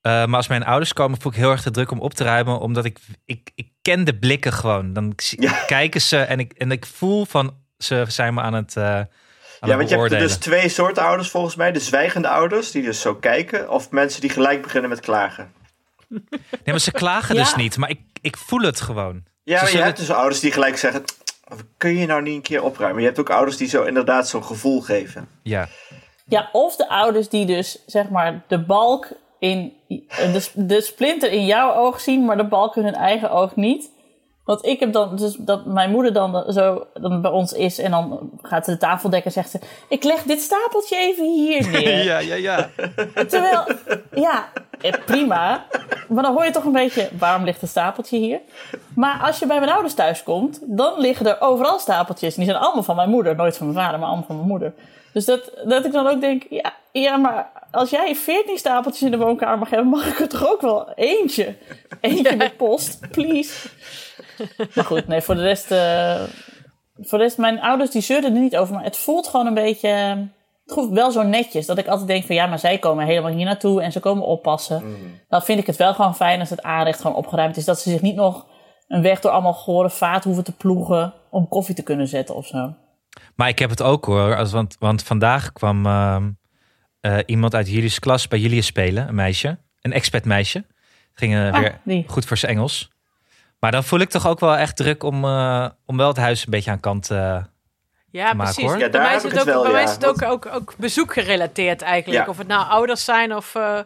Eh, 0.00 0.12
maar 0.12 0.36
als 0.36 0.46
mijn 0.48 0.64
ouders 0.64 0.92
komen, 0.92 1.20
voel 1.20 1.32
ik 1.32 1.38
heel 1.38 1.50
erg 1.50 1.62
de 1.62 1.70
druk 1.70 1.90
om 1.90 2.00
op 2.00 2.14
te 2.14 2.24
ruimen. 2.24 2.58
Omdat 2.58 2.84
ik, 2.84 2.98
ik, 3.24 3.50
ik 3.54 3.68
ken 3.82 4.04
de 4.04 4.18
blikken 4.18 4.52
gewoon. 4.52 4.92
Dan 4.92 5.12
Ja. 5.16 5.64
kijken 5.66 6.00
ze 6.00 6.18
en 6.18 6.38
ik, 6.38 6.52
en 6.52 6.70
ik 6.72 6.86
voel 6.86 7.24
van 7.24 7.54
ze 7.78 8.04
zijn 8.08 8.34
me 8.34 8.40
aan 8.40 8.54
het, 8.54 8.76
eh 8.76 9.00
Ja, 9.60 9.76
want 9.76 9.88
je 9.88 9.98
hebt 9.98 10.12
er 10.12 10.18
dus 10.18 10.36
twee 10.36 10.68
soorten 10.68 11.02
ouders 11.02 11.30
volgens 11.30 11.56
mij. 11.56 11.72
De 11.72 11.80
zwijgende 11.80 12.28
ouders, 12.28 12.70
die 12.70 12.82
dus 12.82 13.00
zo 13.00 13.14
kijken. 13.14 13.70
Of 13.70 13.90
mensen 13.90 14.20
die 14.20 14.30
gelijk 14.30 14.62
beginnen 14.62 14.90
met 14.90 15.00
klagen. 15.00 15.52
Nee, 16.08 16.20
maar 16.64 16.78
ze 16.78 16.92
klagen 16.92 17.34
Ja. 17.36 17.42
dus 17.42 17.54
niet. 17.54 17.76
Maar 17.76 17.90
ik, 17.90 18.00
ik 18.20 18.36
voel 18.36 18.60
het 18.60 18.80
gewoon. 18.80 19.22
Ja, 19.42 19.62
maar 19.62 19.72
je 19.72 19.78
hebt 19.78 19.98
dus 19.98 20.10
ouders 20.10 20.40
die 20.40 20.52
gelijk 20.52 20.76
zeggen... 20.76 21.04
Kun 21.76 21.96
je 21.96 22.06
nou 22.06 22.22
niet 22.22 22.34
een 22.34 22.42
keer 22.42 22.62
opruimen? 22.62 23.00
Je 23.00 23.06
hebt 23.06 23.20
ook 23.20 23.30
ouders 23.30 23.56
die 23.56 23.68
zo 23.68 23.82
inderdaad 23.82 24.28
zo'n 24.28 24.44
gevoel 24.44 24.80
geven. 24.80 25.28
Ja. 25.42 25.68
Ja, 26.26 26.48
of 26.52 26.76
de 26.76 26.88
ouders 26.88 27.28
die 27.28 27.46
dus 27.46 27.82
zeg 27.86 28.08
maar 28.08 28.44
de 28.48 28.64
balk 28.64 29.08
in 29.38 29.72
de, 30.08 30.48
de 30.54 30.80
splinter 30.80 31.32
in 31.32 31.46
jouw 31.46 31.74
oog 31.74 32.00
zien, 32.00 32.24
maar 32.24 32.36
de 32.36 32.44
balk 32.48 32.76
in 32.76 32.84
hun 32.84 32.94
eigen 32.94 33.30
oog 33.30 33.56
niet. 33.56 33.90
Want 34.48 34.66
ik 34.66 34.80
heb 34.80 34.92
dan 34.92 35.16
dus 35.16 35.36
dat 35.38 35.66
mijn 35.66 35.90
moeder 35.90 36.12
dan 36.12 36.52
zo 36.52 36.86
dan 36.94 37.22
bij 37.22 37.30
ons 37.30 37.52
is 37.52 37.78
en 37.78 37.90
dan 37.90 38.30
gaat 38.42 38.64
ze 38.64 38.70
de 38.70 38.76
tafel 38.76 39.10
dekken 39.10 39.26
en 39.26 39.42
zegt 39.42 39.50
ze: 39.50 39.58
Ik 39.88 40.04
leg 40.04 40.22
dit 40.22 40.40
stapeltje 40.40 40.96
even 40.96 41.24
hier 41.24 41.68
neer. 41.70 42.04
ja, 42.04 42.18
ja, 42.18 42.34
ja. 42.34 42.68
Terwijl, 43.14 43.64
ja, 44.14 44.48
eh, 44.80 44.92
prima. 45.06 45.66
Maar 46.08 46.22
dan 46.22 46.32
hoor 46.32 46.44
je 46.44 46.50
toch 46.50 46.64
een 46.64 46.72
beetje, 46.72 47.08
waarom 47.18 47.44
ligt 47.44 47.62
een 47.62 47.68
stapeltje 47.68 48.18
hier? 48.18 48.40
Maar 48.94 49.20
als 49.22 49.38
je 49.38 49.46
bij 49.46 49.58
mijn 49.58 49.70
ouders 49.70 49.94
thuis 49.94 50.22
komt, 50.22 50.60
dan 50.62 51.00
liggen 51.00 51.26
er 51.26 51.40
overal 51.40 51.78
stapeltjes. 51.78 52.34
En 52.34 52.42
die 52.42 52.50
zijn 52.50 52.62
allemaal 52.62 52.82
van 52.82 52.96
mijn 52.96 53.10
moeder. 53.10 53.36
Nooit 53.36 53.56
van 53.56 53.66
mijn 53.72 53.84
vader, 53.84 53.98
maar 53.98 54.08
allemaal 54.08 54.26
van 54.26 54.36
mijn 54.36 54.48
moeder. 54.48 54.74
Dus 55.12 55.24
dat, 55.24 55.52
dat 55.64 55.84
ik 55.84 55.92
dan 55.92 56.06
ook 56.06 56.20
denk, 56.20 56.42
ja, 56.50 56.72
ja, 56.92 57.16
maar 57.16 57.50
als 57.70 57.90
jij 57.90 58.14
14 58.14 58.58
stapeltjes 58.58 59.02
in 59.02 59.10
de 59.10 59.24
woonkamer 59.24 59.58
mag 59.58 59.70
hebben, 59.70 59.88
mag 59.88 60.06
ik 60.06 60.20
er 60.20 60.28
toch 60.28 60.52
ook 60.52 60.60
wel 60.60 60.92
eentje. 60.94 61.56
Eentje 62.00 62.36
met 62.36 62.56
post, 62.56 63.00
please. 63.10 63.68
Maar 64.74 64.84
goed, 64.84 65.06
nee, 65.06 65.20
voor 65.20 65.34
de 65.34 65.42
rest... 65.42 65.70
eh, 65.70 66.22
voor 66.96 67.18
de 67.18 67.24
rest, 67.24 67.38
mijn 67.38 67.60
ouders 67.60 67.90
die 67.90 68.02
zeurden 68.02 68.34
er 68.34 68.40
niet 68.40 68.56
over. 68.56 68.74
Maar 68.74 68.84
het 68.84 68.96
voelt 68.96 69.28
gewoon 69.28 69.46
een 69.46 69.54
beetje... 69.54 69.88
Het 70.64 70.76
voelt 70.76 70.92
wel 70.92 71.10
zo 71.10 71.22
netjes. 71.22 71.66
Dat 71.66 71.78
ik 71.78 71.86
altijd 71.86 72.08
denk 72.08 72.24
van 72.24 72.34
ja, 72.34 72.46
maar 72.46 72.58
zij 72.58 72.78
komen 72.78 73.06
helemaal 73.06 73.32
hier 73.32 73.44
naartoe 73.44 73.82
en 73.82 73.92
ze 73.92 74.00
komen 74.00 74.24
oppassen. 74.24 74.82
Dan 75.28 75.42
vind 75.42 75.58
ik 75.58 75.66
het 75.66 75.76
wel 75.76 75.94
gewoon 75.94 76.16
fijn 76.16 76.40
als 76.40 76.50
het 76.50 76.62
aanrecht 76.62 77.00
gewoon 77.00 77.16
opgeruimd 77.16 77.56
is. 77.56 77.64
Dat 77.64 77.80
ze 77.80 77.90
zich 77.90 78.00
niet 78.00 78.14
nog 78.14 78.46
een 78.88 79.02
weg 79.02 79.20
door 79.20 79.30
allemaal 79.30 79.52
gore 79.54 79.90
vaat 79.90 80.24
hoeven 80.24 80.44
te 80.44 80.52
ploegen 80.56 81.14
om 81.30 81.48
koffie 81.48 81.74
te 81.74 81.82
kunnen 81.82 82.08
zetten 82.08 82.34
of 82.34 82.46
zo. 82.46 82.74
Maar 83.34 83.48
ik 83.48 83.58
heb 83.58 83.70
het 83.70 83.82
ook 83.82 84.04
hoor. 84.04 84.36
Als, 84.36 84.52
want, 84.52 84.76
want 84.78 85.02
vandaag 85.02 85.52
kwam 85.52 85.86
ehm, 85.86 86.30
eh, 87.00 87.18
iemand 87.26 87.54
uit 87.54 87.68
Julius 87.70 87.98
klas 87.98 88.28
bij 88.28 88.38
Julius 88.38 88.66
spelen. 88.66 89.08
Een 89.08 89.14
meisje. 89.14 89.58
Een 89.80 89.92
expat 89.92 90.24
meisje. 90.24 90.64
Ging 91.12 91.34
eh, 91.34 91.52
Ah, 91.52 91.60
weer 91.60 91.80
die. 91.84 92.04
goed 92.08 92.24
voor 92.24 92.36
zijn 92.36 92.52
Engels. 92.52 92.90
Maar 93.58 93.70
dan 93.70 93.84
voel 93.84 93.98
ik 94.00 94.08
toch 94.08 94.26
ook 94.26 94.40
wel 94.40 94.56
echt 94.56 94.76
druk 94.76 95.02
om, 95.02 95.24
eh, 95.24 95.68
om 95.86 95.96
wel 95.96 96.08
het 96.08 96.16
huis 96.16 96.44
een 96.44 96.50
beetje 96.50 96.70
aan 96.70 96.80
kant... 96.80 97.10
eh, 97.10 97.18
Ja, 98.10 98.30
te 98.30 98.36
maken, 98.36 98.54
precies. 98.54 98.62
hoor. 98.70 98.78
Ja, 98.78 98.88
bij 98.90 99.00
mij 99.00 99.16
is 99.16 99.22
het, 99.22 99.32
het 99.32 99.40
ook, 99.40 99.46
wel, 99.46 99.62
bij 99.62 99.72
mij 99.72 99.80
ja. 99.80 99.86
is 99.88 99.94
het 99.94 100.06
ook, 100.06 100.22
ook, 100.22 100.46
ook 100.46 100.74
bezoek 100.76 101.12
gerelateerd 101.12 101.82
eigenlijk. 101.82 102.24
Ja. 102.24 102.30
Of 102.30 102.38
het 102.38 102.46
nou 102.46 102.66
ouders 102.68 103.04
zijn 103.04 103.34
of... 103.36 103.54
eh, 103.54 103.78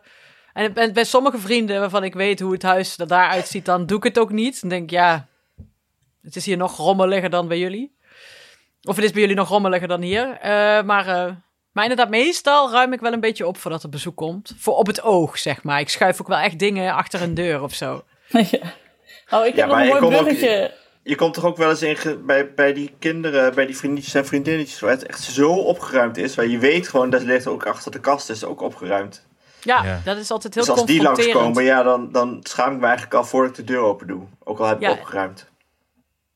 en 0.53 0.73
bij, 0.73 0.93
bij 0.93 1.05
sommige 1.05 1.39
vrienden 1.39 1.81
waarvan 1.81 2.05
ik 2.05 2.15
weet 2.15 2.41
hoe 2.41 2.53
het 2.53 2.63
huis 2.63 2.99
er 2.99 3.07
daaruit 3.07 3.49
ziet, 3.49 3.65
dan 3.65 3.87
doe 3.87 3.97
ik 3.97 4.05
het 4.05 4.19
ook 4.19 4.31
niet. 4.31 4.61
Dan 4.61 4.71
denk 4.71 4.83
ik, 4.83 4.91
ja, 4.91 5.27
het 6.23 6.37
is 6.37 6.45
hier 6.47 6.57
nog 6.57 6.77
rommeliger 6.77 7.31
dan 7.31 7.49
bij 7.49 7.59
jullie. 7.59 7.97
Of 8.83 8.97
het 8.97 9.05
is 9.05 9.11
bij 9.11 9.21
jullie 9.21 9.37
nog 9.37 9.49
rommeliger 9.49 9.89
dan 9.89 10.01
hier. 10.01 10.37
Eh, 10.41 10.83
maar, 10.83 11.07
eh, 11.07 11.33
maar 11.73 11.83
inderdaad, 11.83 12.09
meestal 12.09 12.71
ruim 12.71 12.93
ik 12.93 13.01
wel 13.01 13.13
een 13.13 13.21
beetje 13.21 13.47
op 13.47 13.57
voordat 13.57 13.83
er 13.83 13.89
bezoek 13.89 14.17
komt. 14.17 14.55
Voor 14.59 14.75
op 14.77 14.87
het 14.87 15.03
oog, 15.03 15.39
zeg 15.39 15.63
maar. 15.63 15.81
Ik 15.81 15.89
schuif 15.89 16.21
ook 16.21 16.29
wel 16.29 16.39
echt 16.39 16.59
dingen 16.59 16.95
achter 16.95 17.23
een 17.23 17.35
deur 17.35 17.63
of 17.63 17.75
zo. 17.75 18.05
ja. 18.51 18.73
Oh, 19.33 19.47
ik 19.47 19.47
heb 19.47 19.57
Ja, 19.57 19.67
nog 19.67 19.75
maar 19.75 19.85
een 19.85 19.91
mooi 20.03 20.05
ook- 20.05 20.11
bruggetje. 20.23 20.75
Je 21.03 21.15
komt 21.15 21.35
toch 21.35 21.45
ook 21.45 21.57
wel 21.57 21.71
eens 21.71 21.83
in 21.83 21.97
ge- 21.97 22.17
bij, 22.17 22.55
bij 22.55 22.73
die 22.73 22.95
kinderen, 22.99 23.55
bij 23.55 23.67
die 23.67 23.77
vriendinnetjes 23.77 24.15
en 24.15 24.27
vriendinnetjes, 24.27 24.81
waar 24.81 24.91
het 24.91 25.07
echt 25.07 25.21
zo 25.23 25.53
opgeruimd 25.53 26.17
is. 26.17 26.35
Waar 26.35 26.47
je 26.47 26.59
weet 26.59 26.89
gewoon, 26.89 27.11
dat 27.11 27.23
ligt 27.23 27.47
ook 27.47 27.67
achter 27.67 27.91
de 27.91 28.01
kast, 28.01 28.31
is 28.31 28.45
ook 28.45 28.61
opgeruimd. 28.61 29.27
Ja, 29.61 29.85
Ja. 29.85 30.01
dat 30.05 30.17
is 30.17 30.31
altijd 30.31 30.55
heel 30.55 30.65
dus 30.65 30.73
als 30.73 30.85
die 30.85 31.03
langskomen, 31.03 31.65
ja, 31.65 31.83
dan, 31.83 32.13
dan 32.13 32.41
schaam 32.43 32.73
ik 32.73 32.79
me 32.79 32.85
eigenlijk 32.85 33.15
al 33.15 33.25
voor 33.25 33.47
ik 33.47 33.55
de 33.55 33.65
deur 33.65 33.79
open 33.81 34.07
doe. 34.07 34.23
Ook 34.45 34.59
al 34.59 34.67
heb 34.67 34.77
ik 34.77 34.83
Ja. 34.83 34.91
opgeruimd. 34.93 35.51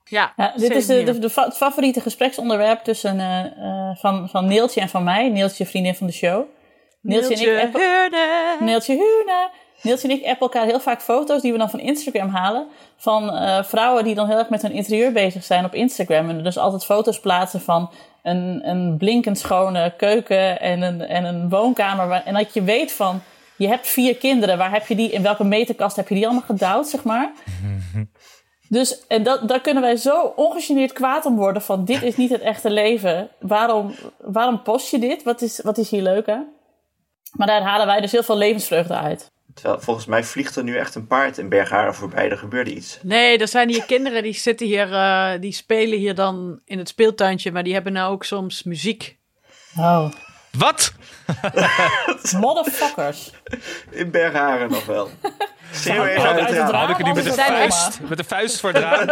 Ja, 0.05 0.33
Ja, 0.37 0.53
dit 0.57 0.71
is 0.71 0.87
de, 0.87 1.05
de, 1.05 1.11
hier. 1.13 1.21
de 1.21 1.31
fa- 1.31 1.45
het 1.45 1.57
favoriete 1.57 2.01
gespreksonderwerp 2.01 2.85
tussen, 2.85 3.21
eh, 3.21 3.45
eh, 3.45 3.97
van, 3.97 4.29
van 4.29 4.47
Neeltje 4.47 4.81
en 4.81 4.89
van 4.89 5.05
mij. 5.05 5.29
Neeltje, 5.29 5.67
vriendin 5.67 5.95
van 5.95 6.07
de 6.07 6.13
show. 6.13 6.45
Neeltje, 7.01 7.51
en 7.51 7.69
ik 7.69 7.77
Heurde. 7.77 8.57
Neeltje 8.61 8.93
Huurne. 8.95 9.51
Neeltje 9.83 10.09
en 10.09 10.15
ik 10.15 10.21
appen 10.25 10.41
elkaar 10.41 10.65
heel 10.65 10.81
vaak 10.81 11.03
foto's 11.03 11.43
die 11.43 11.53
we 11.53 11.59
dan 11.59 11.71
van 11.71 11.81
Instagram 11.81 12.29
halen. 12.29 12.67
Van 12.97 13.31
eh, 13.31 13.63
vrouwen 13.65 14.05
die 14.05 14.15
dan 14.15 14.29
heel 14.29 14.39
erg 14.39 14.49
met 14.49 14.63
hun 14.63 14.73
interieur 14.73 15.13
bezig 15.13 15.45
zijn 15.45 15.65
op 15.65 15.75
Instagram. 15.75 16.29
En 16.29 16.43
dus 16.45 16.59
altijd 16.59 16.85
foto's 16.85 17.21
plaatsen 17.21 17.61
van 17.61 17.91
een, 18.23 18.61
een 18.69 18.97
blinkend 18.99 19.39
schone 19.39 19.95
keuken 19.97 20.61
en 20.61 20.83
een, 20.83 21.01
en 21.01 21.25
een 21.25 21.49
woonkamer. 21.49 22.09
Waar- 22.09 22.25
En 22.25 22.35
dat 22.35 22.55
je 22.55 22.63
weet 22.63 22.93
van, 22.93 23.21
je 23.57 23.69
hebt 23.69 23.87
vier 23.87 24.17
kinderen. 24.17 24.59
Waar 24.59 24.73
heb 24.73 24.87
je 24.87 24.95
die, 24.97 25.11
in 25.11 25.23
welke 25.23 25.45
meterkast 25.45 25.97
heb 25.97 26.09
je 26.09 26.15
die 26.15 26.25
allemaal 26.25 26.43
gedouwd, 26.47 26.87
zeg 26.89 27.05
maar? 27.05 27.33
Dus 28.69 29.07
en 29.07 29.23
dat, 29.23 29.49
daar 29.49 29.61
kunnen 29.61 29.83
wij 29.83 29.97
zo 29.97 30.33
ongegeneerd 30.37 30.93
kwaad 30.93 31.27
om 31.27 31.37
worden 31.37 31.63
van 31.63 31.85
dit 31.85 32.03
is 32.03 32.17
niet 32.17 32.31
het 32.31 32.41
echte 32.41 32.71
leven. 32.71 33.29
Waarom, 33.41 33.95
waarom 34.19 34.63
post 34.63 34.91
je 34.91 34.99
dit? 34.99 35.23
Wat 35.23 35.43
is, 35.43 35.61
wat 35.63 35.79
is 35.79 35.91
hier 35.91 36.03
leuk 36.03 36.29
aan? 36.29 36.47
Maar 37.33 37.47
daar 37.47 37.63
halen 37.63 37.87
wij 37.87 38.01
dus 38.01 38.13
heel 38.13 38.23
veel 38.23 38.37
levensvreugde 38.37 38.95
uit. 38.95 39.31
Terwijl 39.57 39.81
volgens 39.81 40.07
mij 40.07 40.25
vliegt 40.25 40.57
er 40.57 40.65
nu 40.65 40.77
echt 40.77 40.95
een 40.95 41.07
paard 41.07 41.39
in 41.39 41.49
Bergharen 41.49 41.95
voorbij. 41.95 42.31
Er 42.31 42.39
gebeurde 42.39 42.75
iets. 42.75 42.99
Nee, 43.03 43.39
er 43.39 43.49
zijn 43.49 43.69
hier 43.69 43.85
kinderen 43.85 44.23
die 44.23 44.35
zitten 44.35 44.67
hier, 44.67 44.93
eh, 44.93 45.41
die 45.41 45.53
spelen 45.53 45.99
hier 45.99 46.15
dan 46.15 46.61
in 46.65 46.79
het 46.79 46.89
speeltuintje, 46.89 47.53
maar 47.53 47.63
die 47.63 47.75
hebben 47.75 47.93
nou 47.93 48.13
ook 48.13 48.25
soms 48.25 48.63
muziek. 48.63 49.19
Oh. 49.77 50.13
Wat? 50.59 50.93
Motherfuckers. 52.41 53.31
In 53.91 54.11
Bergharen 54.11 54.71
nog 54.71 54.87
wel. 54.87 55.11
Schreeuw 55.77 56.03
Uit 56.03 56.11
even 56.17 56.29
uit 56.29 56.49
het 56.49 56.57
raam. 56.71 56.75
Had 56.75 56.91
ik 56.91 56.99
er 56.99 57.05
niet 57.13 57.25
met 57.25 57.35
zijn 57.35 57.47
vuist, 57.53 58.01
met 58.09 58.19
een 58.19 58.25
vuist 58.25 58.61
voor 58.61 58.73
het 58.73 58.83
raam? 58.83 59.07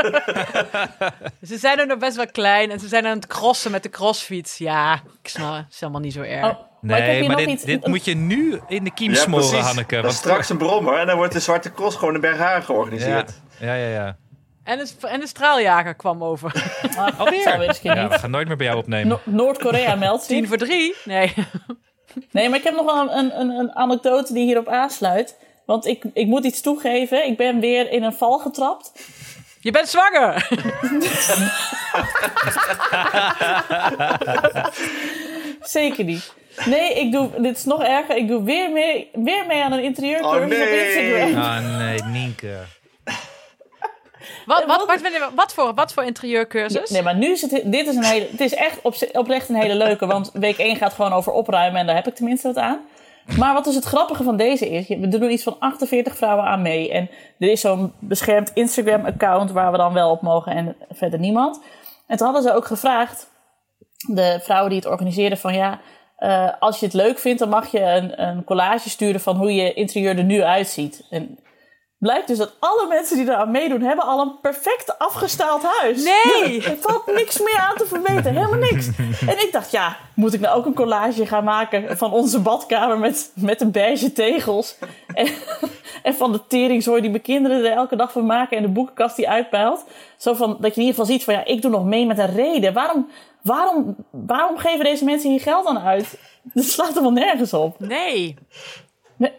Ze 1.50 1.58
zijn 1.58 1.80
ook 1.80 1.86
nog 1.86 1.98
best 1.98 2.16
wel 2.16 2.26
klein 2.26 2.70
en 2.70 2.80
ze 2.80 2.88
zijn 2.88 3.06
aan 3.06 3.16
het 3.16 3.26
crossen 3.26 3.70
met 3.70 3.82
de 3.82 3.88
crossfiets. 3.88 4.58
Ja, 4.58 4.94
ik 5.22 5.28
snap 5.28 5.54
het, 5.56 5.64
is 5.70 5.80
helemaal 5.80 6.00
niet 6.00 6.12
zo 6.12 6.20
erg. 6.22 6.44
Oh, 6.44 6.58
Nee, 6.80 7.26
maar 7.28 7.36
dit, 7.36 7.48
iets. 7.48 7.62
dit 7.64 7.86
moet 7.86 8.04
je 8.04 8.14
nu 8.14 8.60
in 8.68 8.84
de 8.84 8.90
kiem 8.90 9.10
Ja, 9.12 9.16
smoren, 9.20 9.48
precies. 9.48 9.66
Hanneke. 9.66 9.94
Dat 9.94 10.02
want- 10.02 10.14
is 10.14 10.20
straks 10.20 10.48
een 10.50 10.56
brommer 10.58 10.98
en 10.98 11.06
dan 11.06 11.16
wordt 11.16 11.32
de 11.32 11.40
Zwarte 11.40 11.72
Cross 11.72 11.96
gewoon 11.96 12.14
in 12.14 12.20
Bergharen 12.20 12.58
ja, 12.60 12.64
georganiseerd. 12.64 13.32
ja, 13.58 13.74
ja. 13.74 13.88
ja. 13.88 14.16
En, 14.64 14.78
de, 14.78 15.06
en 15.08 15.20
de 15.20 15.26
straaljager 15.26 15.94
kwam 15.94 16.24
over. 16.24 16.52
Ah, 16.96 17.08
Alweer? 17.20 17.78
Ja, 17.82 18.08
we 18.08 18.18
gaan 18.18 18.30
nooit 18.30 18.46
meer 18.48 18.56
bij 18.56 18.66
jou 18.66 18.78
opnemen. 18.78 19.08
No- 19.08 19.20
Noord-Korea 19.24 19.94
meldt 20.04 20.26
Tien 20.26 20.48
voor 20.48 20.56
drie? 20.56 20.94
Nee. 21.04 21.34
Nee, 22.30 22.48
maar 22.48 22.58
ik 22.58 22.64
heb 22.64 22.74
nog 22.74 22.84
wel 22.84 23.10
een, 23.12 23.40
een, 23.40 23.48
een 23.50 23.74
anekdote 23.74 24.32
die 24.32 24.44
hierop 24.44 24.68
aansluit. 24.68 25.36
Want 25.64 25.86
ik, 25.86 26.04
ik 26.12 26.26
moet 26.26 26.44
iets 26.44 26.60
toegeven. 26.60 27.26
Ik 27.26 27.36
ben 27.36 27.60
weer 27.60 27.90
in 27.90 28.02
een 28.02 28.12
val 28.12 28.38
getrapt. 28.38 28.92
Je 29.60 29.70
bent 29.70 29.88
zwanger! 29.88 30.48
Zeker 35.62 36.04
niet. 36.04 36.32
Nee, 36.64 36.94
ik 36.94 37.12
doe, 37.12 37.30
dit 37.38 37.56
is 37.56 37.64
nog 37.64 37.82
erger. 37.82 38.16
Ik 38.16 38.28
doe 38.28 38.42
weer 38.42 38.70
mee, 38.70 39.10
weer 39.12 39.46
mee 39.46 39.62
aan 39.62 39.72
een 39.72 39.82
interieurcursus 39.82 40.42
Oh, 40.42 40.48
nee. 40.48 40.62
op 40.62 40.86
Instagram. 40.86 41.42
Ah, 41.42 41.76
nee, 41.78 42.02
Nienke. 42.02 42.56
Wat, 44.46 44.64
wat, 44.64 45.00
wat, 45.34 45.54
voor, 45.54 45.74
wat 45.74 45.92
voor 45.92 46.04
interieurcursus? 46.04 46.90
Nee, 46.90 47.02
maar 47.02 47.16
nu 47.16 47.30
is 47.32 47.40
het, 47.40 47.50
dit 47.64 47.86
is 47.86 47.96
een 47.96 48.04
hele, 48.04 48.26
het 48.30 48.40
is 48.40 48.54
echt 48.54 48.78
op, 48.82 48.94
oprecht 49.12 49.48
een 49.48 49.54
hele 49.54 49.74
leuke. 49.74 50.06
Want 50.06 50.30
week 50.32 50.58
1 50.58 50.76
gaat 50.76 50.92
gewoon 50.92 51.12
over 51.12 51.32
opruimen 51.32 51.80
en 51.80 51.86
daar 51.86 51.94
heb 51.96 52.06
ik 52.06 52.14
tenminste 52.14 52.46
wat 52.46 52.56
aan. 52.56 52.80
Maar 53.38 53.52
wat 53.52 53.64
dus 53.64 53.74
het 53.74 53.84
grappige 53.84 54.22
van 54.22 54.36
deze 54.36 54.68
is, 54.68 54.88
we 54.88 55.08
doen 55.08 55.30
iets 55.30 55.42
van 55.42 55.56
48 55.58 56.16
vrouwen 56.16 56.44
aan 56.44 56.62
mee. 56.62 56.92
En 56.92 57.10
er 57.38 57.50
is 57.50 57.60
zo'n 57.60 57.92
beschermd 57.98 58.50
Instagram-account 58.54 59.50
waar 59.50 59.72
we 59.72 59.76
dan 59.76 59.92
wel 59.92 60.10
op 60.10 60.22
mogen 60.22 60.52
en 60.52 60.76
verder 60.90 61.18
niemand. 61.18 61.60
En 62.06 62.16
toen 62.16 62.26
hadden 62.26 62.44
ze 62.44 62.56
ook 62.56 62.66
gevraagd, 62.66 63.30
de 63.96 64.38
vrouwen 64.42 64.70
die 64.70 64.78
het 64.78 64.88
organiseerden, 64.88 65.38
van 65.38 65.54
ja, 65.54 65.80
eh, 66.16 66.48
als 66.58 66.80
je 66.80 66.86
het 66.86 66.94
leuk 66.94 67.18
vindt, 67.18 67.38
dan 67.38 67.48
mag 67.48 67.70
je 67.70 67.80
een, 67.80 68.22
een 68.22 68.44
collage 68.44 68.88
sturen 68.88 69.20
van 69.20 69.36
hoe 69.36 69.54
je 69.54 69.74
interieur 69.74 70.18
er 70.18 70.24
nu 70.24 70.42
uitziet. 70.42 71.06
En 71.10 71.38
blijkt 72.04 72.28
dus 72.28 72.38
dat 72.38 72.54
alle 72.58 72.86
mensen 72.88 73.16
die 73.16 73.26
eraan 73.26 73.50
meedoen, 73.50 73.80
hebben 73.80 74.04
al 74.04 74.20
een 74.20 74.40
perfect 74.40 74.98
afgestaald 74.98 75.62
huis. 75.62 76.04
Nee! 76.04 76.62
Er 76.64 76.76
valt 76.80 77.06
niks 77.06 77.38
meer 77.38 77.58
aan 77.58 77.76
te 77.76 77.86
verbeteren, 77.86 78.34
helemaal 78.34 78.70
niks. 78.70 78.86
En 79.26 79.42
ik 79.42 79.48
dacht, 79.52 79.70
ja, 79.70 79.96
moet 80.14 80.34
ik 80.34 80.40
nou 80.40 80.56
ook 80.56 80.66
een 80.66 80.74
collage 80.74 81.26
gaan 81.26 81.44
maken 81.44 81.96
van 81.96 82.12
onze 82.12 82.40
badkamer 82.40 82.98
met, 82.98 83.32
met 83.34 83.58
de 83.58 83.66
beige 83.66 84.12
tegels? 84.12 84.76
En, 85.14 85.26
en 86.02 86.14
van 86.14 86.32
de 86.32 86.46
teringzooi 86.46 87.00
die 87.00 87.10
mijn 87.10 87.22
kinderen 87.22 87.64
er 87.64 87.72
elke 87.72 87.96
dag 87.96 88.12
van 88.12 88.26
maken 88.26 88.56
en 88.56 88.62
de 88.62 88.68
boekenkast 88.68 89.16
die 89.16 89.28
uitpeilt. 89.28 89.84
Zo 90.16 90.34
van, 90.34 90.56
dat 90.60 90.74
je 90.74 90.80
in 90.80 90.86
ieder 90.86 91.00
geval 91.00 91.12
ziet 91.12 91.24
van, 91.24 91.34
ja, 91.34 91.44
ik 91.44 91.62
doe 91.62 91.70
nog 91.70 91.84
mee 91.84 92.06
met 92.06 92.18
een 92.18 92.34
reden. 92.34 92.72
Waarom, 92.72 93.08
waarom, 93.42 93.96
waarom 94.10 94.58
geven 94.58 94.84
deze 94.84 95.04
mensen 95.04 95.30
hier 95.30 95.40
geld 95.40 95.66
aan 95.66 95.78
uit? 95.78 96.18
Dat 96.54 96.64
slaat 96.64 96.88
helemaal 96.88 97.10
nergens 97.10 97.52
op. 97.52 97.80
Nee. 97.80 98.36
Nee, 99.16 99.32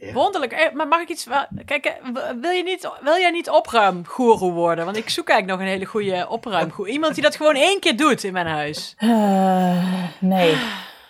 Wonderlijk. 0.00 0.14
Wonderlijk. 0.14 0.52
Eh, 0.52 0.72
Maar 0.72 0.88
mag 0.88 1.00
ik 1.00 1.08
iets... 1.08 1.24
wel- 1.24 1.46
Kijk, 1.64 1.84
eh, 1.86 1.92
wil, 2.40 2.50
je 2.50 2.62
niet, 2.62 2.88
wil 3.02 3.16
jij 3.18 3.30
niet 3.30 3.50
opruimgoeroe 3.50 4.52
worden? 4.52 4.84
Want 4.84 4.96
ik 4.96 5.10
zoek 5.10 5.28
eigenlijk 5.28 5.58
nog 5.58 5.68
een 5.68 5.74
hele 5.74 5.90
goede 5.90 6.26
opruimgoeroe. 6.28 6.92
Iemand 6.92 7.14
die 7.14 7.22
dat 7.22 7.36
gewoon 7.36 7.54
één 7.54 7.80
keer 7.80 7.96
doet 7.96 8.24
in 8.24 8.32
mijn 8.32 8.46
huis. 8.46 8.94
Eh, 8.98 9.84
nee. 10.18 10.56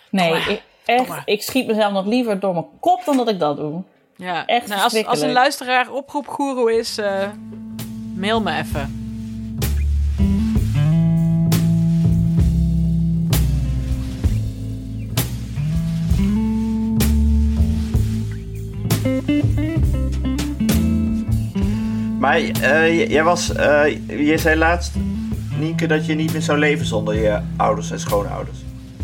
Nee, 0.09 0.33
ik, 0.35 0.61
echt, 0.85 1.21
ik 1.25 1.41
schiet 1.41 1.67
mezelf 1.67 1.91
nog 1.93 2.05
liever 2.05 2.39
door 2.39 2.53
mijn 2.53 2.65
kop 2.79 3.05
dan 3.05 3.17
dat 3.17 3.29
ik 3.29 3.39
dat 3.39 3.57
doe. 3.57 3.83
Ja. 4.15 4.45
Echt 4.45 4.67
nou, 4.67 4.81
als, 4.81 5.05
als 5.05 5.21
een 5.21 5.31
luisteraar 5.31 5.91
oproepgoeroe 5.91 6.77
is, 6.77 6.97
eh, 6.97 7.27
mail 8.15 8.41
me 8.41 8.57
even. 8.57 9.00
Maar 22.21 22.37
eh, 22.37 23.09
jij 23.09 23.23
was, 23.23 23.53
eh, 23.53 23.83
je 24.07 24.37
zei 24.37 24.57
laatst, 24.57 24.93
Nienke, 25.59 25.87
dat 25.87 26.05
je 26.05 26.13
niet 26.13 26.31
meer 26.31 26.41
zou 26.41 26.59
leven 26.59 26.85
zonder 26.85 27.15
je 27.15 27.39
ouders 27.57 27.91
en 27.91 27.99
schoonouders. 27.99 28.57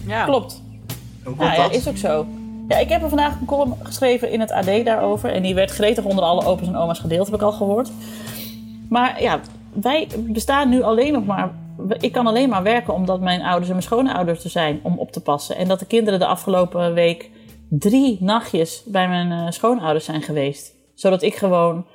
Ja. 0.08 0.26
Klopt. 0.26 0.62
Hoe 1.24 1.36
komt 1.36 1.50
Ja, 1.50 1.56
ja, 1.56 1.62
dat? 1.62 1.74
is 1.74 1.88
ook 1.88 1.98
zo. 1.98 2.26
Ja, 2.68 2.78
ik 2.78 2.90
heb 2.90 3.02
er 3.02 3.10
vandaag 3.10 3.40
een 3.40 3.46
column 3.46 3.76
geschreven 3.84 4.32
in 4.32 4.40
het 4.40 4.52
AD 4.52 4.86
daarover. 4.86 5.32
En 5.32 5.42
die 5.42 5.56
werd 5.56 5.72
gretig 5.72 6.04
onder 6.04 6.24
alle 6.24 6.46
opa's 6.46 6.68
en 6.68 6.76
oma's 6.76 7.00
gedeeld, 7.00 7.26
heb 7.26 7.36
ik 7.36 7.42
al 7.42 7.52
gehoord. 7.52 7.92
Maar 8.90 9.22
ja, 9.22 9.40
wij 9.74 10.08
bestaan 10.18 10.70
nu 10.70 10.82
alleen 10.82 11.14
nog 11.14 11.26
maar... 11.26 11.52
Ik 12.00 12.12
kan 12.12 12.28
alleen 12.28 12.50
maar 12.50 12.64
werken 12.64 12.94
omdat 12.94 13.22
mijn 13.22 13.42
ouders 13.42 13.68
en 13.68 13.74
mijn 13.74 13.84
schoonouders 13.84 14.44
er 14.44 14.50
zijn 14.50 14.80
om 14.84 14.98
op 14.98 15.12
te 15.12 15.22
passen. 15.22 15.56
En 15.56 15.68
dat 15.68 15.80
de 15.80 15.86
kinderen 15.86 16.20
de 16.20 16.26
afgelopen 16.26 16.94
week 16.94 17.30
drie 17.70 18.18
nachtjes 18.20 18.84
bij 18.86 19.08
mijn 19.08 19.32
eh, 19.32 19.52
schoonouders 19.52 20.06
zijn 20.06 20.22
geweest. 20.22 20.74
Zodat 20.96 21.22
ik 21.22 21.36
gewoon 21.36 21.86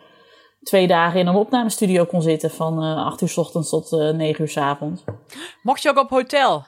twee 0.63 0.87
dagen 0.87 1.21
in 1.21 1.27
een 1.27 1.35
opnamestudio 1.35 2.05
kon 2.05 2.23
zitten 2.23 2.51
van 2.51 2.83
eh 2.83 3.07
8 3.07 3.21
uur 3.21 3.29
s 3.29 3.37
ochtends 3.37 3.69
tot 3.69 3.93
eh 3.93 4.11
9 4.11 4.43
uur 4.43 4.51
s 4.51 4.57
avonds. 4.57 5.05
Mocht 5.63 5.83
je 5.83 5.89
ook 5.89 5.99
op 5.99 6.11
hotel? 6.11 6.65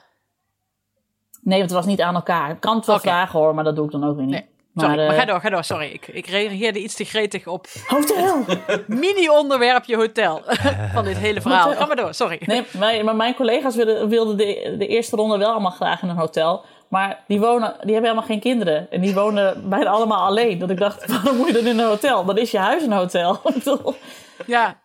Nee, 1.41 1.57
want 1.57 1.69
het 1.69 1.79
was 1.79 1.85
niet 1.85 2.01
aan 2.01 2.15
elkaar. 2.15 2.49
Ik 2.49 2.59
kan 2.59 2.75
het 2.75 2.85
wel 2.85 2.99
vragen 2.99 3.39
hoor, 3.39 3.55
maar 3.55 3.63
dat 3.63 3.75
doe 3.75 3.85
ik 3.85 3.91
dan 3.91 4.03
ook 4.03 4.15
weer 4.15 4.25
niet. 4.25 4.33
Nee. 4.33 4.53
Sorry, 4.75 4.95
maar, 4.95 5.07
eh, 5.07 5.19
ga 5.19 5.25
door, 5.25 5.39
ga 5.39 5.49
door. 5.49 5.63
Sorry, 5.63 5.85
ik, 5.85 6.07
ik 6.07 6.27
reageerde 6.27 6.79
iets 6.79 6.95
te 6.95 7.03
gretig 7.03 7.47
op 7.47 7.67
Hotel! 7.87 8.45
mini-onderwerpje 8.87 9.95
hotel 9.95 10.41
van 10.93 11.03
dit 11.03 11.17
hele 11.17 11.41
verhaal. 11.41 11.63
Hotel. 11.63 11.79
Ga 11.79 11.85
maar 11.85 11.95
door, 11.95 12.13
sorry. 12.13 12.41
Nee, 12.45 13.03
maar 13.03 13.15
mijn 13.15 13.35
collega's 13.35 13.75
wilden, 13.75 14.09
wilden 14.09 14.37
de, 14.37 14.75
de 14.77 14.87
eerste 14.87 15.15
ronde 15.15 15.37
wel 15.37 15.51
allemaal 15.51 15.71
graag 15.71 16.01
in 16.01 16.09
een 16.09 16.15
hotel. 16.15 16.65
Maar 16.87 17.23
die, 17.27 17.39
wonen, 17.39 17.73
die 17.81 17.93
hebben 17.93 18.09
helemaal 18.09 18.23
geen 18.23 18.39
kinderen. 18.39 18.91
En 18.91 19.01
die 19.01 19.13
wonen 19.13 19.61
bijna 19.69 19.89
allemaal 19.89 20.25
alleen. 20.25 20.59
Dat 20.59 20.69
ik 20.69 20.77
dacht, 20.77 21.05
waarom 21.11 21.37
moet 21.37 21.47
je 21.47 21.53
dan 21.53 21.65
in 21.65 21.79
een 21.79 21.85
hotel? 21.85 22.25
Dan 22.25 22.37
is 22.37 22.51
je 22.51 22.57
huis 22.57 22.83
een 22.83 22.91
hotel. 22.91 23.39
Ja, 24.45 24.79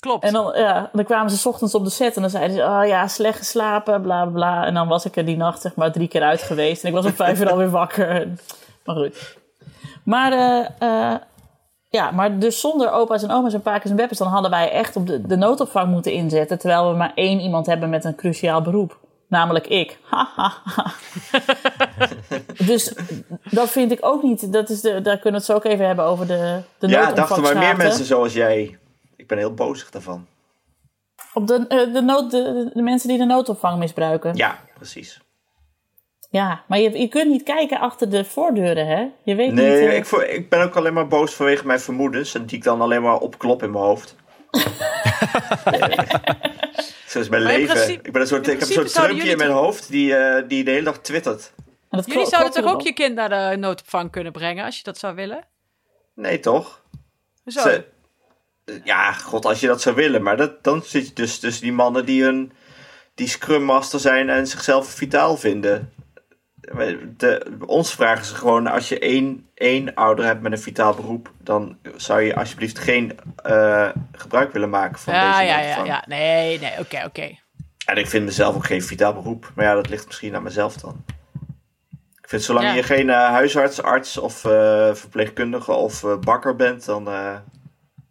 klopt. 0.00 0.24
en 0.24 0.32
dan, 0.32 0.52
ja, 0.56 0.90
dan 0.92 1.04
kwamen 1.04 1.30
ze 1.30 1.36
's 1.36 1.46
ochtends 1.46 1.74
op 1.74 1.84
de 1.84 1.90
set 1.90 2.16
en 2.16 2.20
dan 2.20 2.30
zeiden 2.30 2.56
ze... 2.56 2.62
Oh 2.62 2.86
ja, 2.86 3.08
slecht 3.08 3.38
geslapen, 3.38 4.02
bla 4.02 4.22
bla 4.22 4.32
bla. 4.32 4.66
En 4.66 4.74
dan 4.74 4.88
was 4.88 5.04
ik 5.04 5.16
er 5.16 5.24
die 5.24 5.36
nacht 5.36 5.60
zeg 5.60 5.74
maar 5.74 5.92
drie 5.92 6.08
keer 6.08 6.22
uit 6.22 6.42
geweest. 6.42 6.82
En 6.82 6.88
ik 6.88 6.94
was 6.94 7.04
om 7.04 7.12
vijf 7.12 7.40
uur 7.40 7.50
alweer 7.50 7.70
wakker. 7.70 8.28
Maar 8.84 8.96
goed. 8.96 9.36
Maar, 10.04 10.32
eh, 10.32 10.66
eh, 10.78 11.20
ja, 11.88 12.10
maar 12.10 12.38
dus 12.38 12.60
zonder 12.60 12.90
opa's 12.90 13.22
en 13.22 13.30
oma's 13.30 13.54
en 13.54 13.62
pa's 13.62 13.84
en 13.84 13.96
beppes... 13.96 14.18
dan 14.18 14.28
hadden 14.28 14.50
wij 14.50 14.70
echt 14.70 14.96
op 14.96 15.06
de, 15.06 15.26
de 15.26 15.36
noodopvang 15.36 15.90
moeten 15.90 16.12
inzetten... 16.12 16.58
terwijl 16.58 16.90
we 16.90 16.96
maar 16.96 17.12
één 17.14 17.40
iemand 17.40 17.66
hebben 17.66 17.90
met 17.90 18.04
een 18.04 18.14
cruciaal 18.14 18.62
beroep. 18.62 18.98
Namelijk 19.28 19.66
ik. 19.66 19.98
Ha, 20.02 20.28
ha, 20.36 20.62
ha. 20.64 20.92
dus 22.66 22.94
dat 23.50 23.70
vind 23.70 23.92
ik 23.92 23.98
ook 24.00 24.22
niet... 24.22 24.52
Dat 24.52 24.68
is 24.70 24.80
de, 24.80 24.90
daar 25.00 25.18
kunnen 25.18 25.30
we 25.32 25.36
het 25.36 25.44
zo 25.44 25.54
ook 25.54 25.64
even 25.64 25.86
hebben 25.86 26.04
over 26.04 26.26
de, 26.26 26.60
de 26.78 26.88
Ja, 26.88 27.12
dachten 27.12 27.42
maar 27.42 27.58
meer 27.58 27.76
mensen 27.76 28.04
zoals 28.04 28.32
jij. 28.32 28.78
Ik 29.16 29.26
ben 29.26 29.38
heel 29.38 29.54
bozig 29.54 29.90
daarvan. 29.90 30.26
Op 31.34 31.46
de, 31.46 31.64
eh, 31.68 31.92
de, 31.92 32.00
nood, 32.02 32.30
de, 32.30 32.70
de 32.74 32.82
mensen 32.82 33.08
die 33.08 33.18
de 33.18 33.24
noodopvang 33.24 33.78
misbruiken. 33.78 34.36
Ja, 34.36 34.58
precies. 34.74 35.20
Ja, 36.30 36.62
maar 36.66 36.78
je, 36.78 36.98
je 36.98 37.08
kunt 37.08 37.28
niet 37.30 37.42
kijken 37.42 37.80
achter 37.80 38.10
de 38.10 38.24
voordeuren, 38.24 38.86
hè? 38.86 39.06
Je 39.24 39.34
weet 39.34 39.52
Nee, 39.52 39.80
niet... 39.80 39.88
eh, 39.88 39.96
ik, 39.96 40.30
ik 40.30 40.48
ben 40.48 40.62
ook 40.62 40.76
alleen 40.76 40.92
maar 40.92 41.08
boos 41.08 41.34
vanwege 41.34 41.66
mijn 41.66 41.80
vermoedens. 41.80 42.34
En 42.34 42.46
die 42.46 42.56
ik 42.56 42.64
dan 42.64 42.80
alleen 42.80 43.02
maar 43.02 43.18
opklop 43.18 43.62
in 43.62 43.70
mijn 43.70 43.84
hoofd. 43.84 44.16
Zo 47.08 47.18
is 47.18 47.28
mijn 47.28 47.42
leven. 47.42 47.74
principe- 47.74 48.06
ik, 48.06 48.12
ben 48.12 48.20
een 48.20 48.26
soort, 48.28 48.40
ik 48.40 48.46
heb 48.46 48.54
een 48.60 48.66
principe 48.66 48.80
soort 48.80 48.90
zouden 48.90 49.16
trumpje 49.16 49.44
in 49.44 49.48
mijn 49.48 49.58
hoofd 49.64 49.88
die, 49.90 50.14
eh, 50.16 50.48
die 50.48 50.64
de 50.64 50.70
hele 50.70 50.84
dag 50.84 50.98
twittert. 50.98 51.52
en 51.56 51.64
dat 51.98 52.06
Jullie 52.06 52.26
zouden 52.26 52.52
toch 52.52 52.72
ook 52.72 52.80
je 52.80 52.92
kind 52.92 53.14
naar 53.14 53.28
de 53.50 53.56
noodopvang 53.56 54.10
kunnen 54.10 54.32
brengen, 54.32 54.64
als 54.64 54.76
je 54.76 54.82
dat 54.82 54.98
zou 54.98 55.14
willen? 55.14 55.44
Nee, 56.14 56.40
toch? 56.40 56.82
Zo. 57.46 57.60
Ze- 57.60 57.84
ja, 58.84 59.12
god, 59.12 59.44
als 59.44 59.60
je 59.60 59.66
dat 59.66 59.82
zou 59.82 59.94
willen. 59.94 60.22
Maar 60.22 60.36
dat, 60.36 60.64
dan 60.64 60.82
zit 60.82 61.06
je 61.08 61.12
dus 61.14 61.38
tussen 61.38 61.62
die 61.62 61.72
mannen 61.72 62.04
die, 62.04 62.24
een, 62.24 62.52
die 63.14 63.28
Scrum 63.28 63.62
Master 63.62 64.00
zijn 64.00 64.30
en 64.30 64.46
zichzelf 64.46 64.88
vitaal 64.88 65.36
vinden. 65.36 65.92
De, 67.16 67.46
ons 67.66 67.94
vragen 67.94 68.24
ze 68.24 68.34
gewoon, 68.34 68.66
als 68.66 68.88
je 68.88 68.98
één, 68.98 69.46
één 69.54 69.94
ouder 69.94 70.24
hebt 70.24 70.42
met 70.42 70.52
een 70.52 70.58
vitaal 70.58 70.94
beroep, 70.94 71.32
dan 71.42 71.76
zou 71.96 72.20
je 72.20 72.36
alsjeblieft 72.36 72.78
geen 72.78 73.18
eh, 73.42 73.88
gebruik 74.12 74.52
willen 74.52 74.70
maken 74.70 74.98
van 74.98 75.14
Ja, 75.14 75.30
deze 75.38 75.44
ja, 75.50 75.60
ja, 75.60 75.84
ja. 75.84 76.04
Nee, 76.06 76.58
nee, 76.60 76.72
oké, 76.78 77.02
oké. 77.06 77.38
En 77.86 77.96
ik 77.96 78.06
vind 78.06 78.24
mezelf 78.24 78.54
ook 78.54 78.66
geen 78.66 78.82
vitaal 78.82 79.12
beroep, 79.14 79.52
maar 79.54 79.64
ja, 79.64 79.74
dat 79.74 79.88
ligt 79.88 80.06
misschien 80.06 80.34
aan 80.34 80.42
mezelf 80.42 80.74
dan. 80.74 81.04
Ik 82.22 82.28
vind 82.28 82.42
zolang 82.42 82.66
Ja. 82.66 82.72
je 82.74 82.82
geen 82.82 83.10
eh, 83.10 83.16
huisarts, 83.28 83.82
arts 83.82 84.18
of 84.18 84.44
eh, 84.44 84.94
verpleegkundige 84.94 85.72
of 85.72 86.04
eh, 86.04 86.18
bakker 86.18 86.56
bent, 86.56 86.84
dan 86.84 87.08
eh, 87.08 87.34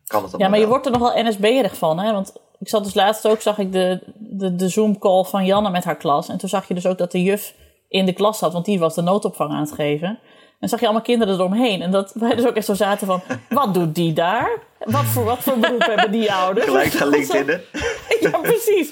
kan 0.08 0.22
het 0.22 0.32
dan 0.32 0.40
Ja, 0.40 0.48
maar 0.48 0.60
je 0.60 0.68
wordt 0.68 0.86
er 0.86 0.92
nogal 0.92 1.24
NSB-erig 1.24 1.78
van, 1.78 2.00
hè? 2.00 2.12
Want 2.14 2.34
ik 2.60 2.70
zat 2.70 2.84
dus 2.84 2.94
laatst 2.94 3.28
ook, 3.28 3.42
zag 3.42 3.58
ik 3.58 3.72
de, 3.72 4.04
de, 4.16 4.56
de 4.56 4.70
Zoom-call 4.70 5.24
van 5.24 5.46
Janne 5.46 5.70
met 5.70 5.84
haar 5.84 5.98
klas. 5.98 6.30
En 6.30 6.38
toen 6.38 6.50
zag 6.50 6.68
je 6.68 6.74
dus 6.74 6.86
ook 6.86 6.98
dat 6.98 7.12
de 7.12 7.24
juf 7.24 7.54
in 7.90 8.06
de 8.06 8.14
klas 8.14 8.38
zat, 8.38 8.54
want 8.54 8.66
die 8.66 8.80
was 8.80 8.96
de 8.96 9.02
noodopvang 9.02 9.52
aan 9.52 9.60
het 9.62 9.72
geven. 9.72 10.20
En 10.60 10.70
zag 10.70 10.80
je 10.80 10.86
allemaal 10.86 11.04
kinderen 11.04 11.34
eromheen. 11.34 11.82
En 11.82 11.92
dat 11.92 12.12
wij 12.14 12.36
dus 12.36 12.46
ook 12.46 12.56
echt 12.56 12.66
zo 12.66 12.74
zaten 12.74 13.08
van, 13.08 13.22
wat 13.50 13.74
doet 13.74 13.96
die 13.96 14.14
daar? 14.14 14.50
Wat 14.80 15.04
voor, 15.06 15.24
wat 15.24 15.40
voor 15.40 15.58
beroep 15.58 15.86
hebben 15.86 16.12
die 16.12 16.34
ouders? 16.34 16.66
Gelijk 16.66 16.92
gaan 16.92 17.08
LinkedIn. 17.10 17.60
Ja, 18.20 18.30
precies. 18.38 18.92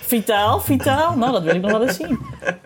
Vitaal, 0.00 0.60
vitaal. 0.60 1.16
Nou, 1.16 1.32
dat 1.32 1.42
wil 1.42 1.54
ik 1.54 1.60
nog 1.60 1.70
wel 1.70 1.82
eens 1.82 1.96
zien. 1.96 2.18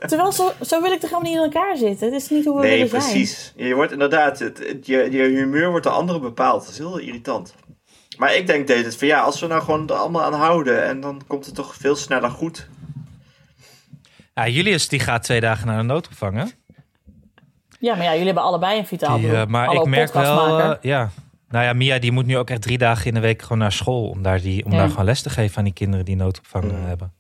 Terwijl 0.07 0.33
zo, 0.33 0.51
zo 0.61 0.81
wil 0.83 0.93
ik 0.93 1.01
toch 1.01 1.11
helemaal 1.11 1.31
niet 1.33 1.39
in 1.41 1.45
elkaar 1.53 1.77
zitten. 1.77 2.07
Het 2.13 2.23
is 2.23 2.31
niet 2.31 2.45
hoe 2.45 2.55
we 2.57 2.61
Nee, 2.67 2.71
willen 2.73 2.89
zijn. 2.89 3.03
precies. 3.03 3.53
Je 3.57 3.75
wordt 3.75 3.93
inderdaad, 3.93 4.39
het, 4.39 4.59
het- 4.59 4.87
je, 4.87 5.11
je 5.11 5.23
humeur 5.23 5.71
wordt 5.71 5.85
door 5.85 5.93
anderen 5.95 6.21
bepaald. 6.21 6.63
Dat 6.63 6.71
is 6.73 6.79
heel 6.79 6.99
irritant. 6.99 7.55
Maar 8.19 8.35
ik 8.35 8.47
denk, 8.47 8.69
David, 8.69 8.97
van 8.97 9.07
ja, 9.09 9.21
als 9.21 9.41
we 9.41 9.47
nou 9.47 9.63
gewoon 9.63 9.89
er 9.89 9.95
allemaal 9.95 10.23
aan 10.23 10.33
houden 10.33 10.85
en 10.85 11.01
dan 11.01 11.21
komt 11.27 11.47
het 11.47 11.55
toch 11.55 11.75
veel 11.75 11.97
sneller 11.97 12.31
goed. 12.31 12.69
Ja, 14.35 14.49
Julius 14.49 14.89
die 14.89 15.01
gaat 15.01 15.23
twee 15.23 15.41
dagen 15.41 15.67
naar 15.67 15.77
de 15.77 15.83
noodopvang, 15.83 16.37
hè? 16.37 16.45
Ja, 17.81 17.95
maar 17.95 18.05
ja, 18.05 18.11
jullie 18.11 18.25
hebben 18.27 18.43
allebei 18.43 18.79
een 18.79 18.87
vitaal 18.87 19.17
Die, 19.19 19.27
beroep. 19.27 19.45
eh, 19.47 19.51
maar 19.53 19.67
Hallo, 19.67 19.81
ik 19.83 19.89
merk 19.89 20.13
wel, 20.13 20.59
eh, 20.61 20.77
ja. 20.81 21.11
Nou 21.49 21.65
ja, 21.65 21.73
Mia 21.73 21.99
die 21.99 22.13
moet 22.13 22.27
nu 22.27 22.37
ook 22.39 22.51
echt 22.51 22.63
drie 22.63 22.79
dagen 22.79 23.07
in 23.07 23.15
de 23.15 23.21
week 23.21 23.43
gewoon 23.43 23.59
naar 23.59 23.73
school 23.73 24.09
om 24.09 24.23
daar, 24.23 24.41
die, 24.41 24.65
om 24.65 24.73
Ja. 24.73 24.79
daar 24.79 24.89
gewoon 24.91 25.05
les 25.05 25.23
te 25.23 25.31
geven 25.31 25.59
aan 25.59 25.65
die 25.65 25.73
kinderen 25.73 26.05
die 26.05 26.17
noodopvang 26.17 26.65
eh, 26.65 26.71
Mm. 26.79 26.87
hebben. 26.87 27.13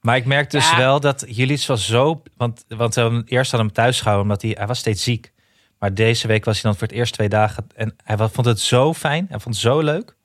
Maar 0.00 0.16
ik 0.16 0.24
merk 0.24 0.50
dus 0.50 0.70
Ja. 0.70 0.76
wel 0.76 1.00
dat 1.00 1.24
Julius 1.28 1.66
was 1.66 1.86
zo, 1.86 2.22
want, 2.36 2.64
want 2.68 2.94
we 2.94 3.22
eerst 3.26 3.50
hadden 3.50 3.66
hem 3.68 3.76
thuis 3.76 3.98
gehouden 4.00 4.22
omdat 4.26 4.42
hij, 4.42 4.54
hij 4.58 4.66
was 4.66 4.78
steeds 4.78 5.02
ziek. 5.02 5.32
Maar 5.78 5.94
deze 5.94 6.26
week 6.26 6.44
was 6.44 6.54
hij 6.54 6.70
dan 6.70 6.78
voor 6.78 6.88
het 6.88 6.96
eerst 6.96 7.12
twee 7.12 7.28
dagen 7.28 7.66
en 7.74 7.94
hij 8.04 8.16
vond 8.16 8.46
het 8.46 8.60
zo 8.60 8.94
fijn, 8.94 9.26
hij 9.28 9.38
vond 9.40 9.54
het 9.54 9.64
zo 9.64 9.78
leuk. 9.80 10.16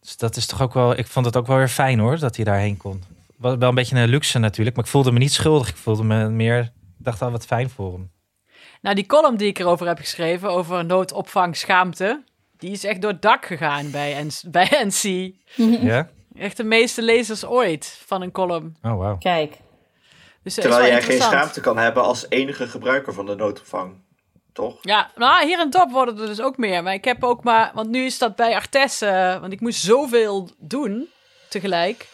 Dus 0.00 0.16
dat 0.16 0.36
is 0.36 0.46
toch 0.46 0.62
ook 0.62 0.74
wel, 0.74 0.98
ik 0.98 1.06
vond 1.06 1.26
het 1.26 1.36
ook 1.36 1.46
wel 1.46 1.56
weer 1.56 1.68
fijn 1.68 1.98
hoor, 1.98 2.18
dat 2.18 2.36
hij 2.36 2.44
daarheen 2.44 2.76
kon. 2.76 3.02
Wel 3.40 3.58
wel 3.58 3.68
een 3.68 3.74
beetje 3.74 3.96
een 3.96 4.08
luxe 4.08 4.38
natuurlijk, 4.38 4.76
maar 4.76 4.84
ik 4.84 4.90
voelde 4.90 5.12
me 5.12 5.18
niet 5.18 5.32
schuldig. 5.32 5.68
Ik 5.68 5.76
voelde 5.76 6.04
me 6.04 6.28
meer, 6.28 6.58
ik 6.60 6.70
dacht 6.98 7.22
al 7.22 7.30
wat 7.30 7.46
fijn 7.46 7.70
voor 7.70 7.92
hem. 7.92 8.10
Nou, 8.80 8.94
die 8.94 9.06
column 9.06 9.36
die 9.36 9.48
ik 9.48 9.58
erover 9.58 9.86
heb 9.86 9.98
geschreven, 9.98 10.50
over 10.50 10.84
noodopvang 10.84 11.56
schaamte, 11.56 12.24
die 12.56 12.70
is 12.70 12.84
echt 12.84 13.00
door 13.02 13.10
het 13.10 13.22
dak 13.22 13.44
gegaan 13.46 13.90
bij, 13.90 14.22
N- 14.24 14.50
bij 14.50 14.68
NC. 14.88 15.32
Ja? 15.90 16.08
Echt 16.34 16.56
de 16.56 16.64
meeste 16.64 17.02
lezers 17.02 17.44
ooit 17.44 18.00
van 18.06 18.22
een 18.22 18.30
column. 18.32 18.76
Oh 18.82 18.98
wauw. 18.98 19.16
Kijk, 19.18 19.56
Dus 20.42 20.54
Terwijl 20.54 20.86
jij 20.86 21.02
geen 21.02 21.20
schaamte 21.20 21.60
kan 21.60 21.78
hebben 21.78 22.02
als 22.02 22.26
enige 22.28 22.66
gebruiker 22.68 23.12
van 23.14 23.26
de 23.26 23.34
noodopvang. 23.34 23.94
Toch? 24.52 24.78
Ja, 24.82 25.10
nou, 25.14 25.46
hier 25.46 25.58
en 25.58 25.70
top 25.70 25.90
worden 25.90 26.18
er 26.18 26.26
dus 26.26 26.40
ook 26.40 26.56
meer. 26.56 26.82
Maar 26.82 26.94
ik 26.94 27.04
heb 27.04 27.24
ook 27.24 27.44
maar, 27.44 27.70
want 27.74 27.88
nu 27.88 28.04
is 28.04 28.18
dat 28.18 28.36
bij 28.36 28.54
Artes, 28.54 29.00
eh, 29.00 29.40
want 29.40 29.52
ik 29.52 29.60
moest 29.60 29.80
zoveel 29.80 30.50
doen 30.58 31.08
tegelijk. 31.48 32.09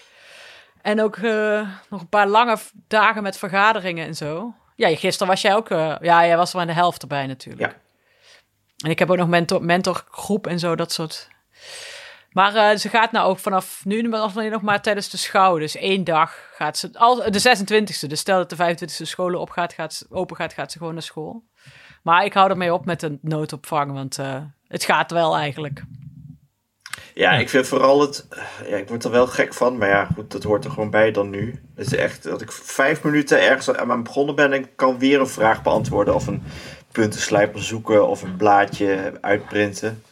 En 0.87 1.03
ook 1.03 1.17
eh, 1.17 1.69
nog 1.91 2.01
een 2.01 2.09
paar 2.09 2.27
lange 2.27 2.57
dagen 2.89 3.23
met 3.23 3.39
vergaderingen 3.39 4.07
en 4.07 4.15
zo. 4.15 4.55
Ja, 4.77 4.97
gisteren 4.97 5.29
was 5.33 5.41
jij 5.41 5.55
ook, 5.55 5.71
eh, 5.71 5.95
ja, 6.01 6.27
jij 6.27 6.37
was 6.37 6.51
er 6.51 6.57
maar 6.57 6.67
de 6.67 6.73
helft 6.73 7.03
erbij 7.03 7.27
natuurlijk. 7.27 7.71
Ja. 7.73 7.79
En 8.85 8.91
ik 8.91 8.99
heb 8.99 9.11
ook 9.11 9.17
nog 9.17 9.29
mentor, 9.29 9.65
mentorgroep 9.65 10.47
en 10.47 10.59
zo, 10.59 10.75
dat 10.75 10.93
soort. 10.93 11.29
Maar 12.31 12.55
eh, 12.55 12.77
ze 12.77 12.89
gaat 12.89 13.13
nou 13.13 13.29
ook 13.29 13.39
vanaf 13.39 13.85
nu 13.85 14.03
nog 14.03 14.63
maar 14.63 14.83
tijdens 14.83 15.11
de 15.11 15.17
schouw. 15.17 15.59
Dus 15.59 15.77
één 15.77 16.05
dag 16.05 16.51
gaat 16.55 16.79
ze, 16.79 16.91
al, 16.93 17.31
de 17.31 17.57
26e. 17.57 18.07
Dus 18.09 18.19
stel 18.21 18.47
dat 18.47 18.51
de 18.51 18.77
25e 18.77 19.07
scholen 19.07 19.41
op 19.41 19.51
gaat, 19.51 19.73
gaat, 19.73 19.95
ze- 19.95 20.07
open 20.11 20.37
gaat, 20.37 20.53
gaat 20.53 20.73
ze 20.73 20.79
gewoon 20.79 20.93
naar 20.93 21.03
school. 21.03 21.45
Maar 22.03 22.25
ik 22.25 22.33
hou 22.33 22.51
ermee 22.51 22.73
op 22.73 22.85
met 22.85 23.03
een 23.03 23.19
noodopvang, 23.23 23.93
want 23.93 24.17
het 24.69 24.85
gaat 24.85 25.11
wel 25.11 25.37
eigenlijk. 25.37 25.83
Ja, 27.19 27.33
ik 27.33 27.49
vind 27.49 27.67
vooral 27.67 28.01
het. 28.01 28.27
Ja, 28.69 28.77
ik 28.77 28.89
word 28.89 29.05
er 29.05 29.11
wel 29.11 29.27
gek 29.27 29.55
van, 29.55 29.79
maar 29.79 29.89
ja, 29.89 30.09
goed, 30.15 30.31
dat 30.31 30.43
hoort 30.43 30.65
er 30.65 30.71
gewoon 30.71 30.91
bij 30.91 31.11
dan 31.11 31.31
nu. 31.31 31.63
Het 31.75 31.87
is 31.87 31.95
echt 31.99 32.23
dat 32.23 32.41
ik 32.41 32.53
vijf 32.53 33.03
minuten 33.03 33.41
ergens 33.43 33.71
aan 33.75 34.03
begonnen 34.03 34.35
ben 34.35 34.53
en 34.53 34.59
ik 34.63 34.69
kan 34.77 34.99
weer 34.99 35.21
een 35.21 35.29
vraag 35.29 35.63
beantwoorden 35.63 36.15
of 36.15 36.27
een 36.27 36.43
puntenslijper 36.93 37.63
zoeken 37.63 38.09
of 38.09 38.23
een 38.23 38.37
blaadje 38.37 39.13
uitprinten. 39.21 40.03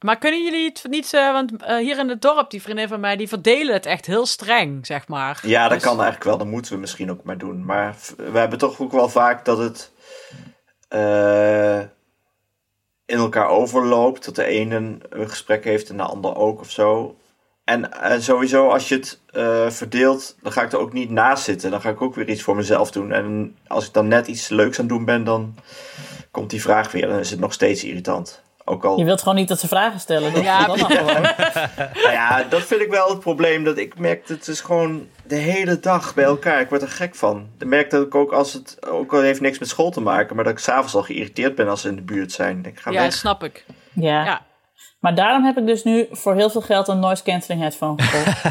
Maar 0.00 0.18
kunnen 0.18 0.44
jullie 0.44 0.64
het 0.64 0.84
niet, 0.88 1.14
eh, 1.14 1.32
want 1.32 1.62
eh, 1.62 1.76
hier 1.76 1.98
in 1.98 2.08
het 2.08 2.22
dorp, 2.22 2.50
die 2.50 2.62
vriendin 2.62 2.88
van 2.88 3.00
mij, 3.00 3.16
die 3.16 3.28
verdelen 3.28 3.74
het 3.74 3.86
echt 3.86 4.06
heel 4.06 4.26
streng, 4.26 4.86
zeg 4.86 5.08
maar. 5.08 5.40
Ja, 5.42 5.62
dat 5.62 5.72
Dus- 5.72 5.82
kan 5.82 5.94
eigenlijk 5.94 6.24
wel, 6.24 6.38
dat 6.38 6.46
moeten 6.46 6.72
we 6.72 6.78
misschien 6.78 7.10
ook 7.10 7.22
maar 7.24 7.38
doen. 7.38 7.64
Maar 7.64 7.96
we 8.16 8.38
hebben 8.38 8.58
toch 8.58 8.80
ook 8.80 8.92
wel 8.92 9.08
vaak 9.08 9.44
dat 9.44 9.58
het 9.58 9.92
eh, 10.88 11.80
in 13.08 13.18
elkaar 13.18 13.48
overloopt. 13.48 14.24
Dat 14.24 14.34
de 14.34 14.44
ene 14.44 14.76
een, 14.76 15.02
een 15.08 15.28
gesprek 15.28 15.64
heeft 15.64 15.90
en 15.90 15.96
de 15.96 16.02
ander 16.02 16.36
ook 16.36 16.60
of 16.60 16.70
zo. 16.70 17.16
En, 17.64 17.92
en 18.00 18.22
sowieso, 18.22 18.68
als 18.68 18.88
je 18.88 18.94
het 18.94 19.20
eh, 19.30 19.70
verdeelt, 19.70 20.36
dan 20.42 20.52
ga 20.52 20.62
ik 20.62 20.72
er 20.72 20.78
ook 20.78 20.92
niet 20.92 21.10
naast 21.10 21.44
zitten. 21.44 21.70
Dan 21.70 21.80
ga 21.80 21.90
ik 21.90 22.02
ook 22.02 22.14
weer 22.14 22.28
iets 22.28 22.42
voor 22.42 22.56
mezelf 22.56 22.90
doen. 22.90 23.12
En 23.12 23.56
als 23.66 23.86
ik 23.86 23.92
dan 23.92 24.08
net 24.08 24.26
iets 24.26 24.48
leuks 24.48 24.78
aan 24.78 24.84
het 24.84 24.94
doen 24.94 25.04
ben, 25.04 25.24
dan 25.24 25.54
komt 26.30 26.50
die 26.50 26.62
vraag 26.62 26.92
weer. 26.92 27.08
Dan 27.08 27.18
is 27.18 27.30
het 27.30 27.40
nog 27.40 27.52
steeds 27.52 27.84
irritant. 27.84 28.42
Ook 28.68 28.84
al 28.84 28.98
je 28.98 29.04
wilt 29.04 29.18
gewoon 29.18 29.34
niet 29.34 29.48
dat 29.48 29.60
ze 29.60 29.68
vragen 29.68 30.00
stellen. 30.00 30.32
Dat, 30.34 30.42
Ja, 30.42 30.60
gewoon. 30.62 31.22
Nou 32.02 32.12
ja, 32.12 32.42
dat 32.48 32.62
vind 32.62 32.80
ik 32.80 32.90
wel 32.90 33.08
het 33.08 33.20
probleem. 33.20 33.64
Dat 33.64 33.78
ik 33.78 33.98
merk 33.98 34.26
dat 34.26 34.36
het 34.36 34.48
is 34.48 34.60
gewoon 34.60 35.06
de 35.26 35.34
hele 35.34 35.80
dag 35.80 36.14
bij 36.14 36.24
elkaar. 36.24 36.60
Ik 36.60 36.68
word 36.68 36.82
er 36.82 36.88
gek 36.88 37.14
van. 37.14 37.48
Ik 37.58 37.66
merk 37.66 37.90
dat 37.90 38.06
ik 38.06 38.14
ook 38.14 38.32
als 38.32 38.52
het 38.52 38.86
ook 38.86 39.12
al 39.14 39.20
heeft 39.20 39.40
niks 39.40 39.58
met 39.58 39.68
school 39.68 39.90
te 39.90 40.00
maken, 40.00 40.34
maar 40.34 40.44
dat 40.44 40.52
ik 40.52 40.58
s'avonds 40.58 40.94
al 40.94 41.02
geïrriteerd 41.02 41.54
ben 41.54 41.68
als 41.68 41.80
ze 41.80 41.88
in 41.88 41.96
de 41.96 42.02
buurt 42.02 42.32
zijn. 42.32 42.64
Ik 42.64 42.78
ga 42.78 42.90
Ja, 42.90 43.02
weg. 43.02 43.12
snap 43.12 43.42
ik. 43.44 43.64
Ja. 43.92 44.24
Ja. 44.24 44.46
Maar 45.00 45.14
daarom 45.14 45.44
heb 45.44 45.56
ik 45.58 45.66
dus 45.66 45.84
nu 45.84 46.06
voor 46.10 46.34
heel 46.34 46.50
veel 46.50 46.60
geld 46.60 46.88
een 46.88 46.98
noise 46.98 47.22
cancelling 47.22 47.62
headphone 47.62 48.02
gekocht. 48.02 48.42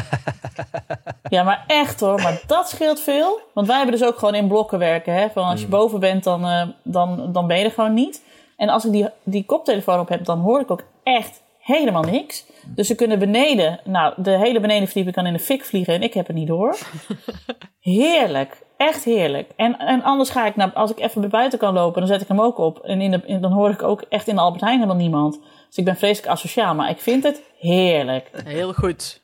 ja, 1.34 1.42
maar 1.42 1.64
echt 1.66 2.00
hoor. 2.00 2.22
Maar 2.22 2.40
dat 2.46 2.68
scheelt 2.68 3.00
veel. 3.00 3.40
Want 3.54 3.66
wij 3.66 3.76
hebben 3.76 3.98
dus 3.98 4.06
ook 4.08 4.18
gewoon 4.18 4.34
in 4.34 4.48
blokken 4.48 4.78
werken. 4.78 5.12
Hè? 5.14 5.28
Van 5.30 5.44
als 5.44 5.60
je 5.60 5.66
boven 5.66 6.00
bent, 6.00 6.24
dan, 6.24 6.44
eh, 6.44 6.62
dan, 6.84 7.32
dan 7.32 7.46
ben 7.46 7.58
je 7.58 7.64
er 7.64 7.70
gewoon 7.70 7.94
niet. 7.94 8.22
En 8.58 8.68
als 8.68 8.84
ik 8.84 8.92
die, 8.92 9.08
die 9.22 9.44
koptelefoon 9.44 10.00
op 10.00 10.08
heb, 10.08 10.24
dan 10.24 10.38
hoor 10.40 10.60
ik 10.60 10.70
ook 10.70 10.82
echt 11.02 11.42
helemaal 11.58 12.02
niks. 12.02 12.44
Dus 12.66 12.86
ze 12.86 12.94
kunnen 12.94 13.18
beneden, 13.18 13.80
nou, 13.84 14.14
de 14.16 14.38
hele 14.38 14.60
benedenverdieping 14.60 15.14
kan 15.16 15.26
in 15.26 15.32
de 15.32 15.38
fik 15.38 15.64
vliegen 15.64 15.94
en 15.94 16.02
ik 16.02 16.14
heb 16.14 16.26
het 16.26 16.36
niet 16.36 16.46
door. 16.48 16.76
Heerlijk. 17.80 18.58
Echt 18.76 19.04
heerlijk. 19.04 19.50
En, 19.56 19.78
en 19.78 20.02
anders 20.02 20.30
ga 20.30 20.46
ik, 20.46 20.56
naar, 20.56 20.72
als 20.72 20.90
ik 20.90 20.98
even 20.98 21.20
bij 21.20 21.30
buiten 21.30 21.58
kan 21.58 21.74
lopen, 21.74 22.00
dan 22.00 22.08
zet 22.10 22.20
ik 22.20 22.28
hem 22.28 22.40
ook 22.40 22.58
op. 22.58 22.78
En 22.78 23.00
in 23.00 23.10
de, 23.10 23.20
in- 23.24 23.40
dan 23.40 23.52
hoor 23.52 23.70
ik 23.70 23.82
ook 23.82 24.02
echt 24.08 24.28
in 24.28 24.34
de 24.34 24.40
Albert 24.40 24.62
Heijn 24.62 24.78
helemaal 24.78 25.00
niemand. 25.00 25.38
Dus 25.66 25.76
ik 25.76 25.84
ben 25.84 25.96
vreselijk 25.96 26.32
asociaal, 26.32 26.74
maar 26.74 26.90
ik 26.90 26.98
vind 26.98 27.22
het 27.22 27.42
heerlijk. 27.58 28.30
Heel 28.44 28.72
goed. 28.72 29.22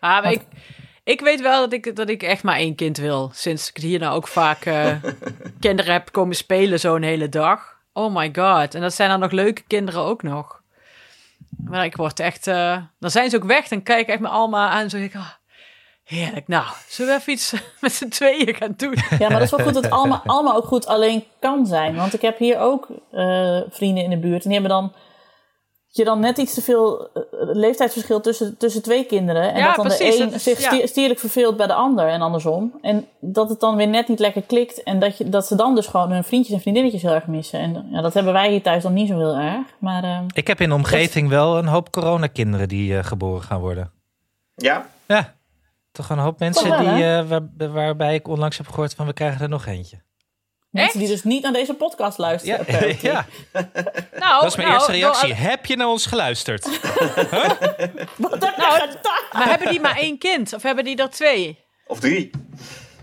Ah, 0.00 0.22
maar 0.22 0.32
ik, 0.32 0.42
ik 1.04 1.20
weet 1.20 1.40
wel 1.40 1.60
dat 1.60 1.72
ik, 1.72 1.96
dat 1.96 2.08
ik 2.08 2.22
echt 2.22 2.42
maar 2.42 2.56
één 2.56 2.74
kind 2.74 2.96
wil. 2.96 3.30
Sinds 3.32 3.68
ik 3.74 3.76
hier 3.82 3.98
nou 3.98 4.14
ook 4.16 4.28
vaak 4.28 4.64
eh, 4.64 4.86
kinderen 5.60 5.92
heb 5.92 6.12
komen 6.12 6.36
spelen 6.36 6.80
zo'n 6.80 7.02
hele 7.02 7.28
dag. 7.28 7.73
Oh 7.96 8.14
my 8.14 8.30
god. 8.34 8.74
En 8.74 8.80
dat 8.80 8.94
zijn 8.94 9.08
dan 9.10 9.20
nog 9.20 9.30
leuke 9.30 9.62
kinderen 9.66 10.00
ook 10.00 10.22
nog. 10.22 10.62
Maar 11.64 11.84
ik 11.84 11.96
word 11.96 12.20
echt... 12.20 12.46
eh, 12.46 12.76
dan 13.00 13.10
zijn 13.10 13.30
ze 13.30 13.36
ook 13.36 13.44
weg. 13.44 13.68
Dan 13.68 13.82
kijk 13.82 14.00
ik 14.00 14.08
echt 14.08 14.20
met 14.20 14.30
Alma 14.30 14.68
aan 14.68 14.90
zo 14.90 14.98
denk 14.98 15.14
ik... 15.14 15.20
ah, 15.20 15.28
heerlijk. 16.04 16.48
Nou, 16.48 16.64
zullen 16.88 17.14
we 17.14 17.20
even 17.20 17.32
iets 17.32 17.54
met 17.80 17.92
z'n 17.92 18.08
tweeën 18.08 18.54
gaan 18.54 18.74
doen? 18.76 18.94
Ja, 19.18 19.28
maar 19.28 19.38
dat 19.38 19.42
is 19.42 19.50
wel 19.50 19.66
goed 19.66 19.74
dat 19.74 19.90
Alma, 19.90 20.22
Alma 20.26 20.52
ook 20.52 20.64
goed 20.64 20.86
alleen 20.86 21.24
kan 21.40 21.66
zijn. 21.66 21.94
Want 21.94 22.14
ik 22.14 22.20
heb 22.22 22.38
hier 22.38 22.58
ook 22.58 22.88
eh, 23.12 23.60
vrienden 23.70 24.04
in 24.04 24.10
de 24.10 24.18
buurt. 24.18 24.44
En 24.44 24.50
die 24.50 24.60
hebben 24.60 24.70
dan, 24.70 24.92
je 25.96 26.04
dan 26.04 26.20
net 26.20 26.38
iets 26.38 26.54
te 26.54 26.62
veel 26.62 27.08
eh, 27.14 27.22
leeftijdsverschil 27.32 28.20
tussen, 28.20 28.56
tussen 28.56 28.82
twee 28.82 29.04
kinderen. 29.04 29.52
En 29.52 29.58
Ja, 29.58 29.66
dat 29.66 29.76
dan 29.76 29.84
precies, 29.86 30.16
de 30.16 30.22
een 30.22 30.40
zich 30.40 30.60
ja. 30.60 30.66
stier- 30.72 30.88
stierlijk 30.88 31.20
verveelt 31.20 31.56
bij 31.56 31.66
de 31.66 31.74
ander 31.74 32.08
en 32.08 32.20
andersom. 32.22 32.78
En 32.82 33.06
dat 33.20 33.48
het 33.48 33.60
dan 33.60 33.76
weer 33.76 33.88
net 33.88 34.08
niet 34.08 34.18
lekker 34.18 34.42
klikt. 34.42 34.82
En 34.82 34.98
dat, 34.98 35.18
je, 35.18 35.28
dat 35.28 35.46
ze 35.46 35.54
dan 35.56 35.74
dus 35.74 35.86
gewoon 35.86 36.10
hun 36.10 36.24
vriendjes 36.24 36.54
en 36.56 36.60
vriendinnetjes 36.60 37.02
heel 37.02 37.12
erg 37.12 37.26
missen. 37.26 37.60
En 37.60 37.86
ja, 37.90 38.00
dat 38.00 38.14
hebben 38.14 38.32
wij 38.32 38.50
hier 38.50 38.62
thuis 38.62 38.82
dan 38.82 38.92
niet 38.92 39.08
zo 39.08 39.18
heel 39.18 39.34
erg. 39.36 39.66
Maar 39.78 40.04
eh, 40.04 40.20
Ik 40.34 40.46
heb 40.46 40.60
in 40.60 40.68
de 40.68 40.74
omgeving 40.74 41.28
wel 41.28 41.58
een 41.58 41.66
hoop 41.66 41.90
coronakinderen 41.90 42.68
die 42.68 42.96
eh, 42.98 43.04
geboren 43.04 43.42
gaan 43.42 43.60
worden. 43.60 43.90
Ja, 44.54 44.86
Ja, 45.06 45.34
toch 45.92 46.10
een 46.10 46.18
hoop 46.18 46.38
mensen 46.38 46.68
wel, 46.70 46.78
die, 46.78 47.04
eh, 47.04 47.26
waar- 47.28 47.72
waarbij 47.72 48.14
ik 48.14 48.28
onlangs 48.28 48.56
heb 48.56 48.68
gehoord 48.68 48.94
van 48.94 49.06
we 49.06 49.12
krijgen 49.12 49.40
er 49.42 49.48
nog 49.48 49.66
eentje. 49.66 50.02
Mensen 50.82 50.98
die 50.98 51.08
dus 51.08 51.22
niet 51.22 51.42
naar 51.42 51.52
deze 51.52 51.74
podcast 51.74 52.18
luisteren. 52.18 52.66
ja, 53.00 53.26
Nou, 54.18 54.40
dat 54.40 54.50
is 54.50 54.56
mijn 54.56 54.68
nou, 54.68 54.78
eerste 54.78 54.92
reactie. 54.92 55.32
Heb 55.34 55.66
je 55.66 55.76
naar 55.76 55.88
ons 55.88 56.06
geluisterd? 56.06 56.64
Wat 58.16 58.42
heb 58.44 58.54
gedaan? 58.54 58.88
maar 59.32 59.48
hebben 59.48 59.68
die 59.70 59.80
maar 59.80 59.96
één 59.96 60.18
kind? 60.18 60.52
Of 60.52 60.62
hebben 60.62 60.84
die 60.84 60.96
er 60.96 61.10
twee? 61.10 61.58
of 61.86 62.00
drie. 62.00 62.30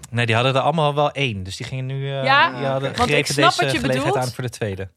Nee, 0.10 0.26
die 0.26 0.36
hadden 0.36 0.56
er 0.56 0.62
allemaal 0.62 0.96
wel 0.96 1.12
één. 1.12 1.44
Dus 1.44 1.58
die 1.58 1.66
gingen 1.66 1.86
nu. 1.86 2.10
eh 2.18 2.24
Ja, 2.24 2.50
die 2.58 2.66
hadden 2.68 2.96
want 2.96 3.10
ik 3.10 3.26
snap 3.26 3.50
deze 3.58 3.64
wat 3.64 3.72
je 3.72 3.80
bedoelt. 3.88 4.16
aan 4.18 4.32
voor 4.32 4.44
de 4.44 4.50
tweede. 4.50 4.90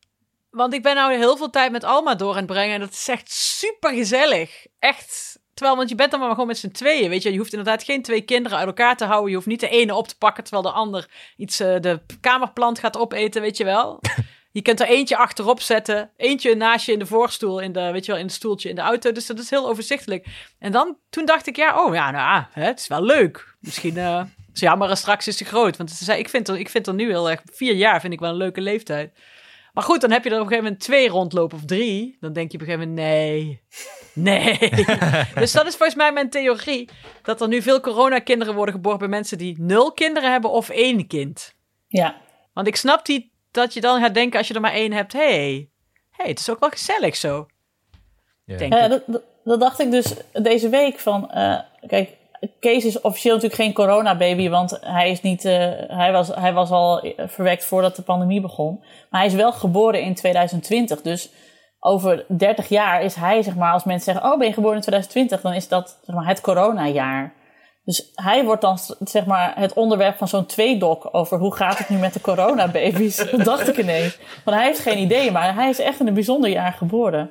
Want 0.50 0.74
ik 0.74 0.82
ben 0.82 0.94
nou 0.94 1.14
heel 1.16 1.36
veel 1.36 1.50
tijd 1.50 1.72
met 1.72 1.84
Alma 1.84 2.14
door 2.14 2.30
aan 2.30 2.36
het 2.36 2.46
brengen. 2.46 2.74
En 2.74 2.80
dat 2.80 2.92
is 2.92 3.08
echt 3.08 3.32
super 3.32 3.94
gezellig. 3.94 4.66
Echt. 4.78 5.33
Terwijl, 5.54 5.76
want 5.76 5.88
je 5.88 5.94
bent 5.94 6.10
dan 6.10 6.20
maar 6.20 6.30
gewoon 6.30 6.46
met 6.46 6.58
z'n 6.58 6.70
tweeën. 6.70 7.10
Weet 7.10 7.22
je, 7.22 7.32
je 7.32 7.38
hoeft 7.38 7.52
inderdaad 7.52 7.82
geen 7.82 8.02
twee 8.02 8.20
kinderen 8.20 8.58
uit 8.58 8.66
elkaar 8.66 8.96
te 8.96 9.04
houden. 9.04 9.28
Je 9.28 9.34
hoeft 9.34 9.48
niet 9.48 9.60
de 9.60 9.68
ene 9.68 9.94
op 9.94 10.08
te 10.08 10.18
pakken 10.18 10.44
terwijl 10.44 10.62
de 10.62 10.78
ander 10.78 11.08
iets 11.36 11.60
eh, 11.60 11.80
de 11.80 12.00
kamerplant 12.20 12.78
gaat 12.78 12.96
opeten, 12.96 13.42
weet 13.42 13.56
je 13.56 13.64
wel. 13.64 14.00
Je 14.50 14.62
kunt 14.62 14.80
er 14.80 14.86
eentje 14.86 15.16
achterop 15.16 15.60
zetten, 15.60 16.10
eentje 16.16 16.54
naast 16.54 16.86
je 16.86 16.92
in 16.92 16.98
de 16.98 17.06
voorstoel, 17.06 17.60
in 17.60 17.72
de, 17.72 17.90
weet 17.92 18.04
je 18.04 18.10
wel, 18.10 18.20
in 18.20 18.26
het 18.26 18.34
stoeltje 18.34 18.68
in 18.68 18.74
de 18.74 18.80
auto. 18.80 19.12
Dus 19.12 19.26
dat 19.26 19.38
is 19.38 19.50
heel 19.50 19.68
overzichtelijk. 19.68 20.26
En 20.58 20.72
dan, 20.72 20.96
toen 21.10 21.24
dacht 21.24 21.46
ik, 21.46 21.56
ja, 21.56 21.84
oh 21.84 21.94
ja, 21.94 22.10
nou, 22.10 22.36
ah, 22.36 22.44
hè, 22.50 22.64
het 22.64 22.80
is 22.80 22.86
wel 22.86 23.02
leuk. 23.02 23.56
Misschien, 23.60 23.96
is 24.52 24.60
jammer, 24.60 24.90
en 24.90 24.96
straks 24.96 25.26
is 25.26 25.36
te 25.36 25.44
groot. 25.44 25.76
Want 25.76 25.90
ze 25.90 26.04
zei, 26.04 26.18
ik 26.18 26.28
vind, 26.28 26.48
er, 26.48 26.58
ik 26.58 26.68
vind 26.68 26.86
er 26.86 26.94
nu 26.94 27.08
heel 27.08 27.30
erg, 27.30 27.40
vier 27.52 27.74
jaar 27.74 28.00
vind 28.00 28.12
ik 28.12 28.20
wel 28.20 28.30
een 28.30 28.36
leuke 28.36 28.60
leeftijd. 28.60 29.12
Maar 29.74 29.84
goed, 29.84 30.00
dan 30.00 30.10
heb 30.10 30.24
je 30.24 30.30
er 30.30 30.34
op 30.36 30.40
een 30.42 30.46
gegeven 30.48 30.64
moment 30.64 30.82
twee 30.82 31.08
rondlopen 31.08 31.56
of 31.56 31.64
drie. 31.64 32.16
Dan 32.20 32.32
denk 32.32 32.52
je 32.52 32.58
op 32.58 32.62
een 32.66 32.70
gegeven 32.72 32.88
moment, 32.94 33.08
nee, 33.08 33.62
nee. 34.14 34.58
dus 35.40 35.52
dat 35.52 35.66
is 35.66 35.76
volgens 35.76 35.94
mij 35.94 36.12
mijn 36.12 36.30
theorie. 36.30 36.88
Dat 37.22 37.40
er 37.40 37.48
nu 37.48 37.62
veel 37.62 37.80
coronakinderen 37.80 38.54
worden 38.54 38.74
geboren 38.74 38.98
bij 38.98 39.08
mensen 39.08 39.38
die 39.38 39.56
nul 39.60 39.92
kinderen 39.92 40.30
hebben 40.32 40.50
of 40.50 40.68
één 40.68 41.06
kind. 41.06 41.54
Ja. 41.88 42.16
Want 42.52 42.66
ik 42.66 42.76
snap 42.76 43.04
die, 43.06 43.32
dat 43.50 43.74
je 43.74 43.80
dan 43.80 44.00
gaat 44.00 44.14
denken 44.14 44.38
als 44.38 44.48
je 44.48 44.54
er 44.54 44.60
maar 44.60 44.72
één 44.72 44.92
hebt, 44.92 45.12
hé, 45.12 45.18
hey, 45.18 45.68
hey, 46.10 46.28
het 46.28 46.38
is 46.38 46.50
ook 46.50 46.60
wel 46.60 46.70
gezellig 46.70 47.16
zo. 47.16 47.46
Ja. 48.44 48.56
Denk 48.56 48.72
Ja, 48.72 48.84
ik. 48.84 48.90
dat, 48.90 49.02
dat, 49.06 49.22
dat 49.44 49.60
dacht 49.60 49.80
ik 49.80 49.90
dus 49.90 50.14
deze 50.32 50.68
week 50.68 50.98
van. 50.98 51.30
eh, 51.30 51.58
kijk, 51.86 52.10
Kees 52.60 52.84
is 52.84 53.00
officieel 53.00 53.34
natuurlijk 53.34 53.62
geen 53.62 53.72
coronababy, 53.72 54.48
want 54.48 54.78
hij, 54.80 55.10
is 55.10 55.20
niet, 55.20 55.44
eh, 55.44 55.70
hij, 55.86 56.12
was, 56.12 56.28
hij 56.28 56.52
was 56.52 56.70
al 56.70 57.12
verwekt 57.16 57.64
voordat 57.64 57.96
de 57.96 58.02
pandemie 58.02 58.40
begon. 58.40 58.78
Maar 59.10 59.20
hij 59.20 59.28
is 59.28 59.34
wel 59.36 59.52
geboren 59.52 60.02
in 60.02 60.14
2020. 60.14 61.02
Dus 61.02 61.30
over 61.80 62.24
30 62.28 62.68
jaar 62.68 63.02
is 63.02 63.14
hij, 63.14 63.42
zeg 63.42 63.56
maar, 63.56 63.72
als 63.72 63.84
mensen 63.84 64.12
zeggen: 64.12 64.32
Oh, 64.32 64.38
ben 64.38 64.46
je 64.46 64.52
geboren 64.52 64.76
in 64.76 64.82
2020? 64.82 65.40
Dan 65.40 65.52
is 65.52 65.68
dat 65.68 65.98
zeg 66.02 66.16
maar, 66.16 66.26
het 66.26 66.40
coronajaar. 66.40 67.34
Dus 67.84 68.10
hij 68.14 68.44
wordt 68.44 68.60
dan 68.60 68.78
zeg 69.00 69.26
maar, 69.26 69.52
het 69.56 69.72
onderwerp 69.72 70.16
van 70.16 70.28
zo'n 70.28 70.46
tweedok 70.46 71.08
over 71.12 71.38
hoe 71.38 71.54
gaat 71.54 71.78
het 71.78 71.88
nu 71.88 71.96
met 71.96 72.12
de 72.12 72.20
coronababies. 72.20 73.16
dat 73.16 73.44
dacht 73.54 73.68
ik 73.68 73.76
ineens. 73.76 74.18
Want 74.44 74.56
hij 74.56 74.66
heeft 74.66 74.78
geen 74.78 74.98
idee, 74.98 75.30
maar 75.30 75.54
hij 75.54 75.68
is 75.68 75.78
echt 75.78 76.00
in 76.00 76.06
een 76.06 76.14
bijzonder 76.14 76.50
jaar 76.50 76.72
geboren. 76.72 77.30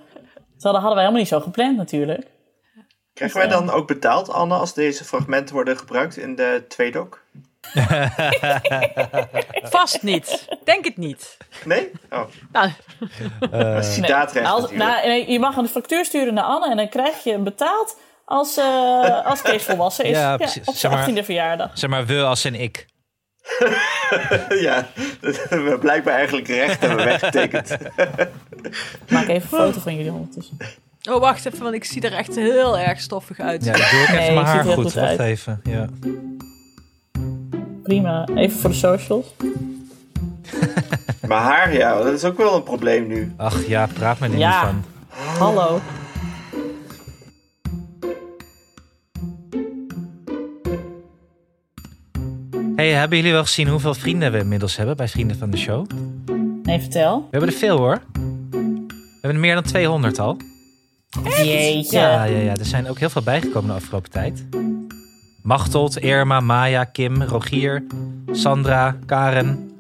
Dat 0.57 0.71
hadden 0.71 0.81
wij 0.81 0.99
helemaal 0.99 1.19
niet 1.19 1.27
zo 1.27 1.39
gepland 1.39 1.77
natuurlijk. 1.77 2.27
Krijgen 3.13 3.37
wij 3.39 3.47
dan 3.47 3.69
ook 3.69 3.87
betaald, 3.87 4.29
Anne, 4.29 4.55
als 4.55 4.73
deze 4.73 5.03
fragmenten 5.05 5.55
worden 5.55 5.77
gebruikt 5.77 6.17
in 6.17 6.35
de 6.35 6.65
tweedok? 6.67 7.21
Vast 9.63 10.03
niet. 10.03 10.47
Denk 10.63 10.85
het 10.85 10.97
niet. 10.97 11.37
Nee? 11.65 11.91
Oh, 12.09 12.23
Nou, 12.51 12.69
citaatrecht 13.83 14.47
Als, 14.47 14.61
natuurlijk. 14.61 14.89
nou, 14.89 15.07
nee, 15.07 15.31
je 15.31 15.39
mag 15.39 15.55
een 15.55 15.67
factuur 15.67 16.05
sturen 16.05 16.33
naar 16.33 16.43
Anne 16.43 16.69
en 16.69 16.77
dan 16.77 16.89
krijg 16.89 17.23
je 17.23 17.37
betaald 17.39 17.97
als, 18.25 18.57
eh, 18.57 19.25
als 19.29 19.41
Kees 19.41 19.63
volwassen 19.63 20.05
is. 20.05 20.17
Ja, 20.17 20.37
precies. 20.37 20.67
op 20.67 20.75
zijn 20.75 20.93
maar- 20.93 21.09
18e 21.09 21.23
verjaardag. 21.25 21.71
Zeg 21.73 21.89
maar 21.89 22.05
we 22.05 22.23
als 22.23 22.45
in 22.45 22.55
ik. 22.55 22.85
ja, 24.67 24.87
we 25.21 25.45
hebben 25.49 25.79
blijkbaar 25.79 26.13
eigenlijk 26.15 26.47
recht 26.47 26.81
hebben 26.81 27.05
weggetekend. 27.05 27.77
Maak 29.09 29.27
even 29.27 29.33
een 29.33 29.41
foto 29.41 29.79
van 29.79 29.95
jullie 29.95 30.11
ondertussen. 30.11 30.57
Oh, 31.09 31.19
wacht 31.19 31.45
even, 31.45 31.63
want 31.63 31.75
ik 31.75 31.83
zie 31.83 32.01
er 32.01 32.13
echt 32.13 32.35
heel 32.35 32.77
erg 32.79 32.99
stoffig 32.99 33.39
uit. 33.39 33.63
Ja, 33.65 33.73
ik 33.75 33.89
doe 33.91 34.01
ook 34.01 34.07
Nee, 34.07 34.19
even 34.19 34.33
mijn 34.33 34.45
haar 34.45 34.63
goed. 34.63 34.73
goed 34.73 34.93
Wacht 34.93 35.19
even. 35.19 35.59
Ja. 35.63 35.87
Prima. 37.83 38.27
Even 38.35 38.59
voor 38.59 38.69
de 38.69 38.75
socials. 38.75 39.25
Maar 41.27 41.41
haar, 41.41 41.73
ja, 41.73 42.03
dat 42.03 42.13
is 42.13 42.23
ook 42.23 42.37
wel 42.37 42.55
een 42.55 42.63
probleem 42.63 43.07
nu. 43.07 43.33
Ach 43.37 43.67
ja, 43.67 43.87
praat 43.93 44.19
me 44.19 44.27
er 44.27 44.37
Ja. 44.37 44.71
niet 44.73 44.83
van. 45.09 45.17
Hallo. 45.39 45.79
Hey, 52.75 52.91
hebben 52.91 53.17
jullie 53.17 53.31
wel 53.33 53.43
gezien 53.43 53.67
hoeveel 53.67 53.93
vrienden 53.93 54.31
we 54.31 54.37
inmiddels 54.37 54.75
hebben 54.75 54.97
bij 54.97 55.07
Vrienden 55.07 55.37
van 55.37 55.49
de 55.49 55.57
Show? 55.57 55.85
We 56.25 56.59
Nee, 56.63 56.79
vertel. 56.79 57.27
hebben 57.31 57.49
er 57.49 57.55
veel 57.55 57.77
hoor. 57.77 58.01
We 58.11 58.57
hebben 59.11 59.31
er 59.31 59.39
meer 59.39 59.53
dan 59.53 59.63
200 59.63 60.19
al. 60.19 60.37
Jeetje. 61.21 61.99
Ja, 61.99 62.23
ja, 62.23 62.39
ja, 62.39 62.55
er 62.55 62.65
zijn 62.65 62.89
ook 62.89 62.99
heel 62.99 63.09
veel 63.09 63.21
bijgekomen 63.21 63.69
de 63.69 63.75
afgelopen 63.75 64.11
tijd. 64.11 64.45
Machteld, 65.41 65.97
Irma, 65.97 66.39
Maya, 66.39 66.83
Kim, 66.83 67.23
Rogier, 67.23 67.83
Sandra, 68.31 68.95
Karen, 69.05 69.71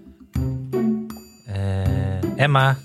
eh, 1.47 2.39
Emma, 2.39 2.69
Echt 2.69 2.81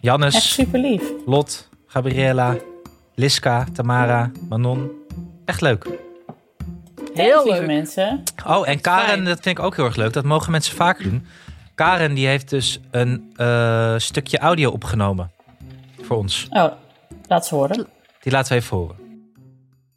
Jannes, 0.00 0.52
super 0.52 0.80
lief. 0.80 1.02
Lot, 1.26 1.68
Gabriella, 1.86 2.56
Liska, 3.14 3.66
Tamara, 3.72 4.30
Manon. 4.48 4.90
Echt 5.44 5.60
leuk. 5.60 5.86
Heel 7.14 7.46
leuk. 7.46 7.66
mensen. 7.66 8.22
Oh, 8.46 8.68
en 8.68 8.80
Karen, 8.80 9.24
dat 9.24 9.40
vind 9.40 9.58
ik 9.58 9.64
ook 9.64 9.76
heel 9.76 9.84
erg 9.84 9.96
leuk. 9.96 10.12
Dat 10.12 10.24
mogen 10.24 10.52
mensen 10.52 10.76
vaker 10.76 11.04
doen. 11.04 11.26
Karen 11.74 12.14
die 12.14 12.26
heeft 12.26 12.50
dus 12.50 12.80
een 12.90 13.32
eh, 13.36 13.94
stukje 13.96 14.38
audio 14.38 14.70
opgenomen 14.70 15.30
voor 16.08 16.16
ons. 16.16 16.48
Oh, 16.50 16.72
laat 17.26 17.46
ze 17.46 17.54
horen. 17.54 17.86
Die 18.20 18.32
laten 18.32 18.52
we 18.52 18.58
even 18.58 18.76
horen. 18.76 18.96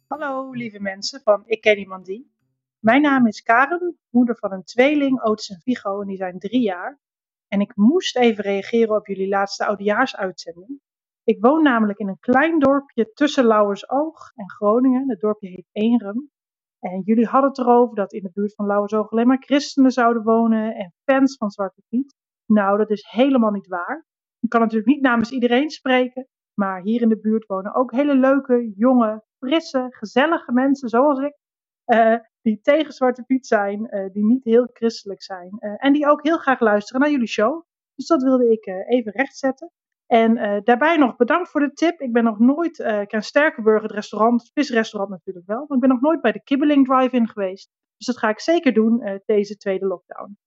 Hallo 0.06 0.50
lieve 0.50 0.80
mensen 0.80 1.20
van 1.20 1.42
Ik 1.46 1.60
Ken 1.60 1.78
Iemand 1.78 2.04
Die. 2.04 2.30
Mijn 2.78 3.02
naam 3.02 3.26
is 3.26 3.42
Karen, 3.42 3.98
moeder 4.10 4.36
van 4.36 4.52
een 4.52 4.64
tweeling, 4.64 5.22
Otis 5.22 5.48
en 5.48 5.60
Vigo, 5.60 6.00
en 6.00 6.06
die 6.06 6.16
zijn 6.16 6.38
drie 6.38 6.62
jaar. 6.62 7.00
En 7.48 7.60
ik 7.60 7.76
moest 7.76 8.16
even 8.16 8.44
reageren 8.44 8.96
op 8.96 9.06
jullie 9.06 9.28
laatste 9.28 9.66
oudejaarsuitzending. 9.66 10.80
Ik 11.24 11.40
woon 11.40 11.62
namelijk 11.62 11.98
in 11.98 12.08
een 12.08 12.18
klein 12.18 12.58
dorpje 12.58 13.12
tussen 13.12 13.44
Lauwersoog 13.44 14.32
en 14.34 14.50
Groningen. 14.50 15.08
Het 15.08 15.20
dorpje 15.20 15.48
heet 15.48 15.68
Eenrum. 15.72 16.30
En 16.78 17.00
jullie 17.04 17.26
hadden 17.26 17.50
het 17.50 17.58
erover 17.58 17.94
dat 17.94 18.12
in 18.12 18.22
de 18.22 18.30
buurt 18.32 18.54
van 18.54 18.66
Lauwersoog 18.66 19.10
alleen 19.10 19.26
maar 19.26 19.42
christenen 19.44 19.90
zouden 19.90 20.22
wonen 20.22 20.74
en 20.74 20.94
fans 21.04 21.36
van 21.36 21.50
Zwarte 21.50 21.82
Piet. 21.88 22.14
Nou, 22.46 22.78
dat 22.78 22.90
is 22.90 23.06
helemaal 23.10 23.50
niet 23.50 23.68
waar. 23.68 24.06
Kan 24.52 24.60
natuurlijk 24.60 24.88
niet 24.88 25.00
namens 25.02 25.30
iedereen 25.30 25.70
spreken, 25.70 26.28
maar 26.54 26.82
hier 26.82 27.02
in 27.02 27.08
de 27.08 27.20
buurt 27.20 27.46
wonen 27.46 27.74
ook 27.74 27.92
hele 27.92 28.14
leuke, 28.16 28.72
jonge, 28.76 29.22
frisse, 29.38 29.86
gezellige 29.90 30.52
mensen 30.52 30.88
zoals 30.88 31.18
ik. 31.18 31.36
eh, 31.84 32.14
die 32.42 32.60
tegen 32.60 32.92
Zwarte 32.92 33.22
Piet 33.22 33.46
zijn, 33.46 33.88
eh, 33.88 34.12
die 34.12 34.24
niet 34.24 34.44
heel 34.44 34.68
christelijk 34.72 35.22
zijn. 35.22 35.56
eh, 35.58 35.74
en 35.76 35.92
die 35.92 36.06
ook 36.08 36.22
heel 36.22 36.38
graag 36.38 36.60
luisteren 36.60 37.00
naar 37.00 37.10
jullie 37.10 37.26
show. 37.28 37.62
Dus 37.94 38.06
dat 38.06 38.22
wilde 38.22 38.50
ik 38.50 38.66
even 38.66 39.12
rechtzetten. 39.12 39.70
En 40.06 40.34
daarbij 40.64 40.96
nog 40.96 41.16
bedankt 41.16 41.48
voor 41.50 41.60
de 41.60 41.72
tip. 41.72 42.00
Ik 42.00 42.12
ben 42.12 42.24
nog 42.24 42.38
nooit, 42.38 42.78
ik 42.78 43.08
ken 43.08 43.22
Sterkenburg, 43.22 43.82
het 43.82 43.90
restaurant, 43.90 44.42
het 44.42 44.50
visrestaurant 44.54 45.10
natuurlijk 45.12 45.46
wel. 45.46 45.64
Maar 45.68 45.76
ik 45.76 45.80
ben 45.80 45.88
nog 45.90 46.00
nooit 46.00 46.20
bij 46.20 46.32
de 46.32 46.42
Kibbeling 46.42 46.86
Drive-In 46.86 47.28
geweest. 47.28 47.70
Dus 47.96 48.06
dat 48.06 48.18
ga 48.18 48.28
ik 48.28 48.40
zeker 48.40 48.72
doen 48.74 49.20
deze 49.24 49.56
tweede 49.56 49.86
lockdown. 49.86 50.38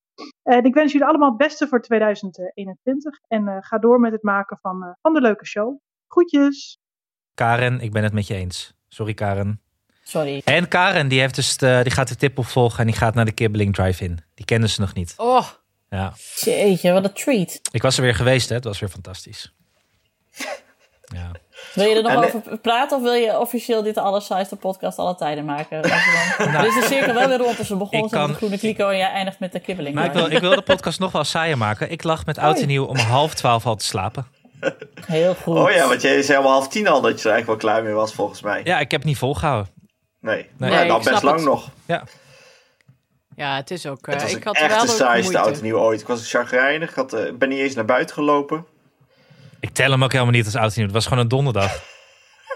En 0.42 0.64
ik 0.64 0.74
wens 0.74 0.92
jullie 0.92 1.06
allemaal 1.06 1.28
het 1.28 1.38
beste 1.38 1.68
voor 1.68 1.80
2021. 1.82 3.20
En 3.28 3.48
eh, 3.48 3.56
ga 3.60 3.78
door 3.78 4.00
met 4.00 4.12
het 4.12 4.22
maken 4.22 4.58
van, 4.60 4.82
eh, 4.82 4.90
van 5.02 5.12
de 5.12 5.20
leuke 5.20 5.46
show. 5.46 5.78
Groetjes! 6.08 6.78
Karen, 7.34 7.80
ik 7.80 7.92
ben 7.92 8.02
het 8.02 8.12
met 8.12 8.26
je 8.26 8.34
eens. 8.34 8.74
Sorry 8.88 9.14
Karen. 9.14 9.60
Sorry. 10.02 10.42
En 10.44 10.68
Karen, 10.68 11.08
die, 11.08 11.20
heeft 11.20 11.34
dus 11.34 11.56
de, 11.56 11.80
die 11.82 11.92
gaat 11.92 12.08
de 12.08 12.16
tip 12.16 12.38
opvolgen 12.38 12.78
en 12.78 12.86
die 12.86 12.96
gaat 12.96 13.14
naar 13.14 13.24
de 13.24 13.32
Kibbeling 13.32 13.74
Drive-In. 13.74 14.18
Die 14.34 14.44
kenden 14.44 14.70
ze 14.70 14.80
nog 14.80 14.94
niet. 14.94 15.14
Oh, 15.16 15.48
Ja. 15.90 16.12
Jeetje, 16.40 16.92
wat 16.92 17.04
een 17.04 17.12
treat. 17.12 17.60
Ik 17.70 17.82
was 17.82 17.96
er 17.96 18.02
weer 18.02 18.14
geweest, 18.14 18.48
hè. 18.48 18.54
Het 18.54 18.64
was 18.64 18.80
weer 18.80 18.88
fantastisch. 18.88 19.52
Ja. 21.14 21.30
Wil 21.76 21.88
je 21.88 21.94
er 21.94 22.02
nog 22.02 22.12
En, 22.12 22.18
eh, 22.18 22.34
over 22.34 22.58
praten 22.58 22.96
of 22.96 23.02
wil 23.02 23.12
je 23.12 23.38
officieel 23.38 23.82
dit 23.82 23.94
de 23.94 24.00
allersaaiste 24.00 24.56
podcast 24.56 24.98
alle 24.98 25.14
tijden 25.16 25.44
maken? 25.44 25.82
Dan... 26.52 26.62
Dit 26.62 26.66
is 26.66 26.74
de 26.74 26.86
cirkel 26.88 27.14
wel 27.14 27.28
weer 27.28 27.38
rond. 27.38 27.56
Dus 27.56 27.68
we 27.68 27.76
begonnen 27.76 28.00
met 28.10 28.10
kan- 28.20 28.30
de 28.30 28.34
groene 28.36 28.58
kliko 28.58 28.88
en 28.88 28.96
jij 28.96 29.10
eindigt 29.10 29.38
met 29.40 29.52
de 29.52 29.60
kibbeling. 29.60 29.94
Maar 29.94 30.04
ik 30.04 30.12
wil, 30.12 30.30
ik 30.30 30.38
wil 30.40 30.54
de 30.54 30.62
podcast 30.62 30.98
nog 30.98 31.12
wel 31.12 31.24
saaier 31.24 31.58
maken. 31.58 31.90
Ik 31.90 32.02
lag 32.04 32.26
met 32.26 32.38
oud 32.38 32.58
en 32.58 32.66
nieuw 32.66 32.84
om 32.84 32.96
half 32.96 33.34
twaalf 33.34 33.66
al 33.66 33.76
te 33.76 33.84
slapen. 33.84 34.26
Heel 35.06 35.34
goed. 35.34 35.56
Oh 35.56 35.70
ja, 35.70 35.88
want 35.88 36.02
jij 36.02 36.22
zei 36.22 36.38
om 36.38 36.44
half 36.44 36.68
tien 36.68 36.88
al 36.88 37.00
dat 37.00 37.20
je 37.22 37.28
er 37.28 37.34
eigenlijk 37.34 37.62
wel 37.62 37.72
klaar 37.72 37.84
mee 37.84 37.92
was, 37.94 38.14
volgens 38.14 38.42
mij. 38.42 38.60
Ja, 38.64 38.78
ik 38.78 38.90
heb 38.90 39.00
het 39.00 39.08
niet 39.08 39.18
volgehouden. 39.18 39.72
Nee, 40.20 40.48
Nee, 40.58 40.88
dan 40.88 41.02
best 41.02 41.22
lang 41.22 41.36
het. 41.36 41.44
nog. 41.44 41.68
Ja. 41.86 42.02
ja, 43.36 43.56
het 43.56 43.70
is 43.70 43.86
ook... 43.86 44.06
eh, 44.06 44.12
Het 44.14 44.22
was 44.22 44.30
ik 44.32 44.36
een 44.36 44.44
had 44.46 44.56
echt 44.56 44.74
wel 44.74 44.84
de 44.84 44.90
saaiste 44.90 45.38
oud 45.38 45.56
en 45.56 45.62
nieuw 45.62 45.78
ooit. 45.78 46.00
Ik 46.00 46.06
was 46.06 46.30
chagrijnig, 46.30 46.88
ik 46.90 46.94
had, 46.96 47.12
eh, 47.12 47.32
ben 47.34 47.48
niet 47.48 47.58
eens 47.58 47.74
naar 47.74 47.84
buiten 47.84 48.14
gelopen. 48.14 48.66
Ik 49.60 49.70
tel 49.70 49.90
hem 49.90 50.04
ook 50.04 50.12
helemaal 50.12 50.32
niet 50.32 50.44
als 50.44 50.56
oud 50.56 50.68
en 50.68 50.72
nieuw. 50.76 50.84
Het 50.84 50.94
was 50.94 51.04
gewoon 51.06 51.18
een 51.18 51.28
donderdag. 51.28 51.82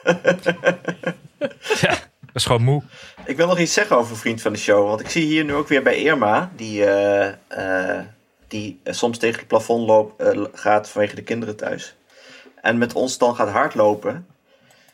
ja, 1.80 1.90
dat 2.20 2.34
is 2.34 2.44
gewoon 2.44 2.62
moe. 2.62 2.82
Ik 3.24 3.36
wil 3.36 3.46
nog 3.46 3.58
iets 3.58 3.72
zeggen 3.72 3.96
over 3.96 4.16
Vriend 4.16 4.42
van 4.42 4.52
de 4.52 4.58
Show. 4.58 4.88
Want 4.88 5.00
ik 5.00 5.08
zie 5.08 5.24
hier 5.24 5.44
nu 5.44 5.54
ook 5.54 5.68
weer 5.68 5.82
bij 5.82 6.02
Irma, 6.02 6.50
die, 6.56 6.84
eh, 6.84 7.28
eh, 7.48 8.04
die 8.48 8.80
soms 8.84 9.18
tegen 9.18 9.38
het 9.38 9.48
plafond 9.48 9.86
loop, 9.86 10.20
eh, 10.20 10.44
gaat 10.52 10.88
vanwege 10.88 11.14
de 11.14 11.22
kinderen 11.22 11.56
thuis. 11.56 11.94
En 12.60 12.78
met 12.78 12.92
ons 12.92 13.18
dan 13.18 13.34
gaat 13.34 13.48
hardlopen. 13.48 14.26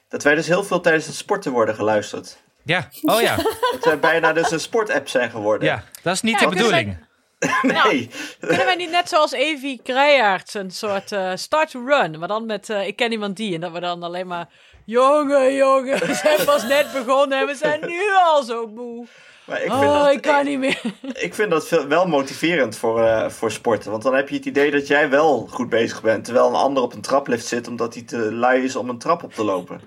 Dat 0.09 0.23
wij 0.23 0.35
dus 0.35 0.47
heel 0.47 0.65
veel 0.65 0.81
tijdens 0.81 1.07
het 1.07 1.15
sporten 1.15 1.53
worden 1.53 1.75
geluisterd. 1.75 2.45
Ja, 2.63 2.89
oh 3.03 3.21
ja. 3.21 3.37
Dat 3.73 3.85
wij 3.85 3.99
bijna 3.99 4.33
dus 4.33 4.51
een 4.51 4.61
sportapp 4.61 5.09
zijn 5.09 5.31
geworden. 5.31 5.69
ja. 5.69 5.85
Dat 6.03 6.15
is 6.15 6.21
niet 6.21 6.41
Ja, 6.41 6.47
de 6.49 6.55
bedoeling. 6.55 7.06
Nee. 7.63 8.11
Kunnen 8.41 8.67
wij 8.67 8.75
niet 8.75 8.91
net 8.91 9.09
zoals 9.09 9.33
Evie 9.33 9.81
Kreijaerts 9.83 10.55
een 10.55 10.71
soort 10.71 11.13
eh, 11.13 11.33
start 11.35 11.71
to 11.71 11.85
run, 11.87 12.19
maar 12.19 12.29
dan 12.29 12.47
met 12.47 12.71
eh, 12.71 12.87
ik 12.87 12.97
ken 12.97 13.13
iemand 13.13 13.37
die 13.37 13.55
en 13.55 13.61
dat 13.61 13.73
we 13.73 13.81
dan 13.81 14.03
alleen 14.03 14.27
maar 14.27 14.49
jongen, 14.85 15.55
jongen, 15.55 15.99
we 16.07 16.15
zijn 16.15 16.45
pas 16.45 16.63
net 16.63 16.93
begonnen 16.93 17.39
en 17.39 17.47
we 17.47 17.55
zijn 17.55 17.81
nu 17.87 18.15
al 18.25 18.43
zo 18.43 18.67
moe. 18.67 19.07
Maar 19.47 19.63
ik 19.63 19.71
vind 19.71 19.85
Oh, 19.85 20.03
dat, 20.05 20.13
ik 20.13 20.23
kan 20.23 20.45
niet 20.45 20.59
meer. 20.59 20.81
Ik 21.13 21.35
vind 21.35 21.51
dat 21.51 21.69
wel 21.89 22.07
motiverend 22.07 22.77
voor, 22.77 23.03
eh, 23.05 23.29
voor 23.31 23.51
sporten. 23.53 23.91
Want 23.91 24.03
dan 24.03 24.15
heb 24.15 24.29
je 24.29 24.35
het 24.37 24.45
idee 24.45 24.71
dat 24.71 24.87
jij 24.87 25.11
wel 25.11 25.47
goed 25.51 25.69
bezig 25.69 26.03
bent. 26.03 26.25
Terwijl 26.25 26.49
een 26.49 26.55
ander 26.55 26.83
op 26.83 26.93
een 26.95 27.01
traplift 27.01 27.47
zit 27.47 27.69
omdat 27.69 27.95
hij 27.95 28.03
te 28.03 28.33
lui 28.33 28.65
is 28.65 28.77
om 28.77 28.89
een 28.89 28.99
trap 28.99 29.23
op 29.23 29.35
te 29.35 29.45
lopen. 29.45 29.81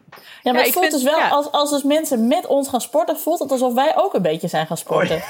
Ja, 0.43 0.51
maar 0.51 0.61
Ja, 0.61 0.67
ik 0.67 0.73
voelt 0.73 0.85
vind- 0.85 0.95
dus 1.01 1.11
wel, 1.11 1.19
ja. 1.19 1.29
als, 1.29 1.51
als 1.51 1.69
dus 1.69 1.83
mensen 1.83 2.27
met 2.27 2.45
ons 2.45 2.69
gaan 2.69 2.81
sporten, 2.81 3.17
voelt 3.19 3.39
het 3.39 3.51
alsof 3.51 3.73
wij 3.73 3.93
ook 3.95 4.13
een 4.13 4.21
beetje 4.21 4.47
zijn 4.47 4.67
gaan 4.67 4.77
sporten. 4.77 5.23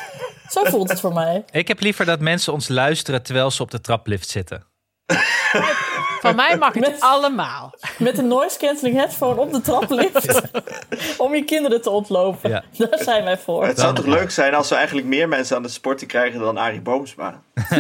Zo 0.50 0.64
voelt 0.64 0.90
het 0.90 1.00
voor 1.00 1.14
mij. 1.14 1.44
Ik 1.52 1.68
heb 1.68 1.80
liever 1.80 2.06
dat 2.06 2.20
mensen 2.20 2.54
ons 2.54 2.68
luisteren 2.68 3.24
terwijl 3.24 3.52
ze 3.52 3.62
op 3.62 3.72
de 3.72 3.82
traplift 3.82 4.30
zitten. 4.30 4.64
Van 6.20 6.36
mij 6.36 6.58
mag 6.58 6.74
het 6.74 6.84
Met- 6.88 7.00
allemaal. 7.00 7.74
Met 7.98 8.18
een 8.18 8.28
noise 8.28 8.58
cancelling 8.58 8.98
headphone 8.98 9.42
op 9.42 9.52
de 9.52 9.62
traplift. 9.62 10.42
Om 11.18 11.36
je 11.36 11.44
kinderen 11.44 11.82
te 11.82 11.90
ontlopen. 11.90 12.50
Ja. 12.50 12.64
Daar 12.78 13.00
zijn 13.04 13.24
wij 13.24 13.38
voor. 13.38 13.66
Het 13.66 13.80
zou 13.80 13.96
toch 13.96 14.06
leuk 14.06 14.32
zijn 14.32 14.54
als 14.54 14.70
we 14.70 14.76
eigenlijk 14.76 15.08
meer 15.08 15.28
mensen 15.28 15.56
aan 15.56 15.64
het 15.64 15.72
sporten 15.72 16.08
krijgen 16.08 16.40
dan 16.40 16.58
Arie 16.58 16.82
Boomsma. 16.82 17.42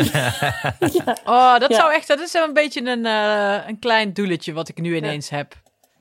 Oh, 1.25 1.57
dat 1.59 1.69
Ja. 1.69 1.75
zou 1.75 1.93
echt, 1.93 2.07
dat 2.07 2.19
is 2.19 2.33
een 2.33 2.53
beetje 2.53 2.85
een, 2.85 3.05
eh, 3.05 3.67
een 3.67 3.79
klein 3.79 4.13
doeletje 4.13 4.53
wat 4.53 4.69
ik 4.69 4.77
nu 4.81 4.95
ineens 4.95 5.29
heb. 5.29 5.53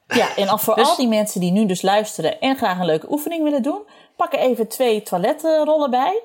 Ja, 0.07 0.36
en 0.36 0.49
al 0.49 0.59
voor 0.59 0.74
Dus- 0.74 0.89
al 0.89 0.97
die 0.97 1.09
mensen 1.09 1.41
die 1.41 1.53
nu 1.53 1.66
dus 1.66 1.82
luisteren 1.82 2.41
en 2.41 2.57
graag 2.57 2.78
een 2.78 2.84
leuke 2.86 3.11
oefening 3.12 3.43
willen 3.43 3.62
doen, 3.62 3.80
pak 4.16 4.32
er 4.32 4.39
even 4.39 4.68
twee 4.68 5.03
toiletrollen 5.03 5.91
bij. 5.91 6.22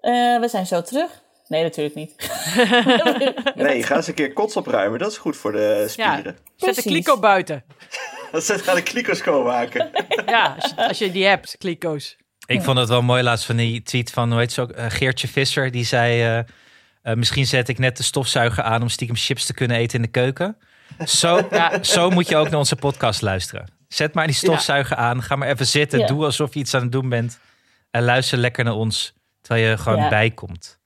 Eh, 0.00 0.12
we 0.40 0.48
zijn 0.48 0.66
zo 0.66 0.82
terug. 0.82 1.22
Nee, 1.50 1.62
natuurlijk 1.62 1.94
niet. 1.96 2.14
Nee, 3.54 3.82
ga 3.82 3.96
eens 3.96 4.06
een 4.06 4.14
keer 4.14 4.32
kots 4.32 4.56
opruimen. 4.56 4.98
Dat 4.98 5.10
is 5.10 5.18
goed 5.18 5.36
voor 5.36 5.52
de 5.52 5.76
Ja, 5.96 6.12
spieren. 6.12 6.36
zet 6.56 6.74
de 6.74 6.82
kliko 6.82 7.18
buiten. 7.18 7.64
Dat 8.32 8.44
zet 8.50 8.62
gaan 8.62 8.74
de 8.74 8.82
klikers 8.82 9.22
komen 9.22 9.44
maken. 9.46 9.90
Ja, 10.26 10.54
als 10.60 10.70
je, 10.76 10.88
als 10.88 10.98
je 10.98 11.10
die 11.12 11.24
hebt, 11.26 11.56
kliko's. 11.58 12.16
Ik 12.46 12.62
vond 12.62 12.78
het 12.78 12.88
wel 12.88 13.02
mooi 13.02 13.22
laatst 13.22 13.44
van 13.46 13.56
die 13.56 13.82
tweet 13.82 14.10
van, 14.10 14.30
hoe 14.30 14.38
heet 14.40 14.52
ze 14.52 14.60
ook, 14.60 14.70
eh, 14.70 14.86
Geertje 14.88 15.28
Visser. 15.28 15.70
Die 15.70 15.84
zei, 15.84 16.20
eh, 16.22 16.38
eh, 17.02 17.16
misschien 17.16 17.46
zet 17.46 17.68
ik 17.68 17.78
net 17.78 17.96
de 17.96 18.02
stofzuiger 18.02 18.62
aan 18.62 18.82
om 18.82 18.88
stiekem 18.88 19.16
chips 19.16 19.46
te 19.46 19.54
kunnen 19.54 19.76
eten 19.76 19.96
in 19.96 20.02
de 20.02 20.10
keuken. 20.10 20.56
Zo, 21.06 21.46
Ja. 21.50 21.82
zo 21.82 22.10
moet 22.10 22.28
je 22.28 22.36
ook 22.36 22.48
naar 22.50 22.58
onze 22.58 22.76
podcast 22.76 23.22
luisteren. 23.22 23.72
Zet 23.88 24.14
maar 24.14 24.26
die 24.26 24.36
stofzuiger 24.36 24.96
aan, 24.96 25.22
ga 25.22 25.36
maar 25.36 25.48
even 25.48 25.66
zitten, 25.66 25.98
Ja. 25.98 26.06
doe 26.06 26.24
alsof 26.24 26.54
je 26.54 26.60
iets 26.60 26.74
aan 26.74 26.82
het 26.82 26.92
doen 26.92 27.08
bent. 27.08 27.38
En 27.90 28.02
luister 28.04 28.38
lekker 28.38 28.64
naar 28.64 28.74
ons, 28.74 29.12
terwijl 29.40 29.68
je 29.70 29.78
gewoon 29.78 29.98
Ja. 29.98 30.08
bijkomt. 30.08 30.78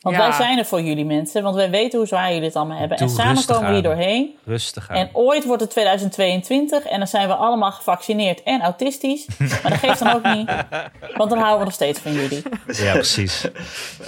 Want 0.00 0.16
Ja. 0.16 0.22
wij 0.28 0.32
zijn 0.36 0.58
er 0.58 0.64
voor 0.64 0.80
jullie 0.80 1.04
mensen, 1.04 1.42
want 1.42 1.54
wij 1.54 1.70
weten 1.70 1.98
hoe 1.98 2.06
zwaar 2.08 2.28
jullie 2.32 2.44
het 2.46 2.56
allemaal 2.56 2.78
hebben. 2.78 2.96
Doe 2.98 3.08
en 3.08 3.14
samen 3.14 3.44
komen 3.46 3.66
we 3.66 3.72
hier 3.72 3.82
doorheen. 3.82 4.34
Rustig 4.44 4.90
aan. 4.90 4.96
En 4.96 5.08
ooit 5.12 5.44
wordt 5.44 5.62
het 5.62 5.70
2022 5.70 6.84
en 6.84 6.98
dan 6.98 7.06
zijn 7.08 7.28
we 7.28 7.34
allemaal 7.34 7.72
gevaccineerd 7.72 8.42
en 8.42 8.60
autistisch. 8.60 9.26
Maar 9.38 9.70
dat 9.70 9.78
geeft 9.78 9.98
dan 9.98 10.14
ook 10.14 10.34
niet, 10.34 10.50
want 11.18 11.30
dan 11.30 11.38
houden 11.38 11.58
we 11.58 11.64
nog 11.64 11.72
steeds 11.72 11.98
van 12.00 12.12
jullie. 12.12 12.42
Ja, 12.66 12.92
precies. 12.92 13.48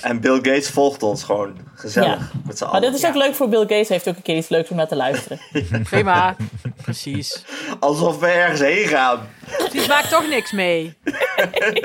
En 0.01 0.21
Bill 0.21 0.35
Gates 0.37 0.69
volgt 0.71 1.03
ons 1.03 1.23
gewoon. 1.23 1.57
Gezellig. 1.75 2.09
Ja. 2.09 2.19
Met 2.47 2.59
z'n 2.59 2.65
Maar 2.65 2.73
allen. 2.73 2.91
dit 2.91 3.01
is 3.03 3.07
ook 3.09 3.15
leuk 3.15 3.35
voor 3.35 3.49
Bill 3.49 3.61
Gates, 3.61 3.89
heeft 3.89 4.09
ook 4.09 4.17
een 4.17 4.23
keer 4.23 4.37
iets 4.37 4.49
leuks 4.49 4.71
om 4.71 4.77
naar 4.77 4.89
te 4.89 4.97
luisteren. 4.97 5.41
Prima. 5.91 6.37
Precies. 6.83 7.45
Alsof 7.81 8.19
we 8.19 8.27
ergens 8.27 8.61
heen 8.61 8.87
gaan. 8.87 9.29
Die 9.73 9.89
maakt 9.89 10.11
toch 10.11 10.29
niks 10.29 10.53
mee. 10.53 10.95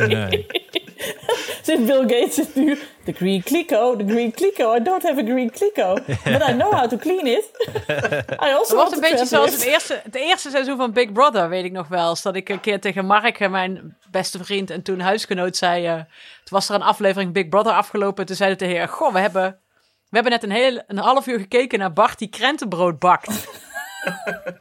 Nee. 0.07 0.45
Zit 1.67 1.85
Bill 1.85 2.01
Gates 2.01 2.35
zit 2.35 2.55
nu, 2.55 2.79
the 3.03 3.13
green 3.13 3.43
clico, 3.43 3.95
the 3.95 4.05
green 4.07 4.31
clico, 4.31 4.75
I 4.75 4.83
don't 4.83 5.03
have 5.03 5.21
a 5.21 5.25
green 5.25 5.51
clico, 5.51 5.93
but 6.23 6.49
I 6.49 6.53
know 6.53 6.71
how 6.71 6.89
to 6.89 6.97
clean 6.97 7.27
it. 7.27 7.45
I 8.45 8.51
also 8.53 8.57
Het 8.57 8.69
want 8.69 8.71
wordt 8.71 8.89
to 8.89 8.95
een 8.95 9.09
beetje 9.11 9.25
zoals 9.25 9.51
het 9.51 9.61
eerste, 9.61 10.01
het 10.03 10.15
eerste 10.15 10.49
seizoen 10.49 10.77
van 10.77 10.91
Big 10.91 11.11
Brother, 11.11 11.49
weet 11.49 11.63
ik 11.63 11.71
nog 11.71 11.87
wel. 11.87 12.17
Dat 12.21 12.35
ik 12.35 12.49
een 12.49 12.59
keer 12.59 12.81
tegen 12.81 13.05
Mark, 13.05 13.49
mijn 13.49 13.97
beste 14.11 14.43
vriend 14.43 14.69
en 14.69 14.81
toen 14.81 14.99
huisgenoot, 14.99 15.57
zei... 15.57 15.85
eh, 15.85 15.93
toen 15.93 16.05
was 16.43 16.69
er 16.69 16.75
een 16.75 16.81
aflevering 16.81 17.33
Big 17.33 17.49
Brother 17.49 17.73
afgelopen. 17.73 18.25
Toen 18.25 18.35
zeiden 18.35 18.57
tegen 18.57 18.77
haar, 18.77 18.87
goh, 18.87 19.13
we 19.13 19.19
hebben, 19.19 19.59
we 20.09 20.15
hebben 20.15 20.31
net 20.31 20.43
een, 20.43 20.51
heel, 20.51 20.81
een 20.87 20.97
half 20.97 21.27
uur 21.27 21.39
gekeken 21.39 21.79
naar 21.79 21.93
Bart 21.93 22.19
die 22.19 22.29
krentenbrood 22.29 22.99
bakt. 22.99 23.47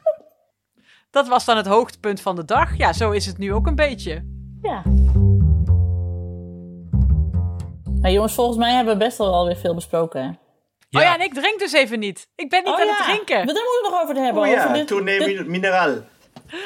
dat 1.10 1.28
was 1.28 1.44
dan 1.44 1.56
het 1.56 1.66
hoogtepunt 1.66 2.20
van 2.20 2.36
de 2.36 2.44
dag. 2.44 2.76
Ja, 2.76 2.92
zo 2.92 3.10
is 3.10 3.26
het 3.26 3.38
nu 3.38 3.52
ook 3.52 3.66
een 3.66 3.74
beetje. 3.74 4.24
Ja. 4.62 4.82
Nou 8.00 8.14
jongens, 8.14 8.34
volgens 8.34 8.56
mij 8.58 8.72
hebben 8.72 8.98
we 8.98 9.04
best 9.04 9.18
wel 9.18 9.34
alweer 9.34 9.56
veel 9.56 9.74
besproken. 9.74 10.20
hè? 10.22 10.26
Ja. 10.88 10.98
Oh 11.00 11.02
ja, 11.02 11.14
en 11.14 11.20
ik 11.20 11.34
drink 11.34 11.58
dus 11.58 11.72
even 11.72 11.98
niet. 11.98 12.28
Ik 12.36 12.50
ben 12.50 12.64
niet 12.64 12.72
Oh 12.72 12.80
aan 12.80 12.86
ja, 12.86 12.94
het 12.96 13.04
drinken. 13.04 13.36
Maar 13.44 13.54
daar 13.54 13.62
moeten 13.64 13.72
we 13.72 13.80
het 13.82 13.90
nog 13.92 14.02
over 14.02 14.16
hebben. 14.24 14.42
Oh 14.42 14.48
ja, 14.48 14.72
dit- 14.72 14.86
toeneem 14.86 15.18
dit- 15.24 15.46
mineraal. 15.46 15.94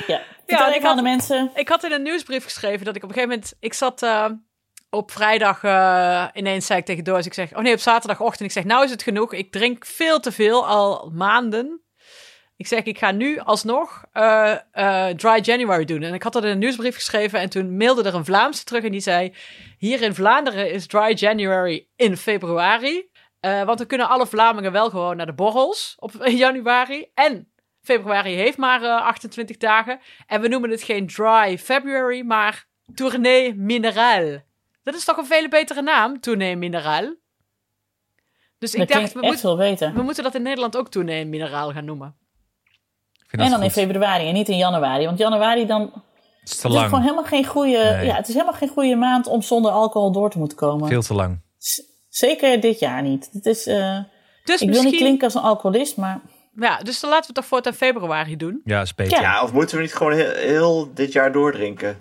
Ja, 0.06 0.20
vertel 0.46 0.68
ik 0.72 0.82
had- 0.82 0.90
aan 0.90 0.96
de 0.96 1.02
mensen. 1.02 1.50
Ik 1.54 1.68
had 1.68 1.84
in 1.84 1.92
een 1.92 2.02
nieuwsbrief 2.02 2.44
geschreven 2.44 2.84
dat 2.84 2.96
ik 2.96 3.02
op 3.02 3.08
een 3.08 3.14
gegeven 3.14 3.34
moment... 3.36 3.54
Ik 3.60 3.74
zat 3.74 4.02
eh, 4.02 4.24
op 4.90 5.10
vrijdag 5.10 5.62
eh, 5.64 6.24
ineens, 6.34 6.66
zei 6.66 6.78
ik 6.78 6.84
tegen 6.84 7.04
Doris, 7.04 7.26
ik 7.26 7.34
zeg... 7.34 7.54
Oh 7.56 7.62
nee, 7.62 7.72
op 7.72 7.78
zaterdagochtend. 7.78 8.48
Ik 8.48 8.54
zeg, 8.54 8.64
nou 8.64 8.84
is 8.84 8.90
het 8.90 9.02
genoeg. 9.02 9.32
Ik 9.32 9.52
drink 9.52 9.86
veel 9.86 10.20
te 10.20 10.32
veel, 10.32 10.66
al 10.66 11.10
maanden. 11.14 11.80
Ik 12.60 12.66
zeg, 12.66 12.82
ik 12.82 12.98
ga 12.98 13.10
nu 13.10 13.38
alsnog 13.38 14.04
eh, 14.12 14.56
eh, 14.72 15.16
Dry 15.16 15.40
January 15.42 15.84
doen. 15.84 16.02
En 16.02 16.14
ik 16.14 16.22
had 16.22 16.32
dat 16.32 16.44
in 16.44 16.50
een 16.50 16.58
nieuwsbrief 16.58 16.94
geschreven. 16.94 17.40
En 17.40 17.50
toen 17.50 17.76
mailde 17.76 18.02
er 18.02 18.14
een 18.14 18.24
Vlaamse 18.24 18.64
terug 18.64 18.84
en 18.84 18.90
die 18.90 19.00
zei... 19.00 19.34
Hier 19.78 20.02
in 20.02 20.14
Vlaanderen 20.14 20.70
is 20.70 20.86
Dry 20.86 21.12
January 21.14 21.86
in 21.96 22.16
februari. 22.16 23.08
Eh, 23.40 23.62
want 23.62 23.78
dan 23.78 23.86
kunnen 23.86 24.08
alle 24.08 24.26
Vlamingen 24.26 24.72
wel 24.72 24.90
gewoon 24.90 25.16
naar 25.16 25.26
de 25.26 25.32
borrels 25.32 25.94
op 25.98 26.12
januari. 26.44 27.06
En 27.14 27.52
februari 27.82 28.34
heeft 28.34 28.56
maar 28.56 28.82
eh, 28.82 29.02
28 29.06 29.56
dagen. 29.56 30.00
En 30.26 30.40
we 30.40 30.48
noemen 30.48 30.70
het 30.70 30.82
geen 30.82 31.06
Dry 31.06 31.58
February, 31.58 32.22
maar 32.22 32.66
Tournee 32.94 33.54
Mineral. 33.54 34.40
Dat 34.82 34.94
is 34.94 35.04
toch 35.04 35.16
een 35.16 35.26
veel 35.26 35.48
betere 35.48 35.82
naam, 35.82 36.20
Tournee 36.20 36.56
Mineral. 36.56 37.14
Dus 38.58 38.72
Dat 38.72 38.80
ik 38.80 38.88
dacht, 38.88 39.12
we, 39.12 39.20
echt 39.20 39.30
moet- 39.30 39.40
veel 39.40 39.56
beter. 39.56 39.92
we 39.94 40.02
moeten 40.02 40.22
dat 40.24 40.34
in 40.34 40.42
Nederland 40.42 40.76
ook 40.76 40.90
Tournee 40.90 41.24
Mineraal 41.24 41.72
gaan 41.72 41.84
noemen. 41.84 42.16
Vind 43.30 43.42
En 43.42 43.50
dan 43.50 43.62
in 43.62 43.70
februari 43.70 44.28
en 44.28 44.34
niet 44.34 44.48
in 44.48 44.56
januari. 44.56 45.04
Want 45.04 45.18
januari 45.18 45.66
dan... 45.66 45.80
Het 45.80 45.90
is 46.50 46.56
te 46.56 46.66
Het 46.66 46.76
is 46.76 46.82
gewoon 46.82 46.90
lang. 46.90 47.02
helemaal 47.02 47.24
geen 47.24 47.44
goede... 47.46 47.78
Nee. 47.96 48.06
Ja, 48.06 48.14
het 48.14 48.28
is 48.28 48.34
helemaal 48.34 48.54
geen 48.54 48.68
goede 48.68 48.94
maand 48.96 49.26
om 49.26 49.42
zonder 49.42 49.70
alcohol 49.70 50.12
door 50.12 50.30
te 50.30 50.38
moeten 50.38 50.56
komen. 50.56 50.88
Veel 50.88 51.02
te 51.02 51.14
lang. 51.14 51.40
Z- 51.58 51.80
Zeker 52.08 52.60
dit 52.60 52.78
jaar 52.78 53.02
niet. 53.02 53.28
Het 53.32 53.46
is, 53.46 53.66
eh, 53.66 53.98
Dus 54.44 54.60
ik 54.60 54.70
wil 54.70 54.82
niet 54.82 54.96
klinken 54.96 55.24
als 55.24 55.34
een 55.34 55.40
alcoholist, 55.42 55.96
maar... 55.96 56.20
Ja, 56.54 56.78
dus 56.78 57.00
dan 57.00 57.10
laten 57.10 57.26
we 57.26 57.26
het 57.26 57.34
toch 57.34 57.46
voortaan 57.46 57.72
februari 57.72 58.36
doen. 58.36 58.60
Ja, 58.64 58.80
is 58.80 58.94
beter. 58.94 59.20
Ja. 59.20 59.22
Ja, 59.22 59.42
of 59.42 59.52
moeten 59.52 59.76
we 59.76 59.82
niet 59.82 59.94
gewoon 59.94 60.12
heel, 60.12 60.30
heel 60.32 60.88
dit 60.94 61.12
jaar 61.12 61.32
doordrinken? 61.32 61.98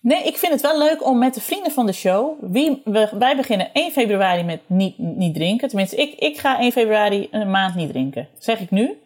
Nee, 0.00 0.22
ik 0.22 0.36
vind 0.36 0.52
het 0.52 0.60
wel 0.62 0.78
leuk 0.78 1.04
om 1.06 1.18
met 1.18 1.34
de 1.34 1.40
vrienden 1.40 1.72
van 1.72 1.86
de 1.86 1.92
show. 1.92 2.38
Wie, 2.40 2.82
we, 2.84 3.08
wij 3.18 3.36
beginnen 3.36 3.70
1 3.72 3.92
februari 3.92 4.42
met 4.42 4.60
niet, 4.66 4.98
niet 4.98 5.34
drinken. 5.34 5.68
Tenminste, 5.68 5.96
ik, 5.96 6.14
ik 6.18 6.38
ga 6.38 6.58
1 6.58 6.72
februari 6.72 7.28
een 7.30 7.50
maand 7.50 7.74
niet 7.74 7.88
drinken. 7.90 8.28
Zeg 8.38 8.58
ik 8.60 8.70
nu. 8.70 8.98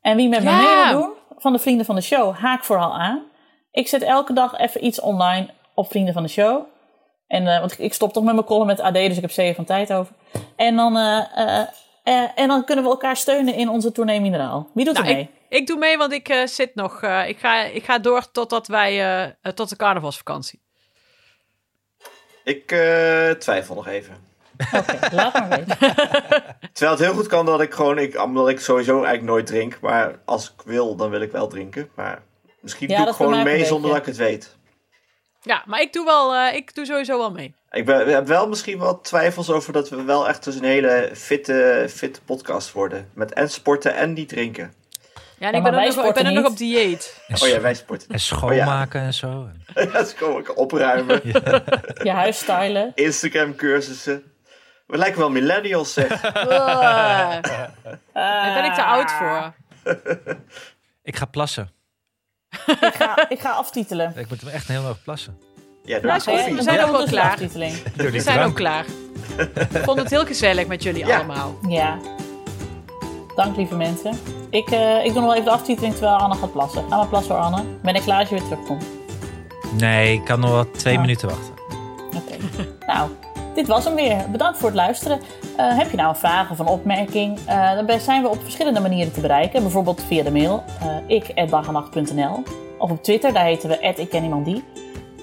En 0.00 0.16
wie 0.16 0.28
met 0.28 0.42
me 0.44 0.50
Ja. 0.50 0.56
mee 0.84 0.92
wil 0.94 1.00
doen, 1.02 1.12
van 1.36 1.52
de 1.52 1.58
vrienden 1.58 1.86
van 1.86 1.94
de 1.94 2.00
show, 2.00 2.36
haak 2.36 2.64
vooral 2.64 2.94
aan. 2.98 3.22
Ik 3.70 3.88
zet 3.88 4.02
elke 4.02 4.32
dag 4.32 4.56
even 4.58 4.84
iets 4.84 5.00
online 5.00 5.48
op 5.74 5.90
vrienden 5.90 6.14
van 6.14 6.22
de 6.22 6.28
show. 6.28 6.64
En, 7.26 7.46
eh, 7.46 7.58
want 7.58 7.72
ik- 7.72 7.78
ik 7.78 7.94
stop 7.94 8.12
toch 8.12 8.24
met 8.24 8.34
mijn 8.34 8.46
column 8.46 8.66
met 8.66 8.80
AD, 8.80 8.94
dus 8.94 9.16
ik 9.16 9.20
heb 9.20 9.30
zeven 9.30 9.54
van 9.54 9.64
tijd 9.64 9.92
over. 9.92 10.14
En 10.56 10.76
dan, 10.76 10.96
eh, 10.96 11.60
eh, 12.04 12.28
en 12.34 12.48
dan 12.48 12.64
kunnen 12.64 12.84
we 12.84 12.90
elkaar 12.90 13.16
steunen 13.16 13.54
in 13.54 13.68
onze 13.68 13.92
tournee 13.92 14.20
Mineraal. 14.20 14.68
Wie 14.74 14.84
doet 14.84 14.94
Nou, 14.94 15.06
er 15.08 15.14
mee? 15.14 15.22
ik, 15.22 15.30
ik 15.58 15.66
doe 15.66 15.78
mee, 15.78 15.98
want 15.98 16.12
ik 16.12 16.28
eh, 16.28 16.46
zit 16.46 16.74
nog... 16.74 17.02
eh, 17.02 17.28
ik, 17.28 17.38
ga, 17.38 17.62
ik 17.62 17.84
ga 17.84 17.98
door 17.98 18.30
totdat 18.30 18.66
wij... 18.66 19.34
tot 19.54 19.68
de 19.68 19.76
carnavalsvakantie. 19.76 20.62
Ik 22.44 22.72
eh, 22.72 23.30
twijfel 23.30 23.74
nog 23.74 23.86
even. 23.86 24.16
Oké, 24.72 25.14
laat 25.14 25.32
maar 25.32 25.48
weten. 25.48 25.78
Terwijl 26.72 26.96
het 26.96 27.06
heel 27.06 27.14
goed 27.14 27.26
kan 27.26 27.46
dat 27.46 27.60
ik 27.60 27.72
gewoon, 27.74 27.98
ik, 27.98 28.22
omdat 28.22 28.48
ik 28.48 28.60
sowieso 28.60 28.92
eigenlijk 28.92 29.24
nooit 29.24 29.46
drink. 29.46 29.78
Maar 29.80 30.18
als 30.24 30.54
ik 30.56 30.62
wil, 30.64 30.96
dan 30.96 31.10
wil 31.10 31.20
ik 31.20 31.32
wel 31.32 31.48
drinken. 31.48 31.88
Maar 31.94 32.22
misschien 32.60 32.88
Ja, 32.88 32.98
doe 32.98 33.08
ik 33.08 33.14
gewoon 33.14 33.42
mee 33.42 33.64
zonder 33.64 33.90
dat 33.90 33.98
ik 33.98 34.06
het 34.06 34.16
weet. 34.16 34.56
Ja, 35.42 35.62
maar 35.66 35.80
ik 35.80 35.92
doe, 35.92 36.04
wel, 36.04 36.34
eh, 36.34 36.54
ik 36.54 36.74
doe 36.74 36.86
sowieso 36.86 37.18
wel 37.18 37.30
mee. 37.30 37.54
Ik 37.70 37.84
ben, 37.84 38.04
we 38.04 38.10
hebben 38.12 38.30
wel 38.30 38.48
misschien 38.48 38.78
wat 38.78 39.04
twijfels 39.04 39.50
over 39.50 39.72
dat 39.72 39.88
we 39.88 40.02
wel 40.02 40.28
echt 40.28 40.44
dus 40.44 40.54
een 40.54 40.64
hele 40.64 41.10
fitte, 41.14 41.86
fitte 41.90 42.20
podcast 42.22 42.72
worden. 42.72 43.10
Met 43.14 43.32
en 43.32 43.50
sporten 43.50 43.94
en 43.94 44.12
niet 44.12 44.28
drinken. 44.28 44.72
Ja, 45.38 45.48
en 45.48 45.54
ik 45.54 45.62
ben, 45.62 45.74
ook 45.74 45.94
nog, 45.94 46.06
ik 46.06 46.14
ben 46.14 46.34
nog 46.34 46.46
op 46.46 46.56
dieet. 46.56 47.20
En, 47.28 47.36
Oh 47.42 47.48
ja, 47.48 47.60
wij 47.60 47.74
sporten. 47.74 48.08
en 48.08 48.20
schoonmaken 48.20 49.00
en 49.00 49.14
zo. 49.14 49.48
Ja, 49.92 50.04
ze 50.04 50.14
komen 50.14 50.36
ook 50.38 50.58
opruimen. 50.58 51.20
Je 52.02 52.10
huis 52.10 52.38
stylen. 52.38 52.92
Instagram 52.94 53.54
cursussen. 53.54 54.22
We 54.88 54.96
lijken 54.96 55.18
wel 55.18 55.30
millennials 55.30 55.92
zeg. 55.92 56.20
Daar 58.12 58.54
ben 58.54 58.64
ik 58.64 58.74
te 58.74 58.84
oud 58.84 59.10
voor. 59.12 59.52
Ik 61.02 61.16
ga 61.16 61.24
plassen. 61.24 61.70
ik, 62.66 62.94
ga, 62.94 63.28
ik 63.28 63.40
ga 63.40 63.50
aftitelen. 63.50 64.12
Ik 64.16 64.28
moet 64.28 64.40
hem 64.40 64.50
echt 64.50 64.68
heel 64.68 64.88
erg 64.88 65.02
plassen. 65.02 65.38
Ja, 65.84 65.98
Nou. 66.02 66.14
We 66.54 66.62
zijn 66.62 66.84
ook 66.84 66.98
de 66.98 67.04
klaar. 67.10 67.38
We 67.96 68.20
zijn 68.20 68.40
ook 68.44 68.54
klaar. 68.54 68.84
Ik 69.70 69.82
vond 69.84 69.98
het 69.98 70.10
heel 70.10 70.26
gezellig 70.26 70.66
met 70.66 70.82
jullie 70.82 71.06
Ja. 71.06 71.16
allemaal. 71.16 71.58
Ja. 71.68 71.98
Dank 73.34 73.56
lieve 73.56 73.76
mensen. 73.76 74.18
Ik, 74.50 74.70
eh, 74.70 75.04
ik 75.04 75.12
doe 75.12 75.14
nog 75.14 75.24
wel 75.24 75.32
even 75.32 75.44
de 75.44 75.50
aftiteling 75.50 75.94
terwijl 75.94 76.16
Anne 76.16 76.34
gaat 76.36 76.52
plassen. 76.52 76.82
Ga 76.88 76.96
maar 76.96 77.06
plassen 77.06 77.34
hoor, 77.34 77.44
Anne. 77.44 77.62
Ben 77.82 77.94
ik 77.94 78.02
klaar 78.02 78.18
als 78.20 78.28
je 78.28 78.34
weer 78.34 78.44
terugkomt? 78.44 78.84
Nee, 79.72 80.12
ik 80.12 80.24
kan 80.24 80.40
nog 80.40 80.50
wel 80.50 80.70
twee 80.70 80.94
Ah. 80.94 81.00
minuten 81.00 81.28
wachten. 81.28 81.54
Oké. 82.16 82.36
nou, 82.86 83.10
dit 83.58 83.66
was 83.66 83.84
hem 83.84 83.94
weer. 83.94 84.30
Bedankt 84.30 84.58
voor 84.58 84.68
het 84.68 84.76
luisteren. 84.76 85.20
Eh, 85.56 85.78
heb 85.78 85.90
je 85.90 85.96
nou 85.96 86.08
een 86.08 86.16
vraag 86.16 86.50
of 86.50 86.58
een 86.58 86.66
opmerking? 86.66 87.38
Eh, 87.46 87.86
dan 87.86 88.00
zijn 88.00 88.22
we 88.22 88.28
op 88.28 88.42
verschillende 88.42 88.80
manieren 88.80 89.12
te 89.12 89.20
bereiken. 89.20 89.62
Bijvoorbeeld 89.62 90.02
via 90.02 90.22
de 90.22 90.30
mail 90.30 90.64
uh, 91.08 92.32
of 92.78 92.90
op 92.90 93.02
Twitter, 93.02 93.32
daar 93.32 93.44
heten 93.44 93.68
we. 93.68 94.62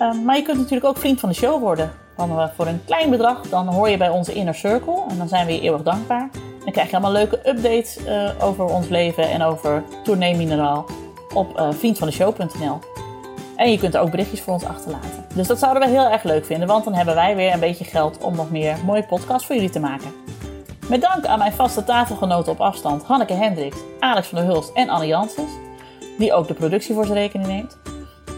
Uh, 0.02 0.24
maar 0.24 0.36
je 0.36 0.42
kunt 0.42 0.58
natuurlijk 0.58 0.86
ook 0.86 0.98
vriend 0.98 1.20
van 1.20 1.30
de 1.30 1.36
show 1.36 1.62
worden. 1.62 1.92
Uh, 2.20 2.48
voor 2.56 2.68
een 2.68 2.82
klein 2.86 3.10
bedrag, 3.10 3.42
dan 3.42 3.68
hoor 3.68 3.90
je 3.90 3.98
bij 3.98 4.10
onze 4.10 4.34
Inner 4.34 4.56
Circle 4.56 5.04
en 5.10 5.18
dan 5.18 5.28
zijn 5.28 5.46
we 5.46 5.54
je 5.54 5.62
eeuwig 5.62 5.84
dankbaar. 5.84 6.30
Dan 6.64 6.72
krijg 6.72 6.90
je 6.90 6.96
allemaal 6.96 7.12
leuke 7.12 7.50
updates 7.50 7.98
over 8.42 8.66
ons 8.66 8.88
leven 8.88 9.30
en 9.30 9.42
over 9.42 9.84
Tournee 10.04 10.36
Mineraal 10.36 10.86
op 11.34 11.68
vriendvandeshow.nl. 11.72 13.05
En 13.56 13.72
je 13.72 13.78
kunt 13.78 13.98
ook 13.98 14.12
berichtjes 14.12 14.42
voor 14.42 14.54
ons 14.54 14.66
achterlaten. 14.66 15.26
Dus 15.34 15.48
dat 15.48 15.60
zouden 15.60 15.84
we 15.84 15.90
heel 15.90 16.10
erg 16.10 16.24
leuk 16.24 16.46
vinden, 16.46 16.68
want 16.68 16.84
dan 16.84 16.94
hebben 16.94 17.16
wij 17.16 17.36
weer 17.36 17.54
een 17.54 17.60
beetje 17.60 17.86
geld 17.86 18.24
om 18.24 18.36
nog 18.36 18.52
meer 18.52 18.78
mooie 18.86 19.06
podcasts 19.06 19.46
voor 19.46 19.56
jullie 19.56 19.70
te 19.70 19.80
maken. 19.80 20.14
Met 20.90 21.02
dank 21.02 21.26
aan 21.26 21.40
mijn 21.40 21.54
vaste 21.54 21.84
tafelgenoten 21.84 22.52
op 22.52 22.62
afstand, 22.62 23.04
Hanneke 23.04 23.34
Hendricks, 23.34 23.78
Alex 24.00 24.28
van 24.28 24.38
der 24.38 24.48
Hulst 24.48 24.72
en 24.74 24.90
Anne 24.90 25.08
Janssens, 25.08 25.52
die 26.18 26.34
ook 26.34 26.48
de 26.48 26.54
productie 26.54 26.96
voor 26.96 27.06
zijn 27.06 27.18
rekening 27.18 27.50
neemt. 27.50 27.78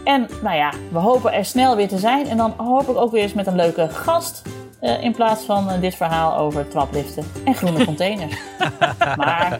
En 0.04 0.28
nou 0.42 0.56
ja, 0.56 0.72
we 0.92 0.98
hopen 0.98 1.32
er 1.32 1.44
snel 1.44 1.76
weer 1.76 1.88
te 1.88 1.98
zijn 1.98 2.28
en 2.28 2.36
dan 2.36 2.54
hoop 2.56 2.88
ik 2.88 2.96
ook 2.96 3.12
weer 3.12 3.22
eens 3.22 3.32
met 3.32 3.46
een 3.46 3.56
leuke 3.56 3.88
gast. 3.88 4.42
Uh, 4.80 5.02
in 5.02 5.12
plaats 5.12 5.44
van 5.44 5.70
uh, 5.70 5.80
dit 5.80 5.94
verhaal 5.94 6.36
over 6.36 6.68
trapliften 6.68 7.24
en 7.44 7.54
groene 7.54 7.84
containers. 7.90 8.36
maar 9.16 9.58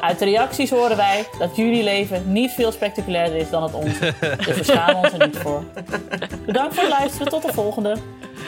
uit 0.00 0.18
de 0.18 0.24
reacties 0.24 0.70
horen 0.70 0.96
wij 0.96 1.26
dat 1.38 1.56
jullie 1.56 1.82
leven 1.82 2.32
niet 2.32 2.50
veel 2.50 2.72
spectaculairder 2.72 3.36
is 3.36 3.50
dan 3.50 3.62
het 3.62 3.74
onze. 3.74 4.14
Dus 4.46 4.56
we 4.56 4.64
schamen 4.64 4.96
ons 4.96 5.12
er 5.12 5.26
niet 5.26 5.38
voor. 5.38 5.64
Bedankt 6.46 6.74
voor 6.74 6.82
het 6.82 6.92
luisteren. 6.92 7.28
Tot 7.28 7.42
de 7.42 7.52
volgende. 7.52 7.96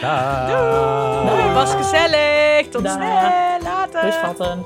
Daag. 0.00 1.26
Doei, 1.28 1.42
het 1.42 1.54
was 1.54 1.74
gezellig. 1.74 2.68
Tot 2.68 2.84
Dag. 2.84 2.92
snel. 2.92 3.60
Later. 3.62 4.02
Dus 4.02 4.14
schatten. 4.14 4.64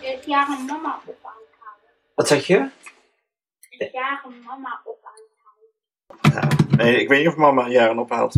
Het 0.00 0.24
jagen 0.24 0.64
mama 0.66 1.00
op. 1.06 1.16
Wat 2.14 2.28
zeg 2.28 2.46
je? 2.46 2.68
Het 3.68 3.92
jagen 3.92 4.42
mama 4.44 4.80
op. 4.84 4.87
Nee, 6.76 7.00
ik 7.00 7.08
weet 7.08 7.18
niet 7.18 7.28
of 7.28 7.36
mama 7.36 7.68
jaren 7.68 7.98
ophaalt. 7.98 8.34